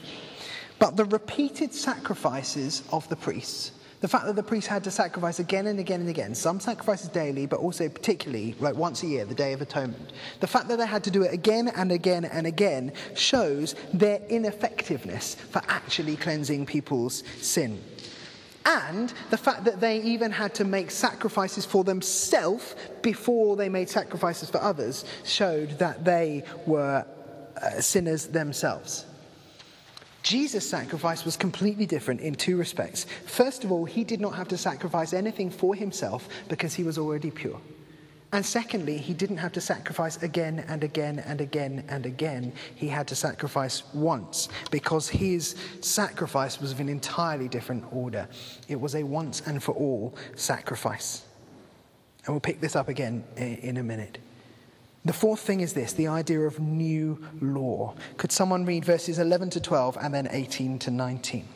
But 0.79 0.97
the 0.97 1.05
repeated 1.05 1.75
sacrifices 1.75 2.81
of 2.91 3.07
the 3.07 3.15
priests, 3.15 3.71
the 4.01 4.07
fact 4.07 4.25
that 4.25 4.35
the 4.35 4.41
priests 4.41 4.67
had 4.67 4.83
to 4.85 4.89
sacrifice 4.89 5.37
again 5.37 5.67
and 5.67 5.79
again 5.79 5.99
and 5.99 6.09
again, 6.09 6.33
some 6.33 6.59
sacrifices 6.59 7.09
daily, 7.09 7.45
but 7.45 7.59
also 7.59 7.87
particularly 7.87 8.55
like 8.59 8.75
once 8.75 9.03
a 9.03 9.05
year, 9.05 9.25
the 9.25 9.35
Day 9.35 9.53
of 9.53 9.61
Atonement, 9.61 10.11
the 10.39 10.47
fact 10.47 10.67
that 10.69 10.79
they 10.79 10.87
had 10.87 11.03
to 11.03 11.11
do 11.11 11.21
it 11.21 11.31
again 11.35 11.67
and 11.67 11.91
again 11.91 12.25
and 12.25 12.47
again 12.47 12.91
shows 13.13 13.75
their 13.93 14.21
ineffectiveness 14.27 15.35
for 15.35 15.61
actually 15.67 16.15
cleansing 16.15 16.65
people's 16.65 17.23
sin. 17.41 17.79
And 18.65 19.13
the 19.29 19.37
fact 19.37 19.65
that 19.65 19.79
they 19.79 20.01
even 20.01 20.31
had 20.31 20.55
to 20.55 20.63
make 20.63 20.89
sacrifices 20.89 21.63
for 21.63 21.83
themselves 21.83 22.75
before 23.03 23.55
they 23.55 23.69
made 23.69 23.87
sacrifices 23.87 24.49
for 24.49 24.59
others 24.63 25.05
showed 25.23 25.77
that 25.77 26.03
they 26.03 26.43
were 26.65 27.05
Uh, 27.61 27.79
sinners 27.79 28.27
themselves. 28.27 29.05
Jesus' 30.23 30.67
sacrifice 30.69 31.23
was 31.23 31.37
completely 31.37 31.85
different 31.85 32.19
in 32.19 32.35
two 32.35 32.57
respects. 32.57 33.05
First 33.25 33.63
of 33.63 33.71
all, 33.71 33.85
he 33.85 34.03
did 34.03 34.19
not 34.19 34.35
have 34.35 34.47
to 34.49 34.57
sacrifice 34.57 35.13
anything 35.13 35.49
for 35.49 35.75
himself 35.75 36.27
because 36.49 36.73
he 36.73 36.83
was 36.83 36.97
already 36.97 37.31
pure. 37.31 37.61
And 38.33 38.45
secondly, 38.45 38.97
he 38.97 39.13
didn't 39.13 39.37
have 39.37 39.53
to 39.53 39.61
sacrifice 39.61 40.21
again 40.21 40.65
and 40.67 40.83
again 40.83 41.19
and 41.19 41.39
again 41.39 41.85
and 41.87 42.05
again. 42.05 42.51
He 42.75 42.89
had 42.89 43.07
to 43.07 43.15
sacrifice 43.15 43.83
once 43.93 44.49
because 44.69 45.07
his 45.07 45.55
sacrifice 45.79 46.59
was 46.59 46.73
of 46.73 46.81
an 46.81 46.89
entirely 46.89 47.47
different 47.47 47.85
order. 47.93 48.27
It 48.67 48.81
was 48.81 48.95
a 48.95 49.03
once 49.03 49.41
and 49.45 49.63
for 49.63 49.73
all 49.75 50.15
sacrifice. 50.35 51.23
And 52.25 52.33
we'll 52.33 52.41
pick 52.41 52.59
this 52.59 52.75
up 52.75 52.89
again 52.89 53.23
in 53.37 53.77
a 53.77 53.83
minute. 53.83 54.17
The 55.05 55.13
fourth 55.13 55.39
thing 55.39 55.61
is 55.61 55.73
this 55.73 55.93
the 55.93 56.07
idea 56.07 56.41
of 56.41 56.59
new 56.59 57.23
law. 57.39 57.95
Could 58.17 58.31
someone 58.31 58.65
read 58.65 58.83
verses 58.83 59.19
11 59.19 59.51
to 59.51 59.61
12 59.61 59.97
and 60.01 60.13
then 60.13 60.27
18 60.31 60.79
to 60.79 60.91
19? 60.91 61.47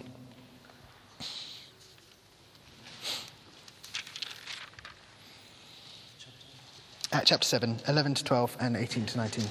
uh, 7.12 7.22
chapter 7.22 7.48
7, 7.48 7.80
11 7.88 8.14
to 8.16 8.24
12, 8.24 8.58
and 8.60 8.78
18 8.78 9.06
to 9.08 9.18
19. 9.18 9.46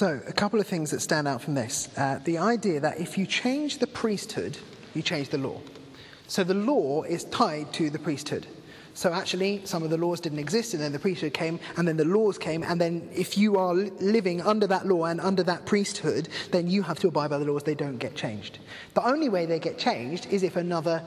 So, 0.00 0.18
a 0.26 0.32
couple 0.32 0.58
of 0.58 0.66
things 0.66 0.92
that 0.92 1.00
stand 1.00 1.28
out 1.28 1.42
from 1.42 1.52
this. 1.52 1.90
Uh, 1.94 2.20
the 2.24 2.38
idea 2.38 2.80
that 2.80 2.98
if 2.98 3.18
you 3.18 3.26
change 3.26 3.80
the 3.80 3.86
priesthood, 3.86 4.56
you 4.94 5.02
change 5.02 5.28
the 5.28 5.36
law. 5.36 5.60
So, 6.26 6.42
the 6.42 6.54
law 6.54 7.02
is 7.02 7.24
tied 7.24 7.70
to 7.74 7.90
the 7.90 7.98
priesthood. 7.98 8.46
So, 8.94 9.12
actually, 9.12 9.60
some 9.66 9.82
of 9.82 9.90
the 9.90 9.98
laws 9.98 10.18
didn't 10.18 10.38
exist, 10.38 10.72
and 10.72 10.82
then 10.82 10.92
the 10.92 10.98
priesthood 10.98 11.34
came, 11.34 11.60
and 11.76 11.86
then 11.86 11.98
the 11.98 12.06
laws 12.06 12.38
came, 12.38 12.62
and 12.62 12.80
then 12.80 13.10
if 13.14 13.36
you 13.36 13.58
are 13.58 13.74
living 13.74 14.40
under 14.40 14.66
that 14.68 14.86
law 14.86 15.04
and 15.04 15.20
under 15.20 15.42
that 15.42 15.66
priesthood, 15.66 16.30
then 16.50 16.66
you 16.66 16.82
have 16.82 16.98
to 17.00 17.08
abide 17.08 17.28
by 17.28 17.36
the 17.36 17.44
laws, 17.44 17.64
they 17.64 17.74
don't 17.74 17.98
get 17.98 18.14
changed. 18.14 18.58
The 18.94 19.06
only 19.06 19.28
way 19.28 19.44
they 19.44 19.58
get 19.58 19.76
changed 19.76 20.28
is 20.32 20.42
if 20.42 20.56
another 20.56 21.04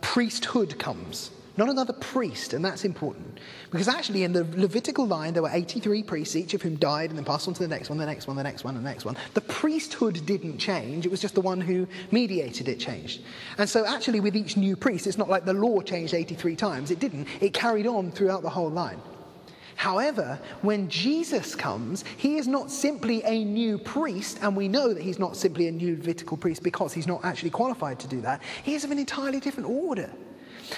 priesthood 0.00 0.76
comes 0.80 1.30
not 1.56 1.68
another 1.68 1.92
priest, 1.92 2.52
and 2.52 2.64
that's 2.64 2.84
important. 2.84 3.38
Because 3.70 3.86
actually, 3.86 4.24
in 4.24 4.32
the 4.32 4.44
Levitical 4.56 5.06
line, 5.06 5.32
there 5.34 5.42
were 5.42 5.50
83 5.52 6.02
priests, 6.02 6.34
each 6.34 6.54
of 6.54 6.62
whom 6.62 6.76
died 6.76 7.10
and 7.10 7.18
then 7.18 7.24
passed 7.24 7.46
on 7.46 7.54
to 7.54 7.62
the 7.62 7.68
next 7.68 7.88
one, 7.88 7.98
the 7.98 8.06
next 8.06 8.26
one, 8.26 8.36
the 8.36 8.42
next 8.42 8.64
one, 8.64 8.74
the 8.74 8.80
next 8.80 9.04
one. 9.04 9.16
The 9.34 9.40
priesthood 9.40 10.26
didn't 10.26 10.58
change, 10.58 11.06
it 11.06 11.10
was 11.10 11.20
just 11.20 11.34
the 11.34 11.40
one 11.40 11.60
who 11.60 11.86
mediated 12.10 12.68
it 12.68 12.80
changed. 12.80 13.22
And 13.58 13.68
so, 13.68 13.86
actually, 13.86 14.20
with 14.20 14.36
each 14.36 14.56
new 14.56 14.74
priest, 14.74 15.06
it's 15.06 15.18
not 15.18 15.28
like 15.28 15.44
the 15.44 15.54
law 15.54 15.80
changed 15.80 16.12
83 16.12 16.56
times, 16.56 16.90
it 16.90 16.98
didn't. 16.98 17.28
It 17.40 17.54
carried 17.54 17.86
on 17.86 18.10
throughout 18.10 18.42
the 18.42 18.50
whole 18.50 18.70
line. 18.70 19.00
However, 19.76 20.38
when 20.62 20.88
Jesus 20.88 21.54
comes, 21.54 22.04
he 22.16 22.36
is 22.36 22.46
not 22.46 22.70
simply 22.70 23.22
a 23.24 23.44
new 23.44 23.78
priest, 23.78 24.38
and 24.42 24.56
we 24.56 24.68
know 24.68 24.92
that 24.94 25.02
he's 25.02 25.18
not 25.18 25.36
simply 25.36 25.68
a 25.68 25.72
new 25.72 25.96
Levitical 25.96 26.36
priest 26.36 26.62
because 26.62 26.92
he's 26.92 27.06
not 27.06 27.24
actually 27.24 27.50
qualified 27.50 27.98
to 28.00 28.08
do 28.08 28.20
that. 28.22 28.40
He 28.62 28.74
is 28.74 28.84
of 28.84 28.90
an 28.90 28.98
entirely 28.98 29.40
different 29.40 29.68
order. 29.68 30.10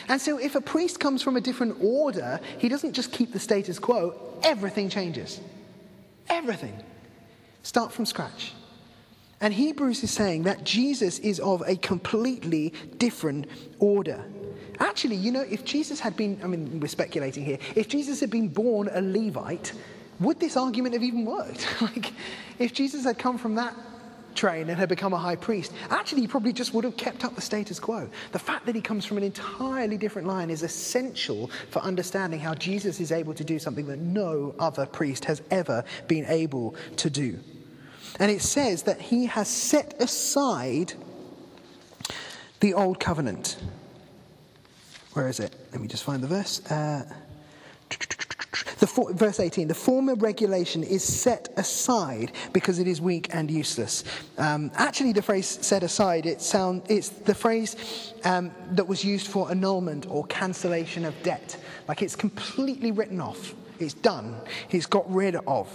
And 0.08 0.20
so, 0.20 0.38
if 0.38 0.54
a 0.54 0.60
priest 0.60 1.00
comes 1.00 1.22
from 1.22 1.36
a 1.36 1.40
different 1.40 1.76
order, 1.80 2.40
he 2.58 2.68
doesn't 2.68 2.92
just 2.92 3.12
keep 3.12 3.32
the 3.32 3.38
status 3.38 3.78
quo, 3.78 4.14
everything 4.42 4.88
changes. 4.88 5.40
Everything. 6.28 6.82
Start 7.62 7.92
from 7.92 8.06
scratch. 8.06 8.52
And 9.40 9.52
Hebrews 9.52 10.02
is 10.02 10.10
saying 10.10 10.44
that 10.44 10.64
Jesus 10.64 11.18
is 11.18 11.40
of 11.40 11.62
a 11.66 11.76
completely 11.76 12.72
different 12.96 13.46
order. 13.78 14.24
Actually, 14.78 15.16
you 15.16 15.30
know, 15.30 15.42
if 15.42 15.64
Jesus 15.64 16.00
had 16.00 16.16
been, 16.16 16.40
I 16.42 16.46
mean, 16.46 16.80
we're 16.80 16.88
speculating 16.88 17.44
here, 17.44 17.58
if 17.74 17.88
Jesus 17.88 18.20
had 18.20 18.30
been 18.30 18.48
born 18.48 18.88
a 18.92 19.00
Levite, 19.00 19.72
would 20.20 20.40
this 20.40 20.56
argument 20.56 20.94
have 20.94 21.02
even 21.02 21.24
worked? 21.24 21.66
like, 21.82 22.12
if 22.58 22.72
Jesus 22.72 23.04
had 23.04 23.18
come 23.18 23.36
from 23.36 23.56
that 23.56 23.74
train 24.36 24.68
and 24.68 24.78
had 24.78 24.88
become 24.88 25.12
a 25.12 25.18
high 25.18 25.36
priest, 25.36 25.72
actually, 25.90 26.20
he 26.20 26.28
probably 26.28 26.52
just 26.52 26.74
would 26.74 26.84
have 26.84 26.96
kept 26.96 27.24
up 27.24 27.34
the 27.34 27.40
status 27.40 27.80
quo. 27.80 28.08
The 28.32 28.38
fact 28.38 28.66
that 28.66 28.74
he 28.74 28.80
comes 28.80 29.04
from 29.04 29.16
an 29.16 29.24
entirely 29.24 29.96
different 29.96 30.28
line 30.28 30.50
is 30.50 30.62
essential 30.62 31.50
for 31.70 31.80
understanding 31.80 32.40
how 32.40 32.54
Jesus 32.54 33.00
is 33.00 33.12
able 33.12 33.34
to 33.34 33.44
do 33.44 33.58
something 33.58 33.86
that 33.86 33.98
no 33.98 34.54
other 34.58 34.86
priest 34.86 35.24
has 35.24 35.42
ever 35.50 35.84
been 36.06 36.26
able 36.26 36.74
to 36.96 37.10
do. 37.10 37.38
And 38.18 38.30
it 38.30 38.42
says 38.42 38.84
that 38.84 39.00
he 39.00 39.26
has 39.26 39.48
set 39.48 40.00
aside 40.00 40.94
the 42.60 42.74
old 42.74 43.00
covenant. 43.00 43.58
Where 45.12 45.28
is 45.28 45.40
it? 45.40 45.54
Let 45.72 45.80
me 45.80 45.88
just 45.88 46.04
find 46.04 46.22
the 46.22 46.28
verse. 46.28 46.64
Uh, 46.70 47.04
for, 48.84 49.12
verse 49.14 49.40
18 49.40 49.68
the 49.68 49.74
former 49.74 50.14
regulation 50.16 50.82
is 50.82 51.02
set 51.02 51.48
aside 51.56 52.32
because 52.52 52.78
it 52.78 52.86
is 52.86 53.00
weak 53.00 53.28
and 53.32 53.50
useless. 53.50 54.04
Um, 54.36 54.70
actually, 54.74 55.12
the 55.12 55.22
phrase 55.22 55.46
set 55.46 55.82
aside, 55.82 56.26
it 56.26 56.42
sound, 56.42 56.82
it's 56.88 57.08
the 57.08 57.34
phrase 57.34 58.12
um, 58.24 58.50
that 58.72 58.86
was 58.86 59.02
used 59.04 59.28
for 59.28 59.50
annulment 59.50 60.06
or 60.10 60.26
cancellation 60.26 61.04
of 61.04 61.14
debt. 61.22 61.56
Like 61.88 62.02
it's 62.02 62.16
completely 62.16 62.92
written 62.92 63.20
off, 63.20 63.54
it's 63.78 63.94
done, 63.94 64.36
it's 64.70 64.86
got 64.86 65.10
rid 65.10 65.36
of. 65.46 65.70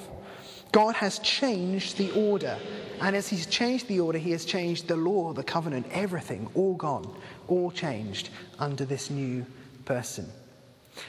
God 0.72 0.96
has 0.96 1.20
changed 1.20 1.98
the 1.98 2.12
order. 2.12 2.58
And 3.02 3.14
as 3.14 3.28
He's 3.28 3.46
changed 3.46 3.88
the 3.88 4.00
order, 4.00 4.18
He 4.18 4.32
has 4.32 4.46
changed 4.46 4.88
the 4.88 4.96
law, 4.96 5.34
the 5.34 5.44
covenant, 5.44 5.88
everything, 5.92 6.48
all 6.54 6.76
gone 6.76 7.14
all 7.52 7.70
changed 7.70 8.30
under 8.60 8.86
this 8.86 9.10
new 9.10 9.46
person. 9.86 10.32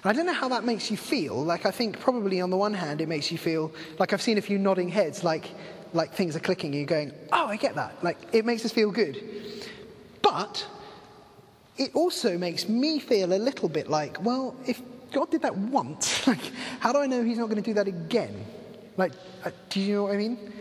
I 0.05 0.13
don't 0.13 0.27
know 0.27 0.33
how 0.33 0.49
that 0.49 0.65
makes 0.65 0.91
you 0.91 0.97
feel. 0.97 1.43
Like, 1.43 1.67
I 1.67 1.71
think 1.71 2.01
probably 2.01 2.41
on 2.41 2.51
the 2.51 2.57
one 2.57 2.75
hand, 2.75 3.01
it 3.01 3.09
makes 3.09 3.31
you 3.31 3.39
feel 3.39 3.73
like 3.99 4.13
I've 4.13 4.23
seen 4.23 4.39
a 4.39 4.43
few 4.43 4.59
nodding 4.59 4.89
heads, 4.89 5.25
like, 5.25 5.51
like 5.93 6.13
things 6.13 6.37
are 6.37 6.41
clicking, 6.41 6.73
and 6.73 6.81
you 6.81 6.87
going, 6.87 7.13
oh, 7.33 7.47
I 7.47 7.57
get 7.57 7.75
that. 7.75 8.03
Like, 8.03 8.19
it 8.33 8.45
makes 8.45 8.65
us 8.65 8.73
feel 8.73 8.91
good. 8.91 9.69
But 10.23 10.67
it 11.77 11.95
also 11.95 12.39
makes 12.39 12.69
me 12.69 12.99
feel 12.99 13.33
a 13.33 13.39
little 13.39 13.69
bit 13.69 13.89
like, 13.89 14.23
well, 14.23 14.55
if 14.67 14.81
God 15.13 15.31
did 15.31 15.43
that 15.43 15.57
once, 15.57 16.27
like, 16.27 16.53
how 16.81 16.93
do 16.93 16.99
I 16.99 17.07
know 17.07 17.23
He's 17.23 17.39
not 17.39 17.47
going 17.47 17.63
to 17.63 17.71
do 17.71 17.75
that 17.75 17.89
again? 17.89 18.45
Like, 18.97 19.13
uh, 19.45 19.51
do 19.69 19.81
you 19.81 19.95
know 19.97 20.03
what 20.05 20.13
I 20.13 20.17
mean? 20.17 20.53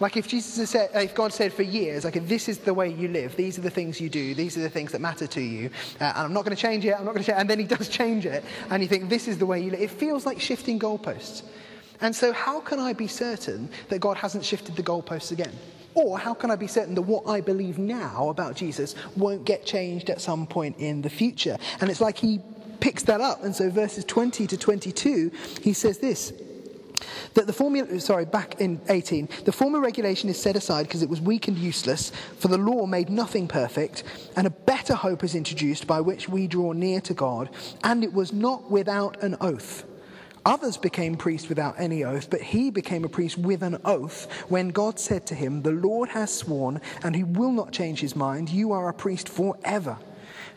Like 0.00 0.16
if 0.16 0.28
Jesus 0.28 0.70
said, 0.70 0.90
if 0.94 1.14
God 1.14 1.32
said 1.32 1.52
for 1.52 1.62
years, 1.62 2.04
like 2.04 2.16
if 2.16 2.28
this 2.28 2.48
is 2.48 2.58
the 2.58 2.72
way 2.72 2.88
you 2.88 3.08
live, 3.08 3.34
these 3.36 3.58
are 3.58 3.62
the 3.62 3.70
things 3.70 4.00
you 4.00 4.08
do, 4.08 4.34
these 4.34 4.56
are 4.56 4.60
the 4.60 4.70
things 4.70 4.92
that 4.92 5.00
matter 5.00 5.26
to 5.26 5.40
you, 5.40 5.70
uh, 6.00 6.04
and 6.04 6.18
I'm 6.26 6.32
not 6.32 6.44
going 6.44 6.54
to 6.56 6.60
change 6.60 6.84
it, 6.84 6.92
I'm 6.92 7.04
not 7.04 7.14
going 7.14 7.24
to 7.24 7.32
change, 7.32 7.38
it, 7.38 7.40
and 7.40 7.50
then 7.50 7.58
he 7.58 7.64
does 7.64 7.88
change 8.00 8.24
it, 8.24 8.44
and 8.70 8.82
you 8.82 8.88
think 8.88 9.08
this 9.08 9.26
is 9.26 9.38
the 9.38 9.46
way 9.46 9.60
you 9.60 9.72
live. 9.72 9.80
It 9.80 9.90
feels 9.90 10.24
like 10.24 10.40
shifting 10.40 10.78
goalposts. 10.78 11.42
And 12.00 12.14
so, 12.14 12.32
how 12.32 12.60
can 12.60 12.78
I 12.78 12.92
be 12.92 13.08
certain 13.08 13.68
that 13.88 13.98
God 13.98 14.16
hasn't 14.16 14.44
shifted 14.44 14.76
the 14.76 14.82
goalposts 14.82 15.32
again? 15.32 15.52
Or 15.94 16.16
how 16.16 16.32
can 16.32 16.50
I 16.50 16.56
be 16.56 16.68
certain 16.68 16.94
that 16.94 17.02
what 17.02 17.26
I 17.26 17.40
believe 17.40 17.78
now 17.78 18.28
about 18.28 18.54
Jesus 18.54 18.94
won't 19.16 19.44
get 19.44 19.66
changed 19.66 20.10
at 20.10 20.20
some 20.20 20.46
point 20.46 20.76
in 20.78 21.02
the 21.02 21.10
future? 21.10 21.56
And 21.80 21.90
it's 21.90 22.00
like 22.00 22.16
he 22.16 22.40
picks 22.78 23.02
that 23.04 23.20
up. 23.20 23.42
And 23.42 23.54
so, 23.54 23.68
verses 23.68 24.04
20 24.04 24.46
to 24.46 24.56
22, 24.56 25.32
he 25.60 25.72
says 25.72 25.98
this 25.98 26.32
that 27.34 27.46
the 27.46 27.52
formula, 27.52 28.00
sorry, 28.00 28.24
back 28.24 28.60
in 28.60 28.80
18, 28.88 29.28
the 29.44 29.52
former 29.52 29.80
regulation 29.80 30.28
is 30.28 30.40
set 30.40 30.56
aside 30.56 30.84
because 30.84 31.02
it 31.02 31.08
was 31.08 31.20
weak 31.20 31.48
and 31.48 31.56
useless, 31.56 32.10
for 32.38 32.48
the 32.48 32.58
law 32.58 32.86
made 32.86 33.10
nothing 33.10 33.48
perfect, 33.48 34.04
and 34.36 34.46
a 34.46 34.50
better 34.50 34.94
hope 34.94 35.24
is 35.24 35.34
introduced 35.34 35.86
by 35.86 36.00
which 36.00 36.28
we 36.28 36.46
draw 36.46 36.72
near 36.72 37.00
to 37.02 37.14
God, 37.14 37.50
and 37.84 38.02
it 38.02 38.12
was 38.12 38.32
not 38.32 38.70
without 38.70 39.22
an 39.22 39.36
oath. 39.40 39.84
Others 40.46 40.78
became 40.78 41.16
priests 41.16 41.48
without 41.48 41.74
any 41.78 42.04
oath, 42.04 42.30
but 42.30 42.40
he 42.40 42.70
became 42.70 43.04
a 43.04 43.08
priest 43.08 43.36
with 43.36 43.62
an 43.62 43.78
oath 43.84 44.32
when 44.48 44.70
God 44.70 44.98
said 44.98 45.26
to 45.26 45.34
him, 45.34 45.62
The 45.62 45.72
Lord 45.72 46.08
has 46.10 46.32
sworn, 46.32 46.80
and 47.02 47.14
he 47.14 47.24
will 47.24 47.52
not 47.52 47.72
change 47.72 48.00
his 48.00 48.16
mind. 48.16 48.48
You 48.48 48.72
are 48.72 48.88
a 48.88 48.94
priest 48.94 49.28
forever. 49.28 49.98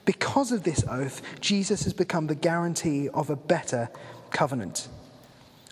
Because 0.06 0.52
of 0.52 0.64
this 0.64 0.84
oath, 0.90 1.22
Jesus 1.42 1.84
has 1.84 1.94
become 1.94 2.28
the 2.28 2.36
guarantee 2.36 3.10
of 3.10 3.30
a 3.30 3.36
better 3.36 3.90
covenant. 4.30 4.88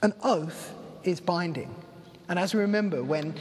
An 0.01 0.13
oath 0.23 0.73
is 1.03 1.19
binding. 1.19 1.73
And 2.29 2.39
as 2.39 2.53
we 2.53 2.61
remember, 2.61 3.03
when, 3.03 3.33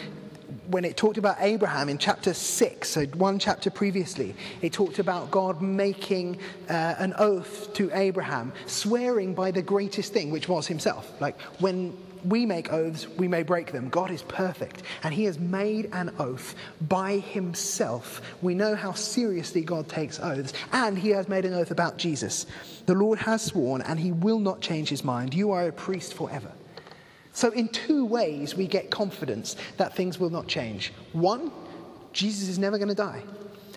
when 0.69 0.85
it 0.85 0.97
talked 0.97 1.19
about 1.19 1.37
Abraham 1.41 1.89
in 1.89 1.99
chapter 1.99 2.35
6, 2.35 2.89
so 2.89 3.05
one 3.07 3.39
chapter 3.39 3.71
previously, 3.71 4.35
it 4.63 4.73
talked 4.73 4.99
about 4.99 5.31
God 5.31 5.63
making 5.63 6.39
uh, 6.69 6.95
an 6.99 7.15
oath 7.19 7.73
to 7.75 7.91
Abraham, 7.93 8.53
swearing 8.67 9.35
by 9.35 9.51
the 9.51 9.63
greatest 9.63 10.13
thing, 10.13 10.31
which 10.31 10.49
was 10.49 10.67
himself. 10.67 11.21
Like 11.21 11.41
when 11.61 11.97
we 12.25 12.47
make 12.47 12.73
oaths, 12.73 13.09
we 13.09 13.29
may 13.29 13.43
break 13.43 13.73
them. 13.73 13.89
God 13.89 14.11
is 14.11 14.23
perfect, 14.23 14.83
and 15.03 15.13
He 15.13 15.25
has 15.25 15.39
made 15.39 15.91
an 15.93 16.15
oath 16.19 16.55
by 16.83 17.19
Himself. 17.19 18.21
We 18.43 18.55
know 18.55 18.75
how 18.75 18.93
seriously 18.93 19.63
God 19.63 19.89
takes 19.89 20.21
oaths, 20.21 20.53
and 20.73 20.99
He 20.99 21.11
has 21.11 21.29
made 21.29 21.45
an 21.45 21.55
oath 21.55 21.71
about 21.71 21.99
Jesus. 21.99 22.47
The 22.87 22.95
Lord 22.95 23.19
has 23.21 23.43
sworn, 23.43 23.83
and 23.83 23.99
He 23.99 24.13
will 24.13 24.39
not 24.39 24.61
change 24.61 24.89
His 24.89 25.05
mind. 25.05 25.35
You 25.35 25.53
are 25.53 25.69
a 25.69 25.73
priest 25.73 26.15
forever. 26.15 26.53
So, 27.33 27.51
in 27.51 27.69
two 27.69 28.05
ways, 28.05 28.55
we 28.55 28.67
get 28.67 28.91
confidence 28.91 29.57
that 29.77 29.95
things 29.95 30.19
will 30.19 30.31
not 30.31 30.49
change. 30.49 30.93
One, 31.13 31.53
Jesus 32.13 32.49
is 32.49 32.59
never 32.59 32.79
going 32.79 32.89
to 32.89 32.95
die. 32.95 33.23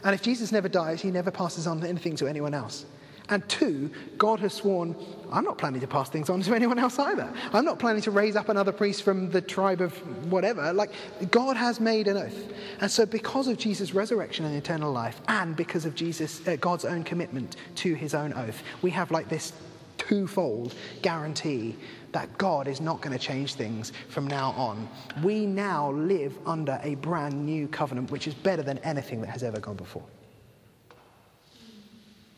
And 0.04 0.16
if 0.16 0.22
Jesus 0.22 0.52
never 0.52 0.68
dies, 0.68 1.02
He 1.02 1.12
never 1.12 1.30
passes 1.30 1.68
on 1.68 1.84
anything 1.86 2.16
to 2.18 2.28
anyone 2.28 2.54
else. 2.54 2.86
And 3.32 3.48
two, 3.48 3.90
God 4.18 4.42
has 4.42 4.54
sworn, 4.54 4.94
I'm 5.32 5.46
not 5.46 5.58
planning 5.58 5.80
to 5.80 5.88
pass 5.88 6.10
things 6.10 6.30
on 6.30 6.42
to 6.42 6.54
anyone 6.54 6.78
else 6.78 7.00
either. 7.00 7.32
I'm 7.54 7.64
not 7.64 7.80
planning 7.80 8.02
to 8.04 8.12
raise 8.12 8.36
up 8.36 8.50
another 8.50 8.74
priest 8.74 9.04
from 9.04 9.32
the 9.32 9.40
tribe 9.40 9.80
of 9.80 9.96
whatever. 10.30 10.74
Like, 10.74 10.92
God 11.32 11.56
has 11.56 11.80
made 11.80 12.10
an 12.10 12.18
oath. 12.18 12.54
And 12.82 12.92
so, 12.92 13.06
because 13.06 13.48
of 13.48 13.58
Jesus' 13.58 13.94
resurrection 13.94 14.44
and 14.44 14.54
eternal 14.56 14.92
life, 14.92 15.22
and 15.30 15.56
because 15.56 15.86
of 15.86 15.96
Jesus, 15.96 16.46
uh, 16.46 16.58
God's 16.58 16.84
own 16.84 17.06
commitment 17.06 17.56
to 17.76 17.94
his 17.94 18.14
own 18.14 18.34
oath, 18.34 18.62
we 18.82 18.92
have 18.92 19.12
like 19.12 19.30
this 19.30 19.54
twofold 19.98 20.76
guarantee 21.02 21.78
that 22.12 22.38
God 22.38 22.68
is 22.68 22.82
not 22.82 23.00
going 23.00 23.18
to 23.18 23.24
change 23.24 23.54
things 23.54 23.94
from 24.10 24.28
now 24.28 24.52
on. 24.58 24.90
We 25.24 25.46
now 25.46 25.92
live 25.92 26.38
under 26.46 26.82
a 26.84 26.96
brand 26.96 27.46
new 27.46 27.70
covenant, 27.70 28.12
which 28.12 28.28
is 28.28 28.34
better 28.34 28.62
than 28.62 28.78
anything 28.80 29.22
that 29.22 29.30
has 29.30 29.42
ever 29.42 29.62
gone 29.62 29.78
before. 29.78 30.04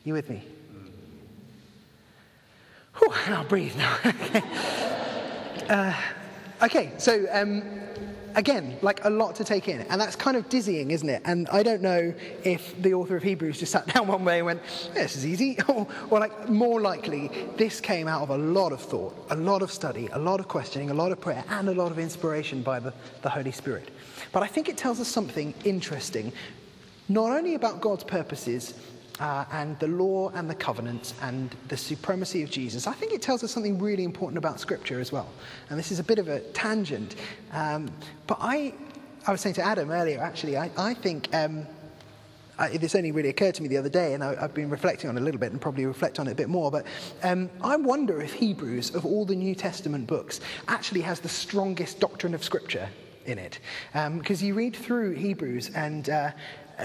You 0.04 0.14
with 0.14 0.30
me? 0.30 0.44
Whew, 3.04 3.34
I'll 3.34 3.43
breathe 3.43 3.76
now. 3.76 3.97
okay. 4.06 4.43
Uh, 5.70 5.95
okay, 6.62 6.91
so 6.97 7.26
um, 7.32 7.64
again, 8.36 8.78
like 8.82 9.04
a 9.06 9.10
lot 9.10 9.36
to 9.36 9.43
take 9.43 9.68
in. 9.68 9.82
And 9.82 9.99
that's 9.99 10.16
kind 10.16 10.38
of 10.38 10.49
dizzying, 10.49 10.91
isn't 10.91 11.08
it? 11.08 11.22
And 11.26 11.47
I 11.49 11.64
don't 11.64 11.82
know 11.82 12.14
if 12.43 12.82
the 12.82 12.93
author 12.93 13.16
of 13.16 13.24
Hebrews 13.24 13.60
just 13.60 13.72
sat 13.72 13.88
down 13.93 14.08
one 14.08 14.26
way 14.26 14.39
and 14.39 14.45
went, 14.45 14.62
yeah, 14.93 15.04
this 15.04 15.16
is 15.16 15.26
easy. 15.26 15.58
or, 15.68 15.88
or, 16.10 16.20
like, 16.20 16.49
more 16.49 16.82
likely, 16.82 17.30
this 17.58 17.80
came 17.80 18.08
out 18.08 18.22
of 18.22 18.30
a 18.30 18.38
lot 18.38 18.72
of 18.72 18.82
thought, 18.82 19.16
a 19.30 19.36
lot 19.36 19.62
of 19.62 19.72
study, 19.72 20.10
a 20.12 20.20
lot 20.20 20.39
of 20.39 20.47
questioning, 20.47 20.89
a 20.89 20.93
lot 20.93 21.12
of 21.12 21.20
prayer, 21.20 21.43
and 21.49 21.70
a 21.70 21.74
lot 21.74 21.91
of 21.91 21.99
inspiration 21.99 22.62
by 22.62 22.80
the, 22.80 22.93
the 23.22 23.30
Holy 23.30 23.51
Spirit. 23.51 23.89
But 24.32 24.43
I 24.43 24.47
think 24.47 24.70
it 24.70 24.78
tells 24.78 24.99
us 24.99 25.08
something 25.08 25.54
interesting, 25.64 26.34
not 27.10 27.32
only 27.32 27.56
about 27.56 27.82
God's 27.82 28.04
purposes, 28.04 28.74
uh, 29.24 29.46
and 29.54 29.80
the 29.80 29.88
law 29.88 30.30
and 30.36 30.50
the 30.50 30.56
covenants 30.56 31.14
and 31.22 31.56
the 31.70 31.78
supremacy 31.78 32.44
of 32.44 32.50
Jesus, 32.50 32.88
I 32.88 32.92
think 32.92 33.14
it 33.14 33.22
tells 33.22 33.42
us 33.42 33.52
something 33.52 33.80
really 33.80 34.04
important 34.04 34.38
about 34.38 34.60
Scripture 34.60 35.00
as 35.00 35.14
well. 35.14 35.30
And 35.70 35.80
this 35.80 35.94
is 35.94 36.00
a 36.00 36.04
bit 36.04 36.20
of 36.20 36.28
a 36.28 36.42
tangent, 36.52 37.16
um, 37.54 37.90
but 38.28 38.38
I, 38.42 38.74
I 39.26 39.32
was 39.32 39.40
saying 39.40 39.56
to 39.56 39.62
Adam 39.62 39.92
earlier, 39.92 40.20
actually, 40.20 40.58
I, 40.58 40.70
I 40.76 40.94
think 40.94 41.34
um, 41.34 41.66
I, 42.60 42.76
this 42.76 42.96
only 42.96 43.14
really 43.14 43.30
occurred 43.30 43.56
to 43.56 43.64
me 43.64 43.70
the 43.70 43.78
other 43.78 43.88
day, 43.88 44.14
and 44.14 44.22
I, 44.22 44.36
have 44.42 44.54
been 44.54 44.70
reflecting 44.70 45.10
on 45.10 45.16
it 45.16 45.22
a 45.22 45.24
little 45.24 45.40
bit 45.40 45.54
and 45.54 45.62
probably 45.62 45.86
reflect 45.86 46.20
on 46.20 46.28
it 46.28 46.32
a 46.32 46.36
bit 46.36 46.50
more. 46.50 46.70
But 46.70 46.86
um, 47.24 47.50
I 47.62 47.78
wonder 47.78 48.22
if 48.22 48.34
Hebrews, 48.34 48.94
of 48.94 49.06
all 49.06 49.24
the 49.24 49.38
New 49.38 49.56
Testament 49.56 50.06
books, 50.06 50.42
actually 50.68 51.02
has 51.02 51.22
the 51.22 51.30
strongest 51.30 52.02
doctrine 52.02 52.34
of 52.34 52.44
Scripture 52.44 52.90
in 53.26 53.40
it. 53.40 53.60
Because 53.94 54.42
um, 54.42 54.48
you 54.48 54.54
read 54.54 54.76
through 54.76 55.12
Hebrews, 55.12 55.72
and 55.76 56.10
uh, 56.10 56.32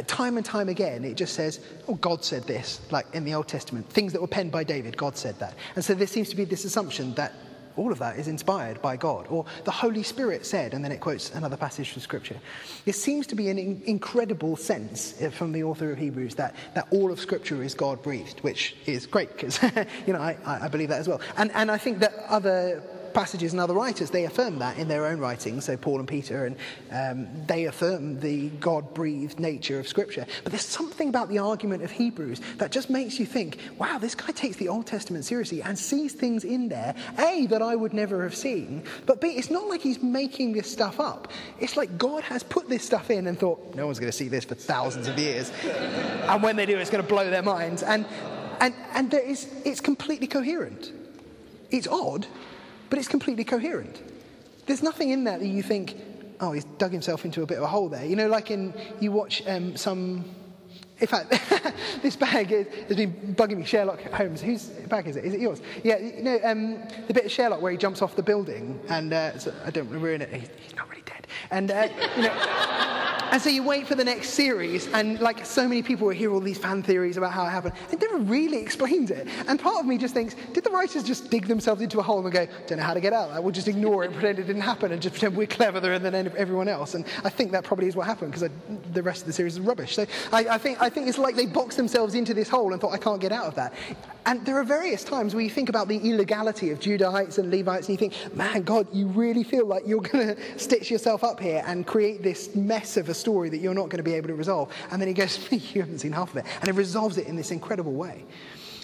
time 0.06 0.36
and 0.36 0.44
time 0.44 0.68
again, 0.68 1.04
it 1.04 1.14
just 1.14 1.34
says, 1.34 1.60
oh, 1.88 1.94
God 1.94 2.24
said 2.24 2.44
this, 2.44 2.80
like 2.90 3.06
in 3.14 3.24
the 3.24 3.34
Old 3.34 3.48
Testament. 3.48 3.88
Things 3.90 4.12
that 4.12 4.20
were 4.20 4.28
penned 4.28 4.52
by 4.52 4.64
David, 4.64 4.96
God 4.96 5.16
said 5.16 5.38
that. 5.38 5.54
And 5.76 5.84
so 5.84 5.94
there 5.94 6.06
seems 6.06 6.28
to 6.30 6.36
be 6.36 6.44
this 6.44 6.64
assumption 6.64 7.14
that 7.14 7.32
all 7.78 7.92
of 7.92 7.98
that 8.00 8.18
is 8.18 8.28
inspired 8.28 8.82
by 8.82 8.96
God. 8.96 9.26
Or 9.30 9.46
the 9.64 9.70
Holy 9.70 10.02
Spirit 10.02 10.44
said, 10.44 10.74
and 10.74 10.84
then 10.84 10.92
it 10.92 11.00
quotes 11.00 11.32
another 11.34 11.56
passage 11.56 11.90
from 11.90 12.02
Scripture. 12.02 12.36
It 12.84 12.94
seems 12.94 13.26
to 13.28 13.36
be 13.36 13.48
an 13.48 13.58
in- 13.58 13.82
incredible 13.86 14.56
sense 14.56 15.20
uh, 15.22 15.30
from 15.30 15.52
the 15.52 15.62
author 15.62 15.92
of 15.92 15.98
Hebrews 15.98 16.34
that, 16.34 16.54
that 16.74 16.88
all 16.90 17.12
of 17.12 17.20
Scripture 17.20 17.62
is 17.62 17.74
God 17.74 18.02
breathed, 18.02 18.40
which 18.40 18.76
is 18.86 19.06
great 19.06 19.32
because, 19.32 19.62
you 20.06 20.12
know, 20.12 20.20
I, 20.20 20.36
I 20.44 20.68
believe 20.68 20.88
that 20.88 20.98
as 20.98 21.08
well. 21.08 21.20
And, 21.36 21.52
and 21.52 21.70
I 21.70 21.78
think 21.78 22.00
that 22.00 22.14
other 22.28 22.82
passages 23.14 23.52
and 23.52 23.60
other 23.60 23.74
writers, 23.74 24.10
they 24.10 24.24
affirm 24.24 24.58
that 24.60 24.78
in 24.78 24.88
their 24.88 25.06
own 25.06 25.18
writings. 25.18 25.64
So 25.64 25.76
Paul 25.76 25.98
and 25.98 26.08
Peter, 26.08 26.46
and 26.46 26.56
um, 26.90 27.46
they 27.46 27.64
affirm 27.64 28.20
the 28.20 28.48
God-breathed 28.48 29.38
nature 29.38 29.78
of 29.78 29.88
Scripture. 29.88 30.26
But 30.44 30.52
there's 30.52 30.64
something 30.64 31.08
about 31.08 31.28
the 31.28 31.38
argument 31.38 31.82
of 31.82 31.90
Hebrews 31.90 32.40
that 32.56 32.72
just 32.72 32.90
makes 32.90 33.18
you 33.18 33.26
think, 33.26 33.58
wow, 33.78 33.98
this 33.98 34.14
guy 34.14 34.32
takes 34.32 34.56
the 34.56 34.68
Old 34.68 34.86
Testament 34.86 35.24
seriously 35.24 35.62
and 35.62 35.78
sees 35.78 36.12
things 36.12 36.44
in 36.44 36.68
there, 36.68 36.94
A, 37.18 37.46
that 37.46 37.62
I 37.62 37.76
would 37.76 37.92
never 37.92 38.22
have 38.22 38.34
seen, 38.34 38.82
but 39.06 39.20
B, 39.20 39.28
it's 39.28 39.50
not 39.50 39.68
like 39.68 39.80
he's 39.80 40.02
making 40.02 40.52
this 40.52 40.70
stuff 40.70 41.00
up. 41.00 41.28
It's 41.60 41.76
like 41.76 41.98
God 41.98 42.22
has 42.24 42.42
put 42.42 42.68
this 42.68 42.84
stuff 42.84 43.10
in 43.10 43.26
and 43.26 43.38
thought, 43.38 43.74
no 43.74 43.86
one's 43.86 43.98
going 43.98 44.10
to 44.10 44.16
see 44.16 44.28
this 44.28 44.44
for 44.44 44.54
thousands 44.54 45.08
of 45.08 45.18
years. 45.18 45.50
and 45.64 46.42
when 46.42 46.56
they 46.56 46.66
do, 46.66 46.78
it's 46.78 46.90
going 46.90 47.02
to 47.02 47.08
blow 47.08 47.30
their 47.30 47.42
minds. 47.42 47.82
And, 47.82 48.06
and, 48.60 48.74
and 48.94 49.10
there 49.10 49.20
is, 49.20 49.48
it's 49.64 49.80
completely 49.80 50.26
coherent. 50.26 50.92
It's 51.70 51.86
odd, 51.86 52.26
but 52.90 52.98
it's 52.98 53.08
completely 53.08 53.44
coherent. 53.44 54.02
There's 54.66 54.82
nothing 54.82 55.10
in 55.10 55.24
that 55.24 55.40
that 55.40 55.46
you 55.46 55.62
think, 55.62 55.96
oh, 56.40 56.52
he's 56.52 56.64
dug 56.64 56.92
himself 56.92 57.24
into 57.24 57.42
a 57.42 57.46
bit 57.46 57.58
of 57.58 57.64
a 57.64 57.66
hole 57.66 57.88
there. 57.88 58.04
You 58.04 58.16
know, 58.16 58.28
like 58.28 58.50
in, 58.50 58.74
you 59.00 59.12
watch 59.12 59.42
um, 59.46 59.76
some, 59.76 60.24
in 60.98 61.06
fact, 61.06 61.30
this 62.02 62.16
bag 62.16 62.52
is, 62.52 62.66
has 62.88 62.96
been 62.96 63.34
bugging 63.36 63.58
me, 63.58 63.64
Sherlock 63.64 64.00
Holmes. 64.12 64.40
Whose 64.40 64.64
bag 64.64 65.06
is 65.06 65.16
it? 65.16 65.24
Is 65.24 65.34
it 65.34 65.40
yours? 65.40 65.62
Yeah, 65.82 65.98
you 65.98 66.22
know, 66.22 66.38
um, 66.44 66.82
the 67.06 67.14
bit 67.14 67.24
of 67.24 67.32
Sherlock 67.32 67.62
where 67.62 67.72
he 67.72 67.78
jumps 67.78 68.02
off 68.02 68.14
the 68.14 68.22
building, 68.22 68.80
and 68.88 69.12
uh, 69.12 69.38
so 69.38 69.54
I 69.64 69.70
don't 69.70 69.86
want 69.86 70.00
to 70.00 70.04
ruin 70.04 70.22
it. 70.22 70.32
He's, 70.32 70.48
he's 70.62 70.76
not 70.76 70.88
really 70.90 71.02
dead. 71.02 71.26
And, 71.50 71.70
uh, 71.70 71.88
you 72.16 72.22
know, 72.22 72.77
and 73.30 73.40
so 73.40 73.48
you 73.48 73.62
wait 73.62 73.86
for 73.86 73.94
the 73.94 74.04
next 74.04 74.30
series, 74.30 74.86
and 74.88 75.20
like 75.20 75.44
so 75.44 75.68
many 75.68 75.82
people 75.82 76.06
will 76.06 76.14
hear 76.14 76.32
all 76.32 76.40
these 76.40 76.58
fan 76.58 76.82
theories 76.82 77.16
about 77.16 77.32
how 77.32 77.46
it 77.46 77.50
happened. 77.50 77.74
It 77.92 78.00
never 78.00 78.18
really 78.18 78.58
explains 78.58 79.10
it. 79.10 79.28
And 79.46 79.58
part 79.58 79.80
of 79.80 79.86
me 79.86 79.98
just 79.98 80.14
thinks, 80.14 80.34
did 80.52 80.64
the 80.64 80.70
writers 80.70 81.04
just 81.04 81.30
dig 81.30 81.46
themselves 81.46 81.82
into 81.82 81.98
a 81.98 82.02
hole 82.02 82.24
and 82.24 82.32
go, 82.32 82.46
don't 82.66 82.78
know 82.78 82.84
how 82.84 82.94
to 82.94 83.00
get 83.00 83.12
out 83.12 83.30
that? 83.30 83.42
We'll 83.42 83.52
just 83.52 83.68
ignore 83.68 84.04
it, 84.04 84.12
pretend 84.12 84.38
it 84.38 84.44
didn't 84.44 84.62
happen, 84.62 84.92
and 84.92 85.00
just 85.00 85.14
pretend 85.14 85.36
we're 85.36 85.46
cleverer 85.46 85.98
than 85.98 86.14
everyone 86.14 86.68
else. 86.68 86.94
And 86.94 87.04
I 87.24 87.30
think 87.30 87.52
that 87.52 87.64
probably 87.64 87.86
is 87.86 87.96
what 87.96 88.06
happened 88.06 88.32
because 88.32 88.50
the 88.92 89.02
rest 89.02 89.22
of 89.22 89.26
the 89.26 89.32
series 89.32 89.54
is 89.54 89.60
rubbish. 89.60 89.94
So 89.94 90.06
I, 90.32 90.46
I, 90.48 90.58
think, 90.58 90.80
I 90.80 90.88
think 90.88 91.08
it's 91.08 91.18
like 91.18 91.36
they 91.36 91.46
boxed 91.46 91.76
themselves 91.76 92.14
into 92.14 92.34
this 92.34 92.48
hole 92.48 92.72
and 92.72 92.80
thought, 92.80 92.92
I 92.92 92.98
can't 92.98 93.20
get 93.20 93.32
out 93.32 93.46
of 93.46 93.54
that. 93.56 93.72
And 94.26 94.44
there 94.44 94.58
are 94.58 94.64
various 94.64 95.04
times 95.04 95.34
where 95.34 95.42
you 95.42 95.48
think 95.48 95.70
about 95.70 95.88
the 95.88 95.96
illegality 95.96 96.70
of 96.70 96.80
Judahites 96.80 97.38
and 97.38 97.50
Levites, 97.50 97.88
and 97.88 97.98
you 97.98 98.08
think, 98.08 98.36
man, 98.36 98.62
God, 98.62 98.86
you 98.92 99.06
really 99.06 99.42
feel 99.42 99.64
like 99.64 99.84
you're 99.86 100.02
going 100.02 100.34
to 100.34 100.58
stitch 100.58 100.90
yourself 100.90 101.24
up 101.24 101.40
here 101.40 101.62
and 101.66 101.86
create 101.86 102.22
this 102.22 102.54
mess 102.54 102.98
of 102.98 103.08
a 103.08 103.14
story 103.18 103.48
that 103.48 103.58
you're 103.58 103.74
not 103.74 103.88
going 103.88 103.98
to 103.98 104.02
be 104.02 104.14
able 104.14 104.28
to 104.28 104.34
resolve. 104.34 104.72
And 104.90 105.00
then 105.00 105.08
he 105.08 105.14
goes, 105.14 105.50
You 105.52 105.82
haven't 105.82 105.98
seen 105.98 106.12
half 106.12 106.30
of 106.30 106.38
it. 106.38 106.46
And 106.60 106.64
he 106.64 106.72
resolves 106.72 107.18
it 107.18 107.26
in 107.26 107.36
this 107.36 107.50
incredible 107.50 107.92
way. 107.92 108.24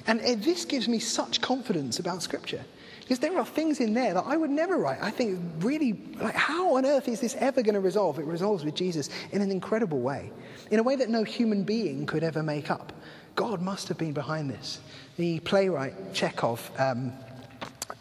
And 0.07 0.21
this 0.21 0.65
gives 0.65 0.89
me 0.89 0.99
such 0.99 1.41
confidence 1.41 1.99
about 1.99 2.23
Scripture. 2.23 2.65
Because 3.01 3.19
there 3.19 3.39
are 3.39 3.45
things 3.45 3.81
in 3.81 3.93
there 3.93 4.15
that 4.15 4.25
I 4.27 4.37
would 4.37 4.51
never 4.51 4.79
write. 4.79 4.99
I 5.03 5.11
think 5.11 5.39
really, 5.59 5.93
like, 6.19 6.35
how 6.35 6.77
on 6.77 6.87
earth 6.87 7.07
is 7.07 7.21
this 7.21 7.35
ever 7.39 7.63
going 7.63 7.75
to 7.75 7.81
resolve? 7.81 8.19
It 8.19 8.25
resolves 8.25 8.65
with 8.65 8.75
Jesus 8.75 9.11
in 9.33 9.43
an 9.43 9.51
incredible 9.51 10.01
way, 10.01 10.31
in 10.71 10.79
a 10.79 10.83
way 10.83 10.97
that 10.97 11.11
no 11.11 11.23
human 11.23 11.65
being 11.65 12.07
could 12.07 12.25
ever 12.25 12.43
make 12.43 12.71
up. 12.71 12.95
God 13.37 13.61
must 13.61 13.89
have 13.89 13.99
been 13.99 14.15
behind 14.15 14.49
this. 14.49 14.81
The 15.17 15.41
playwright 15.41 16.15
Chekhov 16.15 16.71
um, 16.79 17.13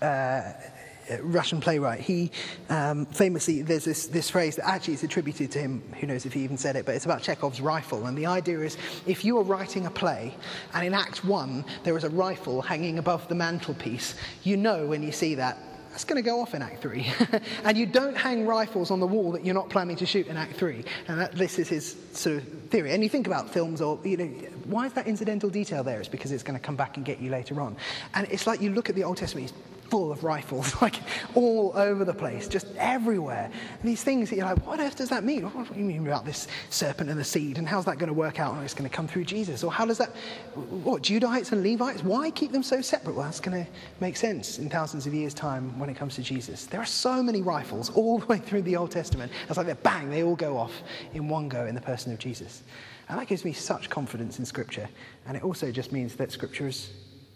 uh, 0.01 0.53
Russian 1.21 1.59
playwright, 1.61 1.99
he 1.99 2.31
um, 2.69 3.05
famously, 3.07 3.61
there's 3.61 3.85
this, 3.85 4.07
this 4.07 4.29
phrase 4.29 4.55
that 4.55 4.67
actually 4.67 4.95
is 4.95 5.03
attributed 5.03 5.51
to 5.51 5.59
him, 5.59 5.83
who 5.99 6.07
knows 6.07 6.25
if 6.25 6.33
he 6.33 6.43
even 6.43 6.57
said 6.57 6.75
it, 6.75 6.85
but 6.85 6.95
it's 6.95 7.05
about 7.05 7.21
Chekhov's 7.21 7.61
rifle. 7.61 8.05
And 8.05 8.17
the 8.17 8.25
idea 8.25 8.59
is 8.59 8.77
if 9.05 9.25
you 9.25 9.37
are 9.37 9.43
writing 9.43 9.85
a 9.85 9.91
play 9.91 10.33
and 10.73 10.85
in 10.85 10.93
Act 10.93 11.25
One 11.25 11.65
there 11.83 11.97
is 11.97 12.03
a 12.03 12.09
rifle 12.09 12.61
hanging 12.61 12.99
above 12.99 13.27
the 13.27 13.35
mantelpiece, 13.35 14.15
you 14.43 14.57
know 14.57 14.85
when 14.85 15.03
you 15.03 15.11
see 15.11 15.35
that 15.35 15.57
that's 15.93 16.05
going 16.05 16.21
to 16.21 16.27
go 16.27 16.41
off 16.41 16.55
in 16.55 16.63
Act 16.63 16.81
3. 16.81 17.05
and 17.65 17.77
you 17.77 17.85
don't 17.85 18.17
hang 18.17 18.47
rifles 18.47 18.89
on 18.89 18.99
the 18.99 19.05
wall 19.05 19.31
that 19.31 19.45
you're 19.45 19.53
not 19.53 19.69
planning 19.69 19.95
to 19.97 20.07
shoot 20.07 20.25
in 20.25 20.37
Act 20.37 20.55
3. 20.55 20.83
And 21.07 21.19
that, 21.19 21.33
this 21.33 21.59
is 21.59 21.69
his 21.69 21.95
sort 22.13 22.37
of 22.37 22.43
theory. 22.71 22.91
And 22.93 23.03
you 23.03 23.09
think 23.09 23.27
about 23.27 23.51
films 23.51 23.79
or, 23.79 23.99
you 24.03 24.17
know, 24.17 24.31
why 24.65 24.85
is 24.85 24.93
that 24.93 25.07
incidental 25.07 25.49
detail 25.49 25.83
there? 25.83 25.99
It's 25.99 26.09
because 26.09 26.31
it's 26.31 26.43
going 26.43 26.59
to 26.59 26.65
come 26.65 26.75
back 26.75 26.97
and 26.97 27.05
get 27.05 27.19
you 27.19 27.29
later 27.29 27.61
on. 27.61 27.75
And 28.13 28.27
it's 28.29 28.47
like 28.47 28.61
you 28.61 28.71
look 28.71 28.89
at 28.89 28.95
the 28.95 29.03
Old 29.03 29.17
Testament, 29.17 29.49
it's 29.49 29.57
full 29.93 30.11
of 30.11 30.23
rifles, 30.23 30.73
like 30.81 30.95
all 31.35 31.71
over 31.75 32.03
the 32.03 32.13
place, 32.13 32.47
just 32.47 32.65
everywhere. 32.77 33.51
And 33.53 33.83
these 33.83 34.03
things 34.03 34.31
that 34.31 34.37
you're 34.37 34.45
like, 34.45 34.65
what 34.65 34.79
earth 34.79 34.95
does 34.95 35.09
that 35.09 35.23
mean? 35.23 35.43
What 35.43 35.71
do 35.71 35.79
you 35.79 35.85
mean 35.85 36.07
about 36.07 36.25
this 36.25 36.47
serpent 36.71 37.11
and 37.11 37.19
the 37.19 37.23
seed? 37.23 37.59
And 37.59 37.67
how's 37.67 37.85
that 37.85 37.99
going 37.99 38.07
to 38.07 38.13
work 38.13 38.39
out? 38.39 38.55
Oh, 38.57 38.61
it's 38.61 38.73
going 38.73 38.89
to 38.89 38.95
come 38.95 39.07
through 39.07 39.25
Jesus. 39.25 39.63
Or 39.63 39.71
how 39.71 39.85
does 39.85 39.99
that, 39.99 40.09
what, 40.55 41.03
Judahites 41.03 41.51
and 41.51 41.63
Levites? 41.63 42.03
Why 42.03 42.31
keep 42.31 42.51
them 42.51 42.63
so 42.63 42.81
separate? 42.81 43.15
Well, 43.15 43.25
that's 43.25 43.39
going 43.39 43.65
to 43.65 43.71
make 43.99 44.17
sense 44.17 44.57
in 44.57 44.67
thousands 44.67 45.05
of 45.05 45.13
years' 45.13 45.35
time 45.35 45.77
when 45.77 45.91
it 45.91 45.95
comes 45.95 46.15
to 46.15 46.23
Jesus. 46.23 46.65
There 46.65 46.81
are 46.81 46.87
so 46.87 47.21
many 47.21 47.43
rifles 47.43 47.91
all 47.91 48.17
the 48.17 48.25
way 48.25 48.39
through 48.39 48.63
the 48.63 48.75
Old 48.75 48.89
Testament. 48.89 49.31
It's 49.47 49.57
like 49.57 49.67
they're 49.67 49.75
bang, 49.75 50.09
they 50.09 50.23
all 50.23 50.35
go 50.35 50.57
off 50.57 50.73
in 51.13 51.29
one 51.29 51.49
go 51.49 51.67
in 51.67 51.75
the 51.75 51.81
person 51.81 52.11
of 52.11 52.17
Jesus. 52.17 52.63
And 53.09 53.19
that 53.19 53.27
gives 53.27 53.45
me 53.45 53.53
such 53.53 53.89
confidence 53.89 54.39
in 54.39 54.45
Scripture. 54.45 54.87
And 55.27 55.37
it 55.37 55.43
also 55.43 55.71
just 55.71 55.91
means 55.91 56.15
that 56.15 56.31
Scripture 56.31 56.67
is 56.67 56.91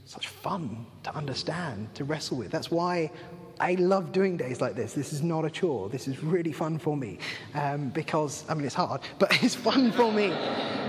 such 0.06 0.28
fun 0.28 0.86
to 1.04 1.14
understand, 1.14 1.94
to 1.96 2.06
wrestle 2.06 2.38
with. 2.38 2.50
That's 2.50 2.72
why 2.72 3.12
I 3.60 3.74
love 3.74 4.12
doing 4.12 4.38
days 4.38 4.62
like 4.62 4.76
this. 4.76 4.94
This 4.94 5.12
is 5.12 5.22
not 5.22 5.44
a 5.44 5.50
chore. 5.50 5.90
This 5.90 6.08
is 6.08 6.24
really 6.24 6.54
fun 6.54 6.78
for 6.78 6.96
me 6.96 7.18
um, 7.54 7.90
because, 7.90 8.46
I 8.48 8.54
mean, 8.54 8.66
it's 8.66 8.76
hard, 8.76 9.02
but 9.20 9.32
it's 9.44 9.56
fun 9.56 9.92
for 9.92 10.12
me 10.12 10.34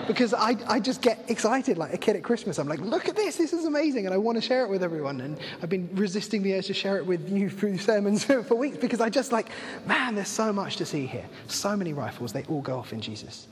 because 0.06 0.32
I, 0.32 0.56
I 0.66 0.80
just 0.80 1.02
get 1.02 1.24
excited 1.28 1.78
like 1.78 1.92
a 1.92 1.98
kid 1.98 2.16
at 2.16 2.22
Christmas. 2.22 2.58
I'm 2.58 2.68
like, 2.68 2.80
look 2.80 3.08
at 3.08 3.16
this, 3.16 3.36
this 3.36 3.52
is 3.52 3.64
amazing, 3.64 4.06
and 4.06 4.14
I 4.14 4.18
want 4.18 4.36
to 4.36 4.42
share 4.42 4.64
it 4.64 4.70
with 4.70 4.82
everyone. 4.82 5.20
And 5.20 5.38
I've 5.62 5.68
been 5.68 5.88
resisting 5.94 6.42
the 6.42 6.54
urge 6.54 6.66
to 6.66 6.74
share 6.74 6.96
it 6.96 7.04
with 7.04 7.30
you 7.30 7.50
through 7.50 7.78
sermons 7.78 8.24
for 8.24 8.54
weeks 8.54 8.78
because 8.78 9.00
I 9.00 9.10
just 9.10 9.32
like, 9.32 9.50
man, 9.86 10.14
there's 10.14 10.28
so 10.28 10.52
much 10.52 10.76
to 10.76 10.86
see 10.86 11.06
here. 11.06 11.26
So 11.46 11.76
many 11.76 11.92
rifles, 11.92 12.32
they 12.32 12.44
all 12.44 12.62
go 12.62 12.78
off 12.78 12.92
in 12.92 13.00
Jesus. 13.00 13.48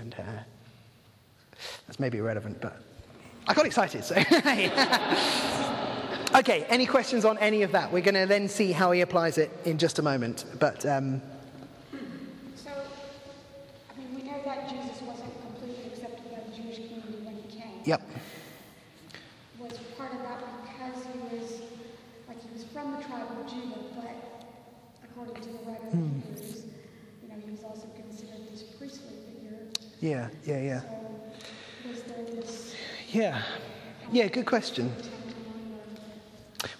And 0.00 0.14
uh, 0.18 0.42
that's 1.86 2.00
maybe 2.00 2.18
irrelevant, 2.18 2.60
but 2.60 2.76
I 3.46 3.52
got 3.52 3.66
excited, 3.66 4.02
so. 4.04 4.14
okay, 6.38 6.64
any 6.70 6.86
questions 6.86 7.26
on 7.26 7.36
any 7.38 7.62
of 7.62 7.72
that? 7.72 7.92
We're 7.92 8.00
going 8.00 8.14
to 8.14 8.24
then 8.24 8.48
see 8.48 8.72
how 8.72 8.92
he 8.92 9.02
applies 9.02 9.36
it 9.36 9.50
in 9.66 9.76
just 9.76 9.98
a 9.98 10.02
moment. 10.02 10.46
But. 10.58 10.86
Um, 10.86 11.20
so, 12.56 12.70
I 12.70 13.98
mean, 13.98 14.14
we 14.14 14.22
know 14.22 14.40
that 14.46 14.70
Jesus 14.70 15.02
wasn't 15.02 15.38
completely 15.42 15.88
accepted 15.92 16.24
by 16.30 16.38
the 16.40 16.50
Jewish 16.56 16.76
community 16.76 17.18
when 17.22 17.36
he 17.36 17.42
came. 17.54 17.82
Yep. 17.84 18.00
Was 19.58 19.76
part 19.98 20.14
of 20.14 20.20
that 20.20 20.40
because 20.64 21.04
he 21.04 21.18
was, 21.36 21.60
like, 22.26 22.42
he 22.42 22.48
was 22.50 22.64
from 22.64 22.96
the 22.96 23.02
tribe 23.02 23.28
of 23.30 23.46
Judah, 23.46 23.84
but 23.94 24.16
according 25.04 25.42
to 25.42 25.48
the 25.50 25.58
writer 25.70 25.86
of 25.86 25.92
hmm. 25.92 26.20
Hebrews, 26.20 26.64
you 27.22 27.28
know, 27.28 27.34
he 27.44 27.50
was 27.50 27.62
also 27.62 27.88
considered 27.94 28.50
this 28.50 28.62
priestly 28.62 29.16
figure. 29.28 29.68
Yeah, 30.00 30.30
yeah, 30.46 30.62
yeah. 30.62 30.80
So, 30.80 30.86
was 30.88 30.88
there 30.88 30.88
this 30.88 31.03
yeah. 33.14 33.42
Yeah, 34.12 34.28
good 34.28 34.46
question. 34.46 34.92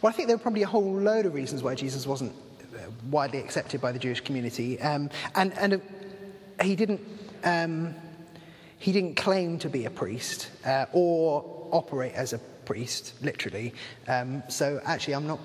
Well, 0.02 0.10
I 0.10 0.12
think 0.12 0.28
there 0.28 0.36
were 0.36 0.42
probably 0.42 0.62
a 0.62 0.66
whole 0.66 0.92
load 0.92 1.26
of 1.26 1.34
reasons 1.34 1.62
why 1.62 1.74
Jesus 1.74 2.06
wasn't 2.06 2.32
uh, 2.74 2.90
widely 3.10 3.38
accepted 3.38 3.80
by 3.80 3.92
the 3.92 3.98
Jewish 3.98 4.20
community. 4.20 4.80
Um, 4.80 5.10
and 5.34 5.56
and 5.58 5.74
uh, 5.74 6.64
he, 6.64 6.74
didn't, 6.74 7.00
um, 7.44 7.94
he 8.78 8.92
didn't 8.92 9.14
claim 9.14 9.58
to 9.60 9.68
be 9.68 9.84
a 9.84 9.90
priest 9.90 10.50
uh, 10.66 10.86
or 10.92 11.68
operate 11.70 12.14
as 12.14 12.32
a 12.32 12.38
priest, 12.38 13.14
literally. 13.22 13.74
Um, 14.08 14.42
so 14.48 14.80
actually, 14.84 15.14
I'm 15.14 15.26
not. 15.26 15.40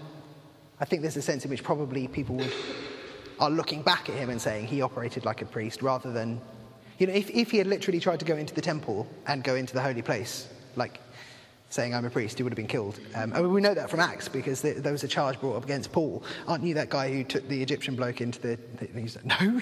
I 0.80 0.86
think 0.86 1.02
there's 1.02 1.18
a 1.18 1.22
sense 1.22 1.44
in 1.44 1.52
which 1.52 1.64
probably 1.64 2.08
people 2.08 2.36
would, 2.36 2.54
are 3.40 3.50
looking 3.50 3.82
back 3.82 4.10
at 4.10 4.16
him 4.16 4.30
and 4.30 4.42
saying 4.42 4.68
he 4.68 4.82
operated 4.82 5.26
like 5.26 5.42
a 5.42 5.46
priest 5.46 5.82
rather 5.82 6.12
than. 6.12 6.42
You 6.98 7.08
know, 7.08 7.14
if, 7.14 7.30
if 7.30 7.52
he 7.52 7.58
had 7.58 7.68
literally 7.68 8.02
tried 8.02 8.20
to 8.20 8.26
go 8.26 8.36
into 8.36 8.54
the 8.54 8.62
temple 8.62 9.08
and 9.26 9.42
go 9.42 9.56
into 9.56 9.74
the 9.74 9.82
holy 9.82 10.02
place, 10.02 10.50
like 10.76 11.00
saying 11.70 11.94
I'm 11.94 12.06
a 12.06 12.10
priest, 12.10 12.38
he 12.38 12.44
would 12.44 12.52
have 12.52 12.58
been 12.58 12.68
killed. 12.68 13.00
Um, 13.16 13.32
I 13.34 13.42
mean, 13.42 13.54
we 13.54 13.62
know 13.62 13.74
that 13.74 13.90
from 13.90 14.00
Acts 14.00 14.28
because 14.28 14.62
there, 14.62 14.74
there, 14.74 14.92
was 14.92 15.04
a 15.04 15.08
charge 15.08 15.40
brought 15.40 15.56
up 15.56 15.64
against 15.64 15.92
Paul. 15.92 16.24
Aren't 16.48 16.64
you 16.64 16.74
that 16.76 16.90
guy 16.90 17.12
who 17.12 17.24
took 17.24 17.48
the 17.48 17.62
Egyptian 17.62 17.96
bloke 17.96 18.22
into 18.22 18.40
the? 18.40 18.60
the 18.78 19.00
he's 19.00 19.16
like, 19.16 19.26
no. 19.26 19.62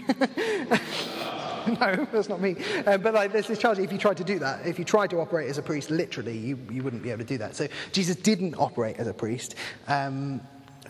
no, 1.68 2.06
that's 2.12 2.30
not 2.30 2.42
me. 2.42 2.56
Um, 2.86 3.02
but 3.02 3.14
like, 3.14 3.34
there's 3.34 3.48
this 3.48 3.60
charge. 3.60 3.80
If 3.80 3.92
you 3.92 3.98
tried 3.98 4.18
to 4.18 4.24
do 4.24 4.40
that, 4.40 4.66
if 4.66 4.80
you 4.80 4.86
tried 4.86 5.10
to 5.10 5.20
operate 5.20 5.50
as 5.50 5.58
a 5.58 5.62
priest, 5.62 5.92
literally, 5.92 6.38
you, 6.38 6.58
you 6.72 6.82
wouldn't 6.82 7.04
be 7.04 7.12
able 7.12 7.20
to 7.20 7.28
do 7.28 7.38
that. 7.40 7.56
So 7.56 7.68
Jesus 7.92 8.16
didn't 8.16 8.56
operate 8.56 8.98
as 8.98 9.08
a 9.08 9.14
priest. 9.14 9.56
Um, 9.88 10.42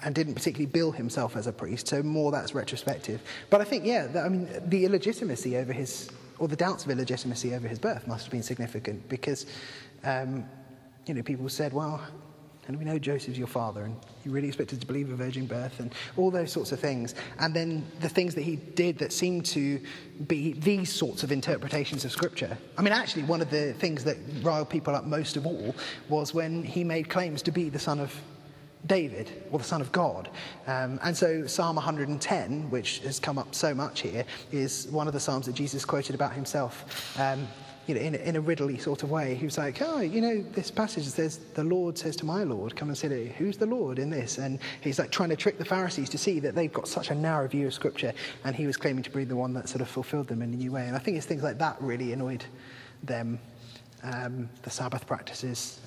and 0.03 0.13
didn't 0.13 0.35
particularly 0.35 0.67
bill 0.67 0.91
himself 0.91 1.35
as 1.35 1.47
a 1.47 1.51
priest, 1.51 1.87
so 1.87 2.03
more 2.03 2.31
that's 2.31 2.53
retrospective. 2.53 3.19
But 3.49 3.61
I 3.61 3.63
think, 3.63 3.83
yeah, 3.83 4.05
that, 4.05 4.25
I 4.25 4.29
mean, 4.29 4.47
the 4.67 4.85
illegitimacy 4.85 5.57
over 5.57 5.73
his, 5.73 6.11
or 6.37 6.47
the 6.47 6.55
doubts 6.55 6.85
of 6.85 6.91
illegitimacy 6.91 7.55
over 7.55 7.67
his 7.67 7.79
birth 7.79 8.05
must 8.07 8.25
have 8.25 8.31
been 8.31 8.43
significant 8.43 9.09
because 9.09 9.47
um, 10.07 10.45
you 11.05 11.13
know, 11.13 11.21
people 11.21 11.47
said, 11.49 11.73
well, 11.73 12.01
and 12.67 12.77
we 12.77 12.83
know 12.83 12.99
Joseph's 12.99 13.37
your 13.37 13.47
father, 13.47 13.83
and 13.83 13.95
you 14.25 14.31
really 14.31 14.47
expected 14.47 14.81
to 14.81 14.87
believe 14.87 15.09
a 15.09 15.15
virgin 15.15 15.45
birth, 15.45 15.79
and 15.79 15.93
all 16.17 16.31
those 16.31 16.51
sorts 16.51 16.71
of 16.73 16.79
things. 16.79 17.15
And 17.39 17.53
then 17.53 17.85
the 18.01 18.09
things 18.09 18.35
that 18.35 18.41
he 18.41 18.57
did 18.57 18.97
that 18.99 19.13
seemed 19.13 19.45
to 19.47 19.79
be 20.27 20.53
these 20.53 20.91
sorts 20.91 21.23
of 21.23 21.31
interpretations 21.31 22.03
of 22.03 22.11
Scripture. 22.11 22.57
I 22.77 22.81
mean, 22.81 22.93
actually, 22.93 23.23
one 23.23 23.41
of 23.41 23.49
the 23.49 23.73
things 23.73 24.03
that 24.03 24.17
riled 24.41 24.69
people 24.69 24.95
up 24.95 25.05
most 25.05 25.37
of 25.37 25.45
all 25.45 25.73
was 26.09 26.33
when 26.33 26.63
he 26.63 26.83
made 26.83 27.09
claims 27.09 27.41
to 27.43 27.51
be 27.51 27.69
the 27.69 27.79
son 27.79 27.99
of 27.99 28.13
David 28.85 29.31
or 29.51 29.59
the 29.59 29.65
Son 29.65 29.81
of 29.81 29.91
God. 29.91 30.29
Um, 30.67 30.99
and 31.03 31.15
so 31.15 31.47
Psalm 31.47 31.75
110, 31.77 32.69
which 32.69 32.99
has 32.99 33.19
come 33.19 33.37
up 33.37 33.55
so 33.55 33.73
much 33.73 34.01
here, 34.01 34.25
is 34.51 34.87
one 34.91 35.07
of 35.07 35.13
the 35.13 35.19
Psalms 35.19 35.45
that 35.45 35.55
Jesus 35.55 35.85
quoted 35.85 36.15
about 36.15 36.33
himself. 36.33 37.17
Um, 37.19 37.47
you 37.87 37.95
know, 37.95 38.01
in, 38.01 38.15
in 38.15 38.35
a 38.35 38.41
riddly 38.41 38.77
sort 38.77 39.01
of 39.01 39.09
way. 39.09 39.33
He 39.33 39.45
was 39.45 39.57
like, 39.57 39.81
oh, 39.81 40.01
you 40.01 40.19
know, 40.19 40.41
this 40.51 40.69
passage 40.69 41.05
says, 41.05 41.37
the 41.53 41.63
Lord 41.63 41.97
says 41.97 42.17
to 42.17 42.25
my 42.25 42.43
Lord, 42.43 42.75
come 42.75 42.89
and 42.89 42.97
sit 42.97 43.11
here. 43.11 43.33
Who's 43.37 43.57
the 43.57 43.65
Lord 43.65 43.97
in 43.97 44.09
this? 44.09 44.37
And 44.37 44.59
he's 44.81 44.99
like 44.99 45.09
trying 45.09 45.29
to 45.29 45.37
trick 45.37 45.57
the 45.57 45.65
Pharisees 45.65 46.09
to 46.09 46.17
see 46.17 46.41
that 46.41 46.53
they've 46.53 46.71
got 46.71 46.87
such 46.87 47.11
a 47.11 47.15
narrow 47.15 47.47
view 47.47 47.65
of 47.65 47.73
Scripture. 47.73 48.13
And 48.43 48.55
he 48.55 48.67
was 48.67 48.75
claiming 48.75 49.03
to 49.03 49.09
be 49.09 49.23
the 49.23 49.37
one 49.37 49.53
that 49.53 49.69
sort 49.69 49.81
of 49.81 49.87
fulfilled 49.87 50.27
them 50.27 50.41
in 50.41 50.53
a 50.53 50.57
new 50.57 50.73
way. 50.73 50.85
And 50.85 50.95
I 50.97 50.99
think 50.99 51.15
it's 51.15 51.25
things 51.25 51.43
like 51.43 51.57
that 51.59 51.77
really 51.81 52.11
annoyed 52.11 52.43
them. 53.03 53.39
Um, 54.03 54.49
the 54.63 54.69
Sabbath 54.69 55.07
practices, 55.07 55.79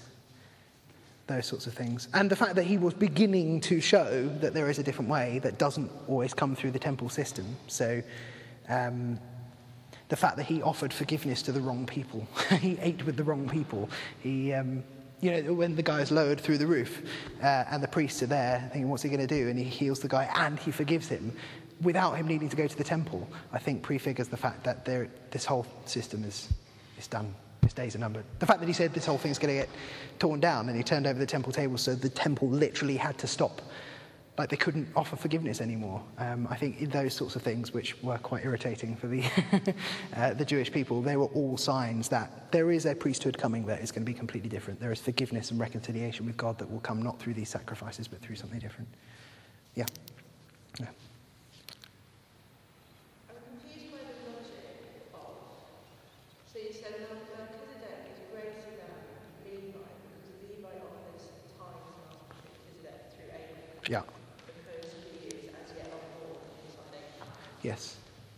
those 1.27 1.47
sorts 1.47 1.67
of 1.67 1.75
things. 1.75 2.09
And 2.15 2.31
the 2.31 2.37
fact 2.37 2.55
that 2.55 2.65
he 2.65 2.79
was 2.79 2.95
beginning 2.95 3.61
to 3.63 3.81
show 3.81 4.27
that 4.41 4.55
there 4.55 4.71
is 4.71 4.79
a 4.79 4.83
different 4.83 5.11
way 5.11 5.39
that 5.41 5.59
doesn't 5.59 5.91
always 6.09 6.33
come 6.33 6.57
through 6.57 6.71
the 6.71 6.79
temple 6.79 7.11
system. 7.11 7.45
So, 7.69 8.03
um, 8.69 9.19
the 10.11 10.17
fact 10.17 10.37
that 10.37 10.45
he 10.45 10.61
offered 10.61 10.93
forgiveness 10.93 11.41
to 11.43 11.53
the 11.53 11.61
wrong 11.61 11.87
people. 11.87 12.27
he 12.61 12.79
ate 12.81 13.07
with 13.07 13.17
the 13.17 13.25
wrong 13.25 13.49
people. 13.49 13.89
He, 14.21 14.53
um, 14.53 14.85
you 15.21 15.31
know, 15.43 15.55
when 15.55 15.77
the 15.77 15.83
guy 15.83 16.01
is 16.01 16.11
lowered 16.11 16.41
through 16.41 16.59
the 16.59 16.67
roof 16.67 17.03
uh, 17.43 17.65
and 17.71 17.83
the 17.83 17.89
priests 17.89 18.23
are 18.23 18.27
there 18.27 18.69
thinking, 18.73 18.89
what's 18.91 19.03
he 19.03 19.09
going 19.09 19.27
to 19.27 19.27
do? 19.27 19.49
And 19.49 19.59
he 19.59 19.65
heals 19.65 20.01
the 20.01 20.09
guy 20.09 20.29
and 20.35 20.59
he 20.59 20.71
forgives 20.71 21.09
him 21.09 21.35
without 21.83 22.13
him 22.13 22.27
needing 22.27 22.49
to 22.49 22.57
go 22.57 22.67
to 22.67 22.77
the 22.77 22.85
temple, 22.85 23.27
I 23.53 23.59
think 23.59 23.83
prefigures 23.83 24.29
the 24.29 24.37
fact 24.37 24.65
that 24.65 24.85
there, 24.85 25.09
this 25.31 25.45
whole 25.45 25.67
system 25.87 26.25
is, 26.25 26.49
is 26.99 27.07
done. 27.07 27.35
His 27.63 27.73
days 27.73 27.95
are 27.95 27.99
numbered. 27.99 28.25
The 28.39 28.47
fact 28.47 28.61
that 28.61 28.67
he 28.67 28.73
said 28.73 28.93
this 28.93 29.07
whole 29.07 29.19
thing's 29.19 29.39
going 29.39 29.55
to 29.55 29.61
get 29.61 29.71
torn 30.19 30.41
down 30.41 30.69
and 30.69 30.77
he 30.77 30.83
turned 30.83 31.07
over 31.07 31.19
the 31.19 31.27
temple 31.27 31.53
table 31.53 31.79
so 31.79 31.95
the 31.95 32.09
temple 32.09 32.49
literally 32.49 32.97
had 32.97 33.17
to 33.19 33.27
stop 33.27 33.63
like 34.41 34.49
they 34.49 34.57
couldn't 34.57 34.89
offer 34.97 35.17
forgiveness 35.17 35.61
anymore. 35.61 36.03
Um, 36.17 36.49
I 36.51 36.57
think 36.57 36.91
those 36.91 37.13
sorts 37.13 37.37
of 37.37 37.43
things, 37.43 37.75
which 37.75 38.03
were 38.03 38.17
quite 38.17 38.43
irritating 38.43 38.97
for 38.97 39.07
the, 39.07 39.23
uh, 40.17 40.33
the 40.33 40.47
Jewish 40.47 40.73
people, 40.73 41.03
they 41.03 41.19
were 41.19 41.27
all 41.27 41.59
signs 41.59 42.09
that 42.09 42.51
there 42.51 42.71
is 42.71 42.87
a 42.87 42.95
priesthood 42.95 43.37
coming 43.37 43.67
that 43.67 43.83
is 43.83 43.93
going 43.93 44.03
to 44.03 44.11
be 44.11 44.17
completely 44.17 44.49
different. 44.49 44.81
There 44.81 44.93
is 44.93 44.99
forgiveness 44.99 45.51
and 45.51 45.61
reconciliation 45.61 46.25
with 46.25 46.39
God 46.39 46.59
that 46.59 46.71
will 46.71 46.81
come 46.81 47.03
not 47.03 47.19
through 47.19 47.35
these 47.35 47.51
sacrifices, 47.51 48.09
but 48.09 48.23
through 48.23 48.37
something 48.37 48.59
different. 48.59 48.89
Yeah. 49.75 49.85
yeah. 50.81 50.87
Yeah. 63.89 64.03
Yes. 67.63 67.97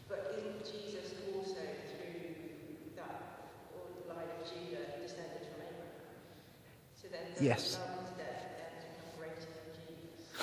But 0.09 0.35
in 0.37 0.59
Jesus 0.61 1.15
also 1.33 1.55
through 1.55 2.35
that 2.97 3.23
line 4.09 4.19
of 4.19 4.45
Judah 4.49 4.85
descended 5.01 5.47
from 5.47 5.63
Abraham? 5.63 5.95
So 7.01 7.07
then 7.11 7.21
yes. 7.41 7.79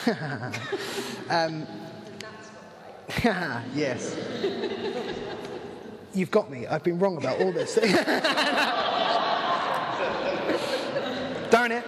um, 1.30 1.68
right. 3.26 3.64
yes. 3.76 4.16
You've 6.14 6.32
got 6.32 6.50
me. 6.50 6.66
I've 6.66 6.84
been 6.84 7.00
wrong 7.00 7.18
about 7.18 7.42
all 7.42 7.52
this. 7.52 7.76
Darn 11.50 11.74
it. 11.74 11.84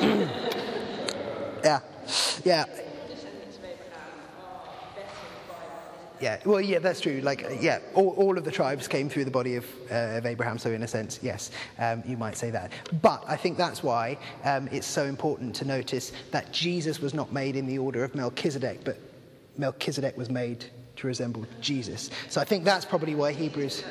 yeah. 1.64 1.80
Yeah. 2.44 2.66
Yeah, 6.20 6.38
well, 6.44 6.60
yeah, 6.60 6.80
that's 6.80 7.00
true. 7.00 7.20
Like, 7.22 7.46
yeah, 7.60 7.78
all, 7.94 8.10
all 8.10 8.36
of 8.36 8.44
the 8.44 8.50
tribes 8.50 8.86
came 8.86 9.08
through 9.08 9.24
the 9.24 9.30
body 9.30 9.56
of, 9.56 9.64
uh, 9.90 10.18
of 10.18 10.26
Abraham, 10.26 10.58
so 10.58 10.70
in 10.70 10.82
a 10.82 10.88
sense, 10.88 11.18
yes, 11.22 11.50
um, 11.78 12.02
you 12.06 12.16
might 12.16 12.36
say 12.36 12.50
that. 12.50 12.72
But 13.00 13.24
I 13.26 13.36
think 13.36 13.56
that's 13.56 13.82
why 13.82 14.18
um, 14.44 14.68
it's 14.70 14.86
so 14.86 15.04
important 15.04 15.54
to 15.56 15.64
notice 15.64 16.12
that 16.30 16.52
Jesus 16.52 17.00
was 17.00 17.14
not 17.14 17.32
made 17.32 17.56
in 17.56 17.66
the 17.66 17.78
order 17.78 18.04
of 18.04 18.14
Melchizedek, 18.14 18.84
but 18.84 18.98
Melchizedek 19.56 20.16
was 20.16 20.28
made 20.28 20.66
to 20.96 21.06
resemble 21.06 21.46
Jesus. 21.62 22.10
So 22.28 22.40
I 22.40 22.44
think 22.44 22.64
that's 22.64 22.84
probably 22.84 23.14
why 23.14 23.32
Hebrews. 23.32 23.82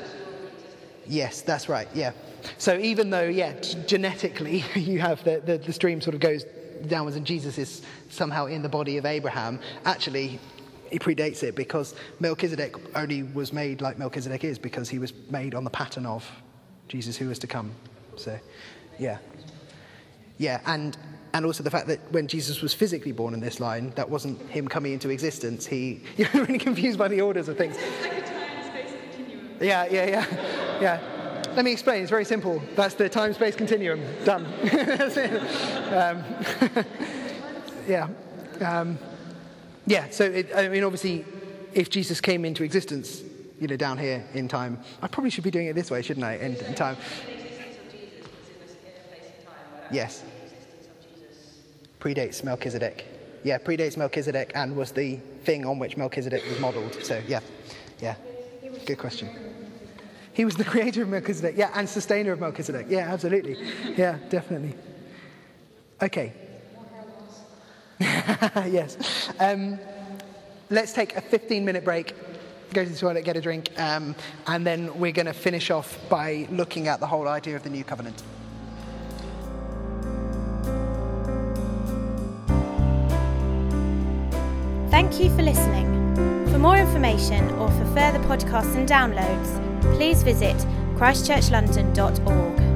Yes, 1.06 1.42
that's 1.42 1.68
right, 1.68 1.88
yeah. 1.92 2.12
So 2.58 2.78
even 2.78 3.10
though, 3.10 3.28
yeah, 3.28 3.58
genetically 3.86 4.64
you 4.76 5.00
have 5.00 5.24
the, 5.24 5.42
the, 5.44 5.58
the 5.58 5.72
stream 5.72 6.00
sort 6.00 6.14
of 6.14 6.20
goes 6.20 6.44
downwards 6.86 7.16
and 7.16 7.26
Jesus 7.26 7.58
is 7.58 7.82
somehow 8.08 8.46
in 8.46 8.62
the 8.62 8.68
body 8.68 8.96
of 8.96 9.04
Abraham, 9.04 9.58
actually 9.84 10.38
he 10.90 10.98
predates 10.98 11.42
it 11.42 11.54
because 11.54 11.94
Melchizedek 12.18 12.74
only 12.96 13.22
was 13.22 13.52
made 13.52 13.80
like 13.80 13.98
Melchizedek 13.98 14.44
is 14.44 14.58
because 14.58 14.88
he 14.88 14.98
was 14.98 15.12
made 15.30 15.54
on 15.54 15.64
the 15.64 15.70
pattern 15.70 16.06
of 16.06 16.28
Jesus 16.88 17.16
who 17.16 17.28
was 17.28 17.38
to 17.40 17.46
come. 17.46 17.72
So, 18.16 18.38
yeah. 18.98 19.18
Yeah, 20.38 20.60
and, 20.66 20.96
and 21.32 21.46
also 21.46 21.62
the 21.62 21.70
fact 21.70 21.86
that 21.88 22.00
when 22.12 22.26
Jesus 22.26 22.62
was 22.62 22.74
physically 22.74 23.12
born 23.12 23.34
in 23.34 23.40
this 23.40 23.60
line, 23.60 23.90
that 23.90 24.08
wasn't 24.08 24.40
him 24.50 24.66
coming 24.66 24.92
into 24.92 25.10
existence. 25.10 25.66
He, 25.66 26.02
you're 26.16 26.28
really 26.34 26.58
confused 26.58 26.98
by 26.98 27.08
the 27.08 27.20
orders 27.20 27.48
of 27.48 27.56
things. 27.56 27.76
Like 28.02 28.24
Yeah, 29.60 29.86
yeah, 29.90 30.06
yeah. 30.06 30.80
Yeah. 30.80 31.00
Let 31.54 31.64
me 31.64 31.72
explain. 31.72 32.02
It's 32.02 32.10
very 32.10 32.24
simple. 32.24 32.62
That's 32.76 32.94
the 32.94 33.08
time 33.08 33.34
space 33.34 33.56
continuum. 33.56 34.00
Done. 34.24 34.46
That's 34.62 35.16
it. 35.18 35.32
Um, 35.92 36.24
yeah. 37.88 38.08
Um, 38.60 38.98
yeah, 39.86 40.10
so 40.10 40.24
it, 40.24 40.50
I 40.54 40.68
mean, 40.68 40.84
obviously, 40.84 41.24
if 41.72 41.90
Jesus 41.90 42.20
came 42.20 42.44
into 42.44 42.62
existence, 42.64 43.22
you 43.60 43.68
know, 43.68 43.76
down 43.76 43.98
here 43.98 44.24
in 44.34 44.48
time, 44.48 44.78
I 45.02 45.08
probably 45.08 45.30
should 45.30 45.44
be 45.44 45.50
doing 45.50 45.66
it 45.66 45.74
this 45.74 45.90
way, 45.90 46.02
shouldn't 46.02 46.24
I? 46.24 46.36
In, 46.36 46.56
in 46.56 46.74
time. 46.74 46.96
Yes. 49.92 50.24
Predates 51.98 52.42
Melchizedek. 52.42 53.04
Yeah, 53.42 53.58
predates 53.58 53.96
Melchizedek 53.96 54.52
and 54.54 54.76
was 54.76 54.92
the 54.92 55.16
thing 55.44 55.66
on 55.66 55.78
which 55.78 55.96
Melchizedek 55.96 56.44
was 56.48 56.60
modeled. 56.60 56.94
So, 57.02 57.20
yeah, 57.26 57.40
yeah. 58.00 58.14
Good 58.86 58.98
question. 58.98 59.28
He 60.32 60.44
was 60.44 60.56
the 60.56 60.64
creator 60.64 61.02
of 61.02 61.08
Melchizedek, 61.08 61.56
yeah, 61.56 61.70
and 61.74 61.88
sustainer 61.88 62.32
of 62.32 62.40
Melchizedek. 62.40 62.86
Yeah, 62.88 63.12
absolutely. 63.12 63.56
Yeah, 63.96 64.18
definitely. 64.28 64.74
Okay, 66.00 66.32
yes. 68.00 69.30
Um, 69.38 69.78
let's 70.70 70.92
take 70.92 71.16
a 71.16 71.20
15 71.20 71.64
minute 71.64 71.84
break, 71.84 72.14
go 72.72 72.82
to 72.82 72.90
the 72.90 72.96
toilet, 72.96 73.24
get 73.24 73.36
a 73.36 73.40
drink, 73.40 73.68
um, 73.78 74.14
and 74.46 74.66
then 74.66 74.98
we're 74.98 75.12
going 75.12 75.26
to 75.26 75.34
finish 75.34 75.70
off 75.70 75.98
by 76.08 76.48
looking 76.50 76.88
at 76.88 77.00
the 77.00 77.06
whole 77.06 77.28
idea 77.28 77.56
of 77.56 77.62
the 77.62 77.70
new 77.70 77.84
covenant. 77.84 78.22
Thank 84.90 85.20
you 85.20 85.30
for 85.36 85.42
listening. 85.42 85.88
For 86.50 86.58
more 86.58 86.76
information 86.76 87.48
or 87.52 87.68
for 87.68 87.84
further 87.86 88.18
podcasts 88.20 88.74
and 88.76 88.88
downloads, 88.88 89.94
please 89.96 90.22
visit 90.22 90.56
christchurchlondon.org. 90.96 92.69